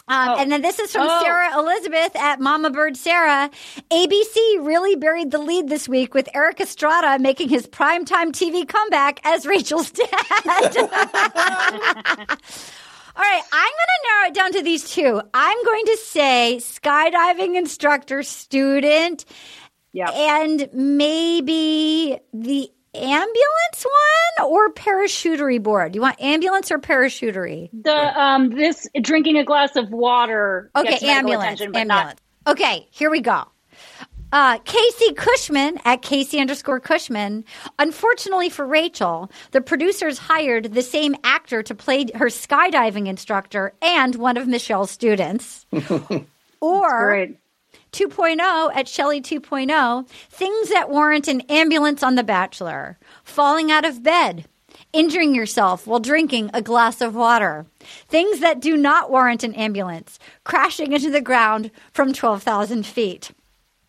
[0.10, 1.22] Um, And then this is from Oh.
[1.24, 3.50] Sarah Elizabeth at Mama Bird Sarah.
[3.90, 9.22] ABC really buried the lead this week with Erik Estrada making his primetime TV comeback
[9.24, 10.10] as Rachel's dad.
[13.16, 15.22] All right, I'm going to narrow it down to these two.
[15.34, 19.26] I'm going to say skydiving instructor, student,
[19.94, 20.10] Yep.
[20.16, 23.86] and maybe the ambulance
[24.40, 25.94] one or parachutery board.
[25.94, 27.70] You want ambulance or parachutery?
[27.84, 30.72] The um this drinking a glass of water.
[30.76, 31.62] Okay, ambulance.
[31.62, 32.20] ambulance.
[32.48, 33.46] Okay, here we go.
[34.34, 37.46] Uh, Casey Cushman at Casey underscore Cushman.
[37.78, 44.16] Unfortunately for Rachel, the producers hired the same actor to play her skydiving instructor and
[44.16, 45.68] one of Michelle's students.
[46.62, 47.28] Or
[47.92, 54.02] 2.0 at Shelley 2.0, things that warrant an ambulance on The Bachelor, falling out of
[54.02, 54.46] bed,
[54.94, 57.66] injuring yourself while drinking a glass of water,
[58.08, 63.32] things that do not warrant an ambulance, crashing into the ground from 12,000 feet.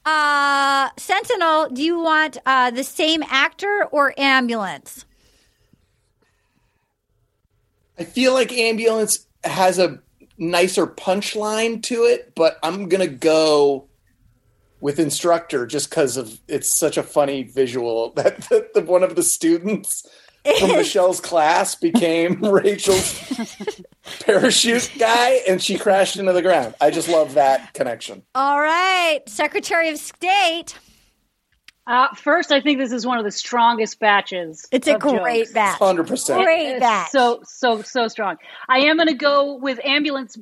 [0.05, 5.07] Uh, Sentinel, do you want uh, the same actor or ambulance?
[7.99, 10.01] I feel like ambulance has a
[10.37, 13.89] nicer punchline to it, but I'm gonna go
[14.81, 19.17] with instructor just because of it's such a funny visual that the, the, one of
[19.17, 20.07] the students
[20.59, 23.43] from Michelle's class became Rachel's
[24.21, 26.75] parachute guy, and she crashed into the ground.
[26.81, 28.23] I just love that connection.
[28.35, 30.79] All right, Secretary of State.
[31.87, 34.67] Uh, first, I think this is one of the strongest batches.
[34.73, 35.53] It's a great jokes.
[35.53, 35.79] batch.
[35.79, 36.43] Hundred percent.
[36.43, 37.11] Great batch.
[37.11, 38.37] So so so strong.
[38.69, 40.39] I am going to go with ambulance,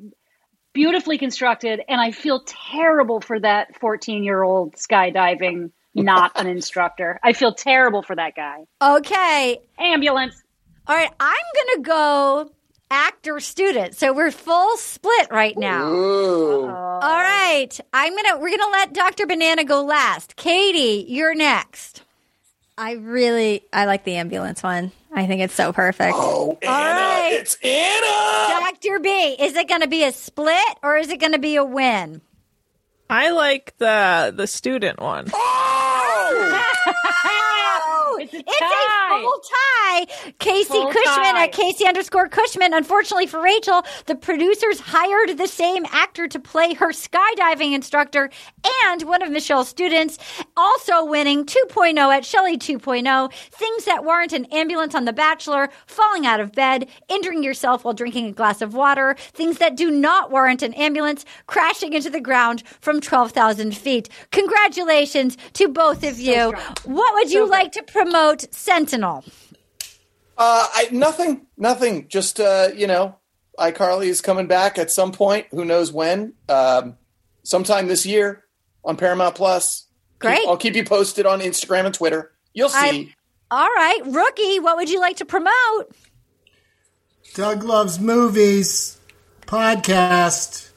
[0.72, 7.18] beautifully constructed, and I feel terrible for that fourteen-year-old skydiving, not an instructor.
[7.22, 8.64] I feel terrible for that guy.
[8.80, 10.42] okay, Ambulance.
[10.86, 12.50] All right, I'm going to go
[12.92, 13.96] actor student.
[13.96, 15.90] So we're full split right now.
[15.90, 16.66] Ooh.
[16.66, 17.70] All right.
[17.92, 19.26] I'm going to we're going to let Dr.
[19.26, 20.36] Banana go last.
[20.36, 22.02] Katie, you're next.
[22.76, 24.92] I really I like the ambulance one.
[25.12, 26.14] I think it's so perfect.
[26.14, 26.72] Oh, Anna!
[26.72, 27.30] right.
[27.32, 28.70] It's Anna.
[28.72, 28.98] Dr.
[28.98, 31.64] B, is it going to be a split or is it going to be a
[31.64, 32.20] win?
[33.12, 35.26] I like the the student one.
[35.34, 35.91] Oh!
[38.18, 39.18] It's a it's tie.
[39.18, 40.32] a full tie.
[40.38, 41.44] Casey Full Cushman tie.
[41.44, 42.72] at Casey underscore Cushman.
[42.72, 48.30] Unfortunately for Rachel, the producers hired the same actor to play her skydiving instructor
[48.84, 50.18] and one of Michelle's students,
[50.56, 53.32] also winning 2.0 at Shelley 2.0.
[53.50, 57.94] Things that warrant an ambulance on The Bachelor, falling out of bed, injuring yourself while
[57.94, 59.16] drinking a glass of water.
[59.32, 64.08] Things that do not warrant an ambulance, crashing into the ground from 12,000 feet.
[64.30, 66.52] Congratulations to both of you.
[66.56, 66.91] strong.
[66.94, 69.24] What would you So like to promote, Sentinel?
[70.38, 72.08] Uh, I, nothing, nothing.
[72.08, 73.16] Just uh, you know,
[73.58, 75.46] iCarly is coming back at some point.
[75.50, 76.34] Who knows when?
[76.48, 76.96] Um,
[77.42, 78.44] sometime this year
[78.84, 79.86] on Paramount Plus.
[80.18, 80.46] Great.
[80.46, 82.32] I'll keep you posted on Instagram and Twitter.
[82.54, 82.78] You'll see.
[82.78, 83.14] I-
[83.50, 85.94] All right, rookie, what would you like to promote?
[87.34, 88.98] Doug Loves Movies
[89.46, 90.70] podcast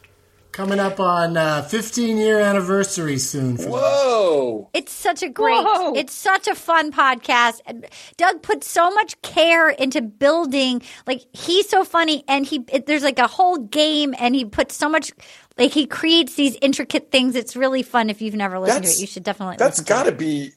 [0.56, 3.58] coming up on uh, 15 year anniversary soon.
[3.58, 4.70] For Whoa.
[4.74, 5.94] It's such a great, Whoa.
[5.96, 7.60] it's such a fun podcast.
[7.66, 10.82] And Doug put so much care into building.
[11.06, 14.76] Like he's so funny, and he it, there's like a whole game, and he puts
[14.76, 15.12] so much.
[15.58, 17.36] Like he creates these intricate things.
[17.36, 18.10] It's really fun.
[18.10, 19.58] If you've never listened to it, you should definitely.
[19.58, 20.52] That's listen to got to be.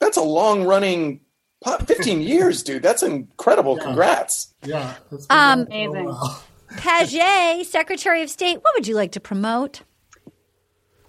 [0.00, 1.20] That's a long running.
[1.86, 2.84] 15 years, dude.
[2.84, 3.78] That's incredible.
[3.78, 4.54] Congrats.
[4.64, 4.94] Yeah.
[5.10, 6.34] that's been Um, going for Amazing.
[6.76, 8.56] Paget, Secretary of State.
[8.56, 9.82] What would you like to promote?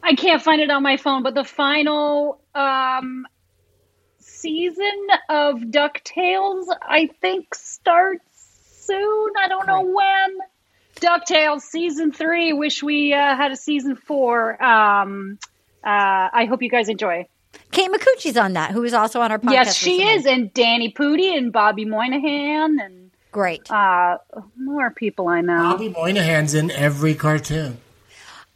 [0.02, 3.28] I can't find it on my phone, but the final um,
[4.20, 8.24] season of DuckTales, I think, starts
[8.86, 9.34] soon.
[9.38, 10.38] I don't know when.
[10.96, 12.54] DuckTales season three.
[12.54, 14.62] Wish we uh, had a season four.
[14.64, 15.38] Um,
[15.84, 17.28] uh, I hope you guys enjoy.
[17.72, 19.52] Kate Micucci's on that, who is also on our podcast.
[19.52, 20.14] yes, she recently.
[20.14, 22.99] is, and Danny Pudi and Bobby Moynihan and
[23.32, 23.70] Great.
[23.72, 24.18] uh,
[24.58, 25.58] more people I know.
[25.58, 27.78] Bobby Moynihan's in every cartoon.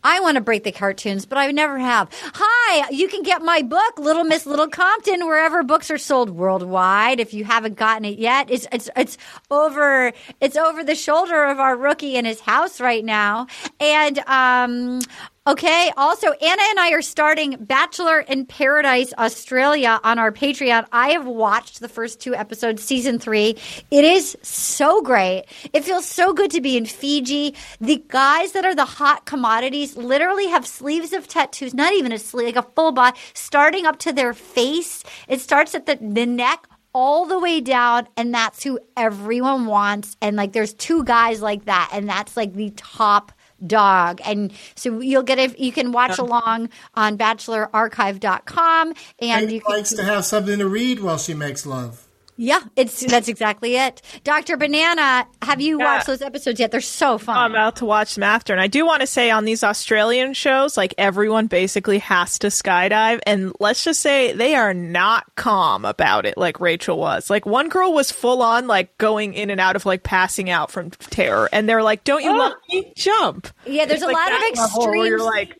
[0.06, 2.10] I want to break the cartoons, but I never have.
[2.12, 7.22] Hi, you can get my book, Little Miss Little Compton, wherever books are sold worldwide.
[7.22, 9.18] If you haven't gotten it yet, it's it's it's
[9.50, 13.48] over it's over the shoulder of our rookie in his house right now.
[13.80, 15.00] And um
[15.46, 15.92] Okay.
[15.98, 20.86] Also, Anna and I are starting Bachelor in Paradise Australia on our Patreon.
[20.94, 23.58] I have watched the first two episodes, season three.
[23.92, 25.44] It is so great.
[25.74, 27.56] It feels so good to be in Fiji.
[27.82, 32.20] The guys that are the hot commodities literally have sleeves of tattoos, not even a
[32.20, 35.04] sleeve, like a full body, starting up to their face.
[35.28, 40.16] It starts at the, the neck all the way down and that's who everyone wants
[40.22, 43.32] and like there's two guys like that and that's like the top
[43.66, 49.64] dog and so you'll get it you can watch along on bachelorarchive.com and you Kate
[49.66, 52.03] can likes to have something to read while she makes love.
[52.38, 55.86] Yeah it's that's exactly it dr banana have you Yeah.
[55.96, 58.54] watched those episodes yet they're so fun I'm about to watch them after.
[58.54, 62.48] And I do want to say on these Australian shows, like everyone basically has to
[62.48, 63.20] skydive.
[63.26, 67.30] And let's just say they are not calm about it like Rachel was.
[67.30, 70.72] Like one girl was full on like going in and out of like passing out
[70.72, 71.50] from terror.
[71.52, 72.38] And they're like, don't you oh.
[72.38, 72.94] love me?
[72.96, 73.48] Jump.
[73.66, 75.58] yeah there's It's a like lot of that level where extreme You're like,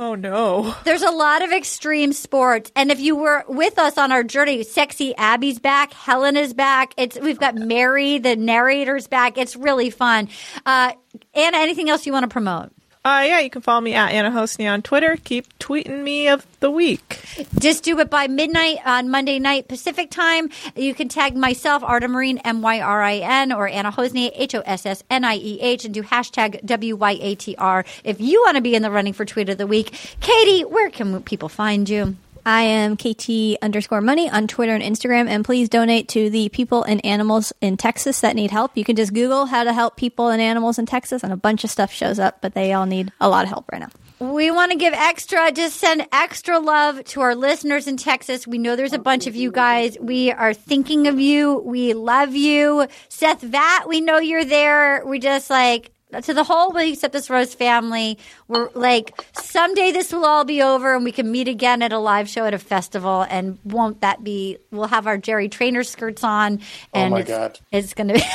[0.00, 0.74] oh no.
[0.84, 4.64] There's a lot of extreme sports, and if you were with us on our journey,
[4.64, 6.94] sexy Abby's back, Helen is back.
[6.96, 9.38] It's we've got Mary, the narrator's back.
[9.38, 10.28] It's really fun.
[10.66, 10.92] Uh,
[11.34, 12.72] Anna, anything else you want to promote?
[13.02, 15.16] Uh, yeah, you can follow me at Anna Hossnieh on Twitter.
[15.24, 17.24] Keep tweeting me of the week.
[17.58, 20.50] Just do it by midnight on Monday night Pacific time.
[20.76, 24.54] You can tag myself, Arden Myrin, M Y R I N, or Anna Hossnieh, H
[24.54, 27.86] O S S N I E H, and do hashtag W Y A T R
[28.04, 29.92] if you want to be in the running for Tweet of the Week.
[30.20, 32.16] Katie, where can people find you?
[32.44, 36.82] I am KT underscore money on Twitter and Instagram, and please donate to the people
[36.82, 38.76] and animals in Texas that need help.
[38.76, 41.64] You can just Google how to help people and animals in Texas, and a bunch
[41.64, 43.90] of stuff shows up, but they all need a lot of help right now.
[44.20, 48.46] We want to give extra, just send extra love to our listeners in Texas.
[48.46, 49.96] We know there's a bunch of you guys.
[49.98, 51.58] We are thinking of you.
[51.64, 52.86] We love you.
[53.08, 55.06] Seth Vat, we know you're there.
[55.06, 55.92] We just like,
[56.22, 58.18] to the whole We Accept This Rose family,
[58.48, 61.98] we're like, someday this will all be over and we can meet again at a
[61.98, 63.26] live show at a festival.
[63.28, 66.60] And won't that be, we'll have our Jerry Trainor skirts on.
[66.60, 66.64] Oh
[67.00, 67.60] and my it's, God.
[67.70, 68.22] It's going to be.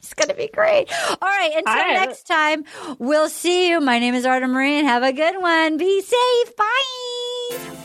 [0.00, 0.90] It's going to be great.
[1.08, 1.52] All right.
[1.54, 1.92] Until All right.
[2.08, 2.64] next time,
[2.98, 3.78] we'll see you.
[3.80, 4.84] My name is Arden Myrin.
[4.84, 5.76] Have a good one.
[5.76, 6.56] Be safe.
[6.56, 7.84] Bye.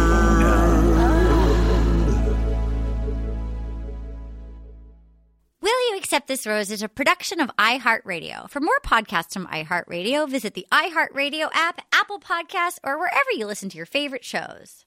[5.61, 8.49] Will You Accept This Rose is a production of iHeartRadio.
[8.49, 13.69] For more podcasts from iHeartRadio, visit the iHeartRadio app, Apple Podcasts, or wherever you listen
[13.69, 14.80] to your favorite shows.